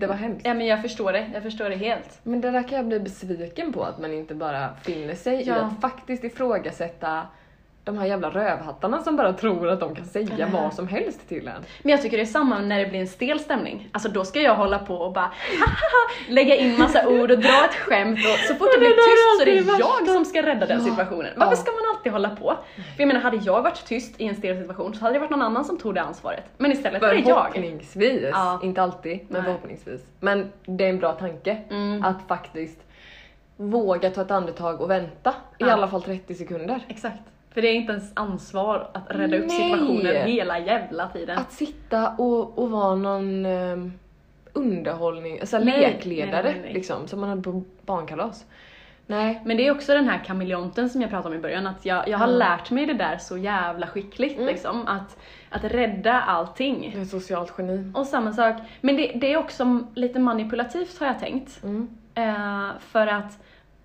det 0.00 0.06
var 0.06 0.14
hemskt. 0.14 0.46
Ja 0.46 0.54
men 0.54 0.66
jag 0.66 0.82
förstår 0.82 1.12
det, 1.12 1.30
jag 1.34 1.42
förstår 1.42 1.70
det 1.70 1.76
helt. 1.76 2.18
Men 2.22 2.40
det 2.40 2.50
där 2.50 2.68
kan 2.68 2.78
jag 2.78 2.86
bli 2.86 3.00
besviken 3.00 3.72
på, 3.72 3.84
att 3.84 3.98
man 3.98 4.12
inte 4.12 4.34
bara 4.34 4.68
finner 4.82 5.14
sig 5.14 5.40
i 5.40 5.44
Ja. 5.46 5.54
att 5.54 5.80
faktiskt 5.80 6.24
ifrågasätta 6.24 7.22
de 7.86 7.98
här 7.98 8.06
jävla 8.06 8.30
rövhattarna 8.30 9.02
som 9.02 9.16
bara 9.16 9.32
tror 9.32 9.68
att 9.68 9.80
de 9.80 9.94
kan 9.94 10.04
säga 10.04 10.46
hur? 10.46 10.52
vad 10.52 10.74
som 10.74 10.88
helst 10.88 11.28
till 11.28 11.48
en. 11.48 11.54
Men 11.82 11.90
jag 11.90 12.02
tycker 12.02 12.16
det 12.16 12.22
är 12.22 12.26
samma 12.26 12.58
när 12.60 12.78
det 12.78 12.86
blir 12.86 13.00
en 13.00 13.06
stel 13.08 13.40
stämning. 13.40 13.88
Alltså 13.92 14.08
då 14.08 14.24
ska 14.24 14.40
jag 14.40 14.54
hålla 14.54 14.78
på 14.78 14.94
och 14.94 15.12
bara 15.12 15.32
lägga 16.28 16.56
in 16.56 16.78
massa 16.78 17.08
ord 17.08 17.30
och 17.30 17.38
dra 17.38 17.64
ett 17.64 17.74
skämt 17.74 18.18
och 18.18 18.38
så 18.48 18.54
fort 18.54 18.68
det 18.74 18.78
blir 18.78 18.88
tyst 18.88 19.36
så 19.38 19.42
är 19.42 19.46
det 19.76 19.78
jag 19.78 20.08
som 20.14 20.24
ska 20.24 20.42
rädda 20.42 20.66
den 20.66 20.80
situationen. 20.80 21.30
Varför 21.36 21.56
ska 21.56 21.70
man 21.72 21.94
alltid 21.96 22.12
hålla 22.12 22.30
på? 22.36 22.56
För 22.74 22.82
jag 23.02 23.06
menar, 23.06 23.20
hade 23.20 23.36
jag 23.36 23.62
varit 23.62 23.84
tyst 23.86 24.20
i 24.20 24.26
en 24.26 24.34
stel 24.36 24.60
situation 24.60 24.94
så 24.94 25.00
hade 25.00 25.14
det 25.14 25.18
varit 25.18 25.30
någon 25.30 25.42
annan 25.42 25.64
som 25.64 25.78
tog 25.78 25.94
det 25.94 26.02
ansvaret. 26.02 26.44
Men 26.58 26.72
istället 26.72 27.02
är 27.02 27.08
det 27.08 27.14
jag. 27.14 27.24
Förhoppningsvis, 27.24 28.22
Ja. 28.32 28.60
inte 28.62 28.82
alltid, 28.82 29.12
men 29.12 29.26
Nej. 29.28 29.42
förhoppningsvis. 29.42 30.00
Men 30.20 30.52
det 30.64 30.84
är 30.84 30.88
en 30.90 30.98
bra 30.98 31.12
tanke 31.12 31.56
Mm. 31.70 32.04
att 32.04 32.28
faktiskt 32.28 32.78
våga 33.56 34.10
ta 34.10 34.22
ett 34.22 34.30
andetag 34.30 34.80
och 34.80 34.90
vänta 34.90 35.30
i 35.30 35.34
Ja. 35.58 35.72
alla 35.72 35.88
fall 35.88 36.02
30 36.02 36.34
sekunder. 36.34 36.80
Exakt. 36.88 37.18
För 37.56 37.62
det 37.62 37.68
är 37.68 37.74
inte 37.74 37.92
ens 37.92 38.12
ansvar 38.14 38.88
att 38.92 39.02
rädda 39.08 39.36
upp 39.36 39.46
Nej. 39.48 39.56
situationen 39.70 40.26
hela 40.26 40.58
jävla 40.58 41.08
tiden. 41.08 41.38
Att 41.38 41.52
sitta 41.52 42.10
och, 42.10 42.58
och 42.58 42.70
vara 42.70 42.94
någon 42.94 43.46
um, 43.46 43.92
underhållning, 44.52 45.40
alltså 45.40 45.58
Nej, 45.58 45.80
lekledare 45.80 46.42
nej, 46.42 46.60
nej, 46.62 46.72
liksom, 46.74 47.08
som 47.08 47.20
man 47.20 47.28
hade 47.28 47.42
på 47.42 47.62
barnkalas. 47.86 48.44
Nej. 49.06 49.42
Men 49.44 49.56
det 49.56 49.66
är 49.66 49.70
också 49.70 49.94
den 49.94 50.08
här 50.08 50.24
kameleonten 50.24 50.90
som 50.90 51.00
jag 51.00 51.10
pratade 51.10 51.34
om 51.34 51.38
i 51.40 51.42
början, 51.42 51.66
att 51.66 51.84
jag, 51.86 52.08
jag 52.08 52.18
har 52.18 52.26
Mm. 52.26 52.38
lärt 52.38 52.70
mig 52.70 52.86
det 52.86 52.94
där 52.94 53.18
så 53.18 53.38
jävla 53.38 53.86
skickligt 53.86 54.34
Mm. 54.36 54.46
liksom. 54.46 54.88
Att, 54.88 55.16
att 55.50 55.64
rädda 55.64 56.20
allting. 56.20 56.84
Jag 56.84 56.98
är 56.98 57.02
ett 57.02 57.10
socialt 57.10 57.54
geni. 57.58 57.92
Och 57.94 58.06
samma 58.06 58.32
sak, 58.32 58.56
men 58.80 58.96
det, 58.96 59.12
det 59.14 59.32
är 59.32 59.36
också 59.36 59.80
lite 59.94 60.18
manipulativt 60.18 60.98
har 61.00 61.06
jag 61.06 61.18
tänkt. 61.18 61.62
Mm. 61.64 61.88
Eh, 62.14 62.68
för 62.80 63.06
att 63.06 63.38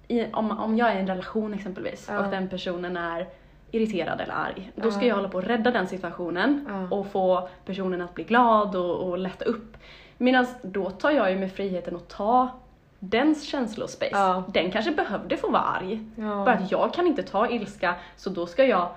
i, 0.08 0.26
om, 0.34 0.52
om 0.60 0.78
jag 0.78 0.90
är 0.92 0.96
i 0.96 1.00
en 1.00 1.08
relation 1.08 1.54
exempelvis 1.54 2.08
Ja. 2.12 2.20
och 2.20 2.32
den 2.32 2.50
personen 2.50 2.98
är 2.98 3.28
irriterad 3.72 4.22
eller 4.22 4.34
arg, 4.34 4.72
då 4.76 4.92
ska 4.92 5.02
Ja. 5.02 5.08
jag 5.08 5.16
hålla 5.16 5.30
på 5.30 5.38
att 5.38 5.48
rädda 5.48 5.72
den 5.72 5.88
situationen 5.88 6.68
och 6.92 7.12
få 7.12 7.50
personen 7.66 8.02
att 8.02 8.16
bli 8.16 8.24
glad 8.24 8.76
och, 8.76 9.10
och 9.10 9.18
lätta 9.18 9.46
upp. 9.46 9.78
Medan 10.18 10.46
då 10.62 10.90
tar 10.90 11.12
jag 11.12 11.32
ju 11.32 11.40
med 11.40 11.52
friheten 11.52 11.96
att 11.96 12.10
ta 12.10 12.50
dens 13.00 13.44
känslospace. 13.44 14.12
Ja. 14.12 14.44
Den 14.54 14.72
kanske 14.72 14.92
behövde 14.92 15.38
få 15.38 15.52
vara 15.52 15.62
arg. 15.62 16.04
Ja. 16.16 16.46
För 16.46 16.52
att 16.52 16.72
jag 16.72 16.94
kan 16.94 17.08
inte 17.08 17.24
ta 17.24 17.50
ilska, 17.50 17.96
så 18.18 18.30
då 18.30 18.46
ska 18.48 18.66
jag 18.66 18.90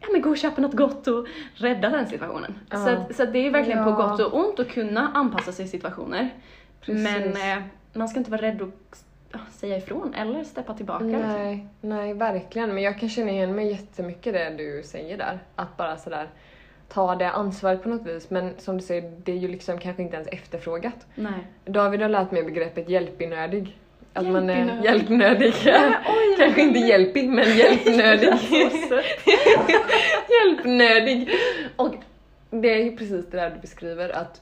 ja, 0.00 0.06
men 0.12 0.22
gå 0.22 0.30
och 0.30 0.36
köpa 0.36 0.60
något 0.60 0.72
gott 0.76 1.06
och 1.08 1.26
rädda 1.54 1.88
den 1.88 2.06
situationen. 2.06 2.54
Ja. 2.70 2.76
Så, 2.84 2.90
att, 2.90 3.16
så 3.16 3.22
att 3.22 3.32
det 3.32 3.46
är 3.46 3.50
verkligen 3.50 3.84
på 3.84 3.92
gott 3.92 4.20
och 4.20 4.34
ont 4.38 4.60
att 4.60 4.68
kunna 4.68 5.10
anpassa 5.14 5.52
sig 5.52 5.64
i 5.64 5.68
situationer. 5.68 6.30
Precis. 6.80 7.04
Men 7.04 7.58
eh, 7.58 7.62
man 7.92 8.08
ska 8.08 8.18
inte 8.18 8.30
vara 8.30 8.42
rädd 8.42 8.62
att 8.62 9.04
säga 9.50 9.76
ifrån 9.76 10.14
eller 10.14 10.44
steppa 10.44 10.74
tillbaka. 10.74 11.04
liksom. 11.04 11.28
Nej, 11.32 11.66
nej 11.80 12.14
verkligen. 12.14 12.74
Men 12.74 12.82
jag 12.82 12.98
kan 12.98 13.08
känna 13.08 13.30
igen 13.30 13.54
mig 13.54 13.70
jättemycket 13.70 14.32
det 14.34 14.50
du 14.58 14.82
säger 14.84 15.18
där. 15.18 15.38
Att 15.56 15.76
bara 15.76 15.96
sådär 15.96 16.28
ta 16.88 17.14
det 17.16 17.30
ansvaret 17.30 17.82
på 17.82 17.88
något 17.88 18.06
vis. 18.06 18.30
Men 18.30 18.52
som 18.58 18.76
du 18.76 18.82
säger, 18.82 19.12
det 19.24 19.32
är 19.32 19.36
ju 19.36 19.48
liksom 19.48 19.78
kanske 19.78 20.02
inte 20.02 20.16
ens 20.16 20.28
efterfrågat. 20.28 21.06
Nej. 21.14 21.46
David 21.64 22.02
har 22.02 22.08
lärt 22.08 22.30
mig 22.30 22.42
begreppet 22.42 22.88
hjälpinödig. 22.88 23.78
Att 24.14 24.26
man 24.26 24.50
är 24.50 24.56
Hjälpinödig. 24.84 24.84
hjälpnödig. 24.84 25.54
oj. 26.08 26.36
kanske 26.38 26.62
inte 26.62 26.78
hjälpig, 26.78 27.28
men 27.28 27.56
hjälpnödig. 27.56 28.28
hjälpnödig. 30.28 31.30
Och 31.76 31.94
det 32.50 32.68
är 32.74 32.84
ju 32.84 32.96
precis 32.96 33.26
det 33.30 33.36
där 33.36 33.50
du 33.50 33.60
beskriver, 33.60 34.08
att, 34.16 34.40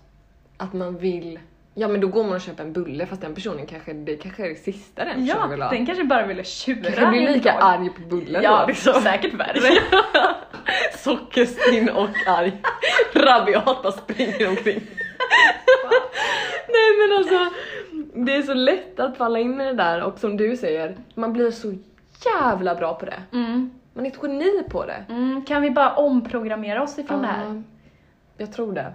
att 0.56 0.72
man 0.72 0.96
vill 0.98 1.38
Ja 1.80 1.88
men 1.88 2.00
då 2.00 2.08
går 2.08 2.24
man 2.24 2.32
och 2.32 2.40
köper 2.40 2.64
en 2.64 2.72
bulle 2.72 3.06
fast 3.06 3.20
den 3.22 3.34
personen 3.34 3.66
kanske, 3.66 3.92
det 3.92 4.16
kanske 4.16 4.44
är 4.44 4.48
det 4.48 4.54
sista 4.56 5.04
den 5.04 5.26
Ja, 5.26 5.46
vill 5.46 5.62
ha. 5.62 5.70
den 5.70 5.86
kanske 5.86 6.04
bara 6.04 6.26
ville 6.26 6.44
tjura 6.44 6.80
Den 6.82 6.92
kanske 6.92 7.10
blir 7.20 7.28
lika 7.34 7.52
arg 7.52 7.90
på 7.90 8.00
bullen 8.00 8.42
Ja, 8.42 8.60
då. 8.60 8.66
Liksom. 8.66 8.94
säkert 9.02 9.34
värre. 9.34 9.60
Sockerstinn 10.98 11.88
och 11.90 12.08
arg. 12.26 12.52
Rabiata 13.14 13.92
springer 13.92 14.48
omkring. 14.48 14.80
Nej 16.68 16.90
men 16.98 17.18
alltså, 17.18 17.54
det 18.14 18.36
är 18.36 18.42
så 18.42 18.54
lätt 18.54 19.00
att 19.00 19.16
falla 19.16 19.38
in 19.38 19.60
i 19.60 19.64
det 19.64 19.72
där 19.74 20.02
och 20.02 20.18
som 20.18 20.36
du 20.36 20.56
säger, 20.56 20.96
man 21.14 21.32
blir 21.32 21.50
så 21.50 21.74
jävla 22.24 22.74
bra 22.74 22.94
på 22.94 23.06
det. 23.06 23.22
Mm. 23.32 23.70
Man 23.94 24.06
är 24.06 24.10
ett 24.10 24.18
geni 24.22 24.62
på 24.70 24.86
det. 24.86 25.04
Mm, 25.08 25.44
kan 25.44 25.62
vi 25.62 25.70
bara 25.70 25.90
omprogrammera 25.94 26.82
oss 26.82 26.98
ifrån 26.98 27.22
det 27.22 27.26
här? 27.28 27.44
Ja, 27.44 27.62
Jag 28.36 28.52
tror 28.52 28.72
det. 28.72 28.92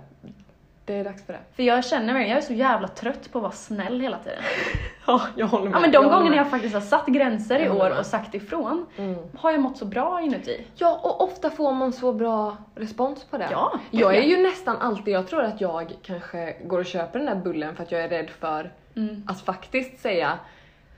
Det 0.86 0.94
är 0.94 1.04
dags 1.04 1.26
för 1.26 1.34
det. 1.34 1.40
För 1.56 1.64
jag 1.64 1.86
känner 1.86 2.14
verkligen, 2.14 2.30
jag 2.30 2.38
är 2.38 2.42
så 2.48 2.54
jävla 2.54 2.88
trött 2.88 3.32
på 3.32 3.38
att 3.38 3.42
vara 3.42 3.52
snäll 3.52 4.02
hela 4.02 4.18
tiden. 4.18 4.40
Ja, 5.08 5.22
jag 5.36 5.48
håller 5.48 5.66
med. 5.66 5.74
Ja 5.76 5.80
men 5.80 5.92
de 5.92 6.04
Jag 6.04 6.12
gångerna 6.14 6.36
jag 6.36 6.50
faktiskt 6.50 6.74
har 6.74 6.82
satt 6.82 7.06
gränser 7.08 7.60
i 7.60 7.70
år 7.70 8.00
och 8.00 8.06
sagt 8.06 8.36
ifrån, 8.36 8.86
Mm. 8.98 9.16
har 9.38 9.52
jag 9.52 9.60
mått 9.62 9.78
så 9.78 9.86
bra 9.86 10.22
inuti. 10.22 10.66
Ja, 10.76 11.00
och 11.04 11.24
ofta 11.24 11.50
får 11.50 11.74
man 11.74 11.94
så 11.94 12.14
bra 12.14 12.58
respons 12.76 13.24
på 13.24 13.38
det. 13.38 13.48
Ja, 13.52 13.80
Jag 13.92 14.16
är 14.16 14.22
ju 14.24 14.38
nästan 14.44 14.78
alltid, 14.78 15.14
jag 15.14 15.28
tror 15.28 15.44
att 15.44 15.62
jag 15.62 15.94
kanske 16.04 16.56
går 16.64 16.80
och 16.80 16.86
köper 16.86 17.20
den 17.20 17.26
där 17.26 17.36
bullen 17.44 17.76
för 17.76 17.84
att 17.84 17.92
jag 17.92 18.02
är 18.04 18.10
rädd 18.10 18.30
för 18.30 18.72
Mm. 18.96 19.24
att 19.28 19.42
faktiskt 19.42 20.00
säga 20.02 20.40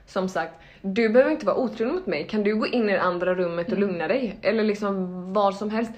som 0.06 0.30
sagt, 0.30 0.54
du 0.82 1.10
behöver 1.10 1.32
inte 1.32 1.46
vara 1.46 1.56
otrogen 1.58 1.96
mot 1.96 2.08
mig, 2.08 2.28
kan 2.28 2.44
du 2.44 2.56
gå 2.56 2.68
in 2.68 2.90
i 2.90 2.94
det 2.94 3.02
andra 3.02 3.36
rummet 3.36 3.72
och 3.72 3.78
lugna 3.78 4.08
dig? 4.08 4.38
Eller 4.42 4.64
liksom 4.64 5.34
vad 5.34 5.56
som 5.56 5.70
helst. 5.70 5.92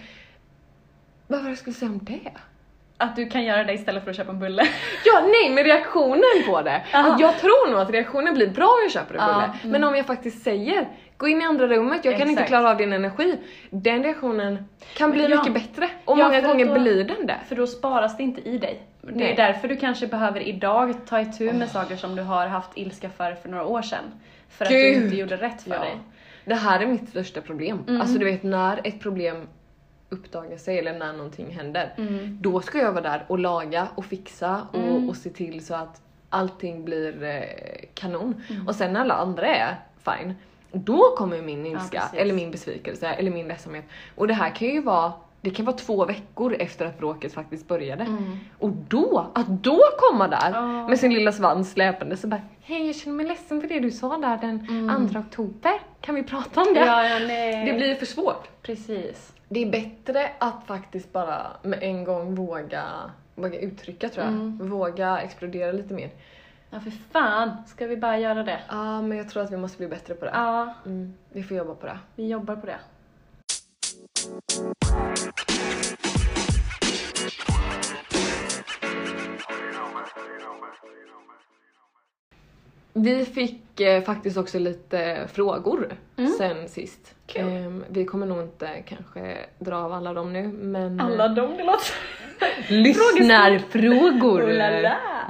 Vad 1.28 1.40
var 1.40 1.44
det 1.44 1.50
jag 1.52 1.58
skulle 1.58 1.74
säga 1.74 1.92
om 1.92 2.00
det? 2.04 2.32
Att 3.02 3.16
du 3.16 3.28
kan 3.30 3.44
göra 3.44 3.64
det 3.64 3.74
istället 3.74 4.04
för 4.04 4.10
att 4.12 4.18
köpa 4.18 4.32
en 4.32 4.40
bulle. 4.40 4.64
Ja, 5.06 5.22
nej, 5.22 5.50
men 5.56 5.64
reaktionen 5.64 6.44
på 6.48 6.62
det. 6.62 6.82
Aha. 6.94 7.14
Att 7.14 7.20
jag 7.20 7.38
tror 7.40 7.72
nog 7.72 7.80
att 7.80 7.90
reaktionen 7.90 8.34
blir 8.34 8.48
bra 8.50 8.66
om 8.66 8.80
jag 8.84 8.92
köper 8.92 9.16
en 9.16 9.22
Ja, 9.22 9.34
bulle. 9.34 9.44
mm. 9.46 9.72
Men 9.72 9.84
om 9.84 9.96
jag 9.96 10.06
faktiskt 10.06 10.44
säger, 10.44 10.88
gå 11.18 11.28
in 11.28 11.42
i 11.42 11.46
andra 11.46 11.68
rummet, 11.68 12.06
jag 12.06 12.14
kan 12.18 12.22
inte 12.30 12.32
Exakt. 12.42 12.48
klara 12.50 12.70
av 12.72 12.78
din 12.78 12.94
energi. 12.94 13.38
Den 13.70 14.04
reaktionen 14.04 14.66
kan 14.98 15.12
bli 15.12 15.28
ja. 15.30 15.38
mycket 15.38 15.54
bättre. 15.54 15.90
Och 16.06 16.20
Ja, 16.20 16.24
många 16.28 16.42
gånger 16.42 16.66
då- 16.66 16.80
blir 16.80 17.04
den 17.04 17.26
det. 17.28 17.38
För 17.48 17.56
då 17.56 17.68
sparas 17.68 18.18
det 18.18 18.24
inte 18.24 18.42
i 18.50 18.58
dig. 18.58 18.82
Det 19.02 19.12
Nej. 19.16 19.32
är 19.32 19.36
därför 19.36 19.68
du 19.68 19.76
kanske 19.76 20.08
behöver 20.08 20.40
idag 20.48 20.94
ta 21.10 21.22
itu 21.22 21.54
med 21.54 21.70
saker 21.70 21.96
som 21.96 22.16
du 22.16 22.22
har 22.22 22.48
haft 22.48 22.70
ilska 22.76 23.10
för 23.10 23.34
för 23.34 23.50
några 23.50 23.66
år 23.66 23.82
sedan. 23.82 24.04
För 24.50 24.66
att 24.66 24.72
du 24.72 24.78
Gud. 24.78 25.04
inte 25.04 25.16
gjorde 25.16 25.36
rätt 25.36 25.62
för 25.62 25.72
Ja. 25.72 25.80
dig. 25.80 25.98
Det 26.46 26.56
här 26.56 26.80
är 26.80 26.86
mitt 26.86 27.10
största 27.10 27.42
problem. 27.42 27.84
Mm. 27.88 28.02
Alltså 28.02 28.20
du 28.20 28.26
vet 28.26 28.44
när 28.44 28.80
ett 28.84 29.00
problem 29.02 29.48
uppdagar 30.10 30.58
sig 30.58 30.80
eller 30.80 31.00
när 31.00 31.14
någonting 31.14 31.52
händer. 31.56 31.94
Mm. 31.98 32.38
Då 32.42 32.62
ska 32.62 32.78
jag 32.78 32.92
vara 32.92 33.02
där 33.04 33.26
och 33.28 33.40
laga 33.40 33.88
och 33.96 34.06
fixa 34.06 34.68
och, 34.72 34.80
Mm. 34.80 35.10
och 35.10 35.16
se 35.16 35.30
till 35.30 35.66
så 35.66 35.76
att 35.76 36.02
allting 36.30 36.86
blir 36.86 37.24
eh, 37.24 37.86
kanon. 37.94 38.44
Mm. 38.50 38.68
Och 38.68 38.76
sen 38.76 38.94
när 38.94 39.00
alla 39.02 39.14
andra 39.14 39.48
är 39.48 39.76
fine, 39.98 40.36
då 40.72 41.16
kommer 41.18 41.42
min 41.42 41.66
ilska 41.66 42.00
precis. 42.00 42.20
eller 42.20 42.34
min 42.34 42.52
besvikelse 42.52 43.08
eller 43.08 43.32
min 43.32 43.48
ledsamhet. 43.48 43.86
Och 44.16 44.28
det 44.28 44.34
här 44.34 44.56
kan 44.56 44.68
ju 44.68 44.82
vara 44.82 45.14
det 45.42 45.50
kan 45.50 45.66
vara 45.66 45.76
två 45.76 46.06
veckor 46.06 46.56
efter 46.60 46.86
att 46.86 46.98
bråket 46.98 47.34
faktiskt 47.34 47.68
började. 47.68 48.04
Mm. 48.04 48.38
Och 48.60 48.70
då, 48.70 49.32
att 49.36 49.48
då 49.48 49.80
komma 49.98 50.28
där 50.28 50.52
Ja. 50.54 50.88
med 50.88 51.00
sin 51.00 51.14
lilla 51.14 51.32
svans 51.32 51.72
släpande 51.72 52.18
så 52.18 52.28
bara 52.28 52.42
Hej 52.62 52.86
jag 52.88 52.96
känner 52.96 53.16
mig 53.18 53.26
ledsen 53.28 53.62
för 53.62 53.68
det 53.68 53.80
du 53.80 53.92
sa 53.92 54.18
där 54.18 54.38
den 54.38 54.68
Mm. 54.70 55.10
2 55.10 55.20
oktober. 55.20 55.72
Kan 56.02 56.16
vi 56.16 56.24
prata 56.24 56.62
om 56.62 56.74
det? 56.74 56.80
Ja, 56.80 57.08
ja. 57.10 57.20
Det 57.66 57.74
blir 57.74 57.96
för 57.96 58.06
svårt. 58.06 58.48
Precis. 58.62 59.34
Det 59.50 59.60
är 59.64 59.72
bättre 59.72 60.30
att 60.38 60.68
faktiskt 60.68 61.14
bara 61.14 61.48
med 61.64 61.80
en 61.84 62.04
gång 62.04 62.36
våga, 62.36 62.84
våga 63.36 63.60
uttrycka 63.60 64.10
tror 64.10 64.26
jag. 64.26 64.34
Mm. 64.34 64.70
Våga 64.70 65.20
explodera 65.22 65.72
lite 65.72 65.94
mer. 65.94 66.10
Ja, 66.70 66.80
för 66.80 66.92
fan. 67.12 67.52
Ska 67.68 67.88
vi 67.88 67.98
bara 67.98 68.18
göra 68.20 68.44
det? 68.44 68.60
Ja, 68.70 69.02
men 69.02 69.18
jag 69.18 69.30
tror 69.30 69.44
att 69.44 69.52
vi 69.52 69.58
måste 69.58 69.78
bli 69.78 69.88
bättre 69.88 70.14
på 70.14 70.26
det. 70.26 70.32
Ja, 70.34 70.74
Mm, 70.86 71.14
vi 71.32 71.44
får 71.44 71.58
jobba 71.58 71.74
på 71.76 71.86
det. 71.86 72.00
vi 72.16 72.28
jobbar 72.28 72.56
på 72.56 72.66
det. 72.66 72.78
Vi 82.94 83.26
fick 83.26 83.80
eh, 83.80 84.04
faktiskt 84.04 84.38
också 84.38 84.60
lite 84.60 85.28
frågor 85.34 85.98
Mm. 86.18 86.32
sen 86.32 86.70
sist. 86.70 87.16
Kul. 87.26 87.42
Ehm, 87.48 87.84
vi 87.90 88.06
kommer 88.06 88.26
nog 88.26 88.42
inte 88.42 88.70
kanske 88.86 89.38
dra 89.60 89.76
av 89.78 89.94
alla 89.94 90.14
dem 90.14 90.34
nu, 90.34 90.48
men... 90.48 91.00
eh, 91.00 91.06
Alla 91.06 91.28
de, 91.28 91.58
det 91.58 91.64
låter... 91.64 91.94
Lyssnarfrågor! 92.74 94.42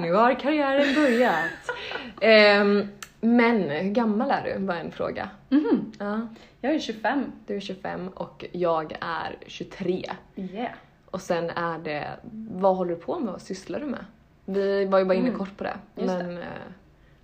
Nu 0.06 0.12
har 0.12 0.34
karriären 0.34 0.94
börjat. 0.94 1.34
Ehm, 2.20 2.88
Men 3.20 3.60
hur 3.62 3.90
gammal 3.90 4.30
är 4.30 4.44
du? 4.58 4.66
var 4.66 4.74
en 4.74 4.90
fråga. 4.92 5.28
Mhm. 5.48 5.92
Ja. 5.98 6.20
Jag 6.60 6.74
är 6.74 6.78
25. 6.78 7.24
Du 7.46 7.56
är 7.56 7.60
25 7.60 8.08
och 8.08 8.44
jag 8.52 8.92
är 9.00 9.36
23. 9.46 10.04
Yeah. 10.36 10.70
Och 11.10 11.20
sen 11.20 11.50
är 11.50 11.78
det, 11.78 12.08
vad 12.50 12.76
håller 12.76 12.90
du 12.94 13.00
på 13.00 13.18
med? 13.18 13.32
Vad 13.32 13.42
sysslar 13.42 13.80
du 13.80 13.86
med? 13.86 14.04
Vi 14.44 14.84
var 14.84 14.98
ju 14.98 15.04
bara 15.04 15.14
inne 15.14 15.26
Mm. 15.28 15.38
kort 15.38 15.56
på 15.56 15.64
det. 15.64 15.76
Just 15.96 16.08
det. 16.18 16.24
men 16.24 16.38
eh, 16.38 16.44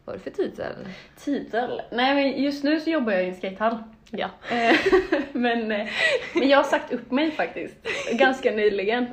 vad 0.07 0.14
är 0.14 0.18
det 0.18 0.24
för 0.24 0.30
titel? 0.30 0.74
Titel? 1.16 1.82
Nej 1.92 2.14
men 2.14 2.42
just 2.42 2.64
nu 2.64 2.80
så 2.80 2.90
jobbar 2.90 3.12
jag 3.12 3.24
i 3.24 3.28
en 3.28 3.36
skatehall. 3.36 3.78
Ja. 4.11 4.26
Eh, 4.50 4.76
men, 5.32 5.72
eh, 5.72 5.86
men 6.34 6.48
jag 6.48 6.59
har 6.59 6.64
sagt 6.64 6.92
upp 6.92 7.11
mig 7.11 7.30
faktiskt, 7.30 7.74
ganska 8.12 8.50
nyligen. 8.50 9.07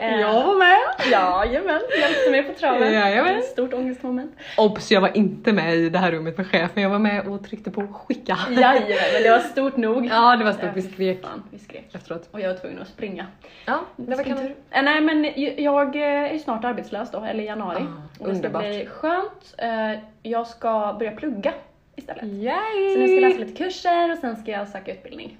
Eh, 0.00 0.34
var 0.34 0.58
med! 0.58 0.78
Jajamän, 1.12 1.80
hjälpte 2.00 2.30
mig 2.30 2.42
på 2.42 2.52
traven. 2.60 2.92
Jajamän. 2.94 3.42
Stort 3.42 3.74
ångestmoment. 3.74 4.32
Obs, 4.56 4.90
jag 4.90 5.00
var 5.00 5.16
inte 5.16 5.52
med 5.52 5.76
i 5.76 5.88
det 5.88 5.98
här 5.98 6.12
rummet 6.12 6.36
med 6.36 6.46
chefen, 6.46 6.82
jag 6.82 6.90
var 6.90 6.98
med 6.98 7.28
och 7.28 7.44
tryckte 7.46 7.70
på 7.70 7.86
skicka. 7.86 8.38
Jajamän, 8.50 8.86
men 9.12 9.22
det 9.22 9.30
var 9.30 9.38
stort 9.38 9.76
nog. 9.76 10.06
Ja, 10.06 10.36
det 10.36 10.44
var 10.44 10.52
stort. 10.52 10.70
Vi 10.74 10.82
skrek 10.82 11.22
Fan, 11.22 11.42
vi 11.50 11.58
skrek. 11.58 11.94
efteråt. 11.94 12.28
Och 12.30 12.40
jag 12.40 12.48
var 12.48 12.56
tvungen 12.60 12.82
att 12.82 12.88
springa. 12.88 13.26
Ja, 13.66 13.80
det 13.96 14.16
var. 14.16 14.24
Eh, 14.70 14.82
Nej 14.82 15.00
men 15.00 15.32
jag 15.64 15.96
är 15.96 16.38
snart 16.38 16.64
arbetslös 16.64 17.10
då, 17.10 17.24
eller 17.24 17.42
i 17.42 17.46
januari. 17.46 17.78
Ah, 17.82 18.22
och 18.22 18.28
det 18.28 18.34
ska 18.34 18.46
underbart. 18.46 18.62
bli 18.62 18.86
skönt. 18.86 19.54
Jag 20.22 20.46
ska 20.46 20.96
börja 20.98 21.12
plugga 21.12 21.52
istället. 21.98 22.24
Yay! 22.24 22.92
Så 22.94 22.98
nu 22.98 23.06
ska 23.06 23.14
jag 23.14 23.22
läsa 23.22 23.38
lite 23.38 23.64
kurser 23.64 24.12
och 24.12 24.18
sen 24.18 24.36
ska 24.36 24.50
jag 24.50 24.68
söka 24.68 24.92
utbildning. 24.92 25.38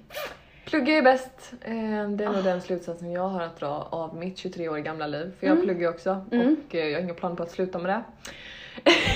Plugga 0.65 0.97
är 0.97 1.01
bäst. 1.01 1.53
Eh, 1.61 2.09
Det 2.09 2.23
är 2.25 2.31
nog 2.33 2.43
den 2.43 2.61
slutsatsen 2.61 3.11
jag 3.11 3.27
har 3.29 3.41
att 3.41 3.59
dra 3.59 3.87
av 3.91 4.15
mitt 4.15 4.37
23 4.37 4.69
år 4.69 4.77
gamla 4.77 5.07
liv. 5.07 5.31
För 5.39 5.47
jag 5.47 5.53
Mm. 5.53 5.65
pluggar 5.65 5.89
också 5.89 6.25
Mm. 6.31 6.55
och 6.67 6.75
eh, 6.75 6.85
jag 6.87 6.97
har 6.97 7.03
inga 7.03 7.13
planer 7.13 7.35
på 7.35 7.43
att 7.43 7.51
sluta 7.51 7.79
med 7.79 7.89
det. 7.89 8.03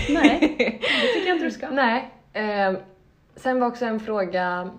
Nej, 0.10 0.40
det 0.58 1.14
tycker 1.14 1.28
jag 1.28 1.36
inte 1.36 1.46
du 1.46 1.52
ska. 1.52 1.70
Nej. 1.70 2.10
Eh, 2.34 2.74
sen 3.36 3.60
var 3.60 3.68
också 3.68 3.86
en 3.86 4.00
fråga 4.00 4.70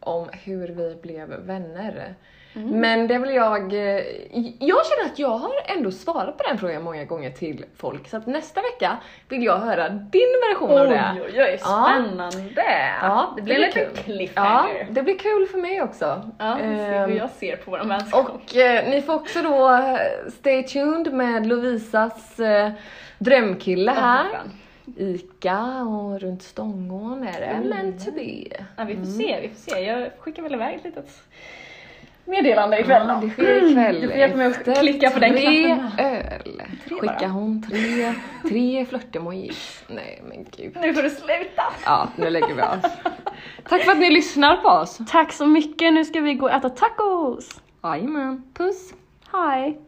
om 0.00 0.28
hur 0.32 0.68
vi 0.68 0.94
blev 1.02 1.28
vänner. 1.28 2.14
Mm. 2.56 2.80
Men 2.80 3.06
det 3.06 3.18
vill 3.18 3.34
jag... 3.34 3.72
eh, 3.72 4.02
Jag 4.58 4.78
känner 4.86 5.12
att 5.12 5.18
jag 5.18 5.28
har 5.38 5.52
ändå 5.76 5.90
svarat 5.90 6.38
på 6.38 6.44
den 6.48 6.58
frågan 6.58 6.82
många 6.82 7.04
gånger 7.04 7.30
till 7.30 7.64
folk. 7.76 8.08
Så 8.08 8.16
att 8.16 8.26
nästa 8.26 8.60
vecka 8.62 8.96
vill 9.28 9.44
jag 9.44 9.58
höra 9.58 9.88
din 9.88 10.34
version 10.50 10.78
av 10.78 10.88
det. 10.88 11.12
Oj, 11.14 11.22
oj, 11.36 11.42
oj, 11.42 11.58
spännande! 11.58 12.62
Ja, 13.02 13.32
det 13.36 13.42
blir 13.42 13.58
lite 13.58 13.72
kul. 13.80 13.88
Ja, 13.96 14.02
cliffhanger. 14.02 14.86
det 14.90 15.02
blir 15.02 15.18
kul 15.18 15.46
för 15.46 15.58
mig 15.58 15.82
också. 15.82 16.30
Ja, 16.38 16.58
vi 16.62 16.76
ser 16.76 16.92
Ehm, 16.92 17.10
hur 17.10 17.16
jag 17.18 17.30
ser 17.30 17.56
på 17.56 17.70
vår 17.70 17.78
vänskap. 17.84 18.28
Och 18.34 18.56
eh, 18.56 18.88
ni 18.90 19.02
får 19.02 19.14
också 19.14 19.42
då 19.42 19.72
eh, 19.72 19.96
stay 20.38 20.62
tuned 20.62 21.12
med 21.12 21.46
Lovisas 21.46 22.40
eh, 22.40 22.70
drömkille 23.18 23.92
Ja, 23.96 24.00
här. 24.00 24.26
Ica 24.96 25.82
och 25.82 26.20
runt 26.20 26.42
Stångån 26.42 27.22
är 27.28 27.40
det 27.40 27.46
Mm. 27.46 27.68
meant 27.68 28.04
to 28.04 28.10
be. 28.12 28.56
Ja, 28.76 28.84
vi 28.84 28.96
får 28.96 29.04
se, 29.04 29.38
vi 29.42 29.48
får 29.48 29.70
se. 29.70 29.80
Jag 29.80 30.10
skickar 30.18 30.42
väl 30.42 30.54
iväg 30.54 30.74
ett 30.76 30.84
litet 30.84 31.08
meddelande 32.26 32.80
ikväll 32.80 33.06
Ja, 33.08 33.14
då. 33.14 33.20
det 33.26 33.32
sker 33.32 33.70
ikväll. 33.70 34.00
Du 34.00 34.08
får 34.08 34.16
hjälpa 34.16 34.36
mig 34.36 34.46
att 34.46 34.78
klicka 34.78 35.10
på 35.10 35.18
den 35.18 35.32
tre 35.32 35.64
knappen. 35.64 36.06
öl 36.06 36.62
Tre 36.88 36.98
skickar 37.00 37.18
bara. 37.20 37.28
hon 37.28 37.62
tre, 37.70 38.14
tre 38.48 38.86
flörtemojis. 38.86 39.84
Nej 39.88 40.22
men 40.28 40.46
gud. 40.56 40.76
Nu 40.80 40.94
får 40.94 41.02
du 41.02 41.10
sluta! 41.10 41.62
Ja, 41.84 42.08
nu 42.16 42.30
lägger 42.30 42.54
vi 42.54 42.62
av. 42.62 42.76
Tack 43.68 43.82
för 43.82 43.92
att 43.92 43.98
ni 43.98 44.10
lyssnar 44.10 44.56
på 44.56 44.68
oss. 44.68 44.98
Tack 45.10 45.32
så 45.32 45.46
mycket, 45.46 45.92
nu 45.92 46.04
ska 46.04 46.20
vi 46.20 46.34
gå 46.34 46.46
och 46.46 46.52
äta 46.52 46.68
tacos! 46.70 47.60
Jajamän, 47.82 48.42
puss. 48.54 48.94
Hej! 49.32 49.80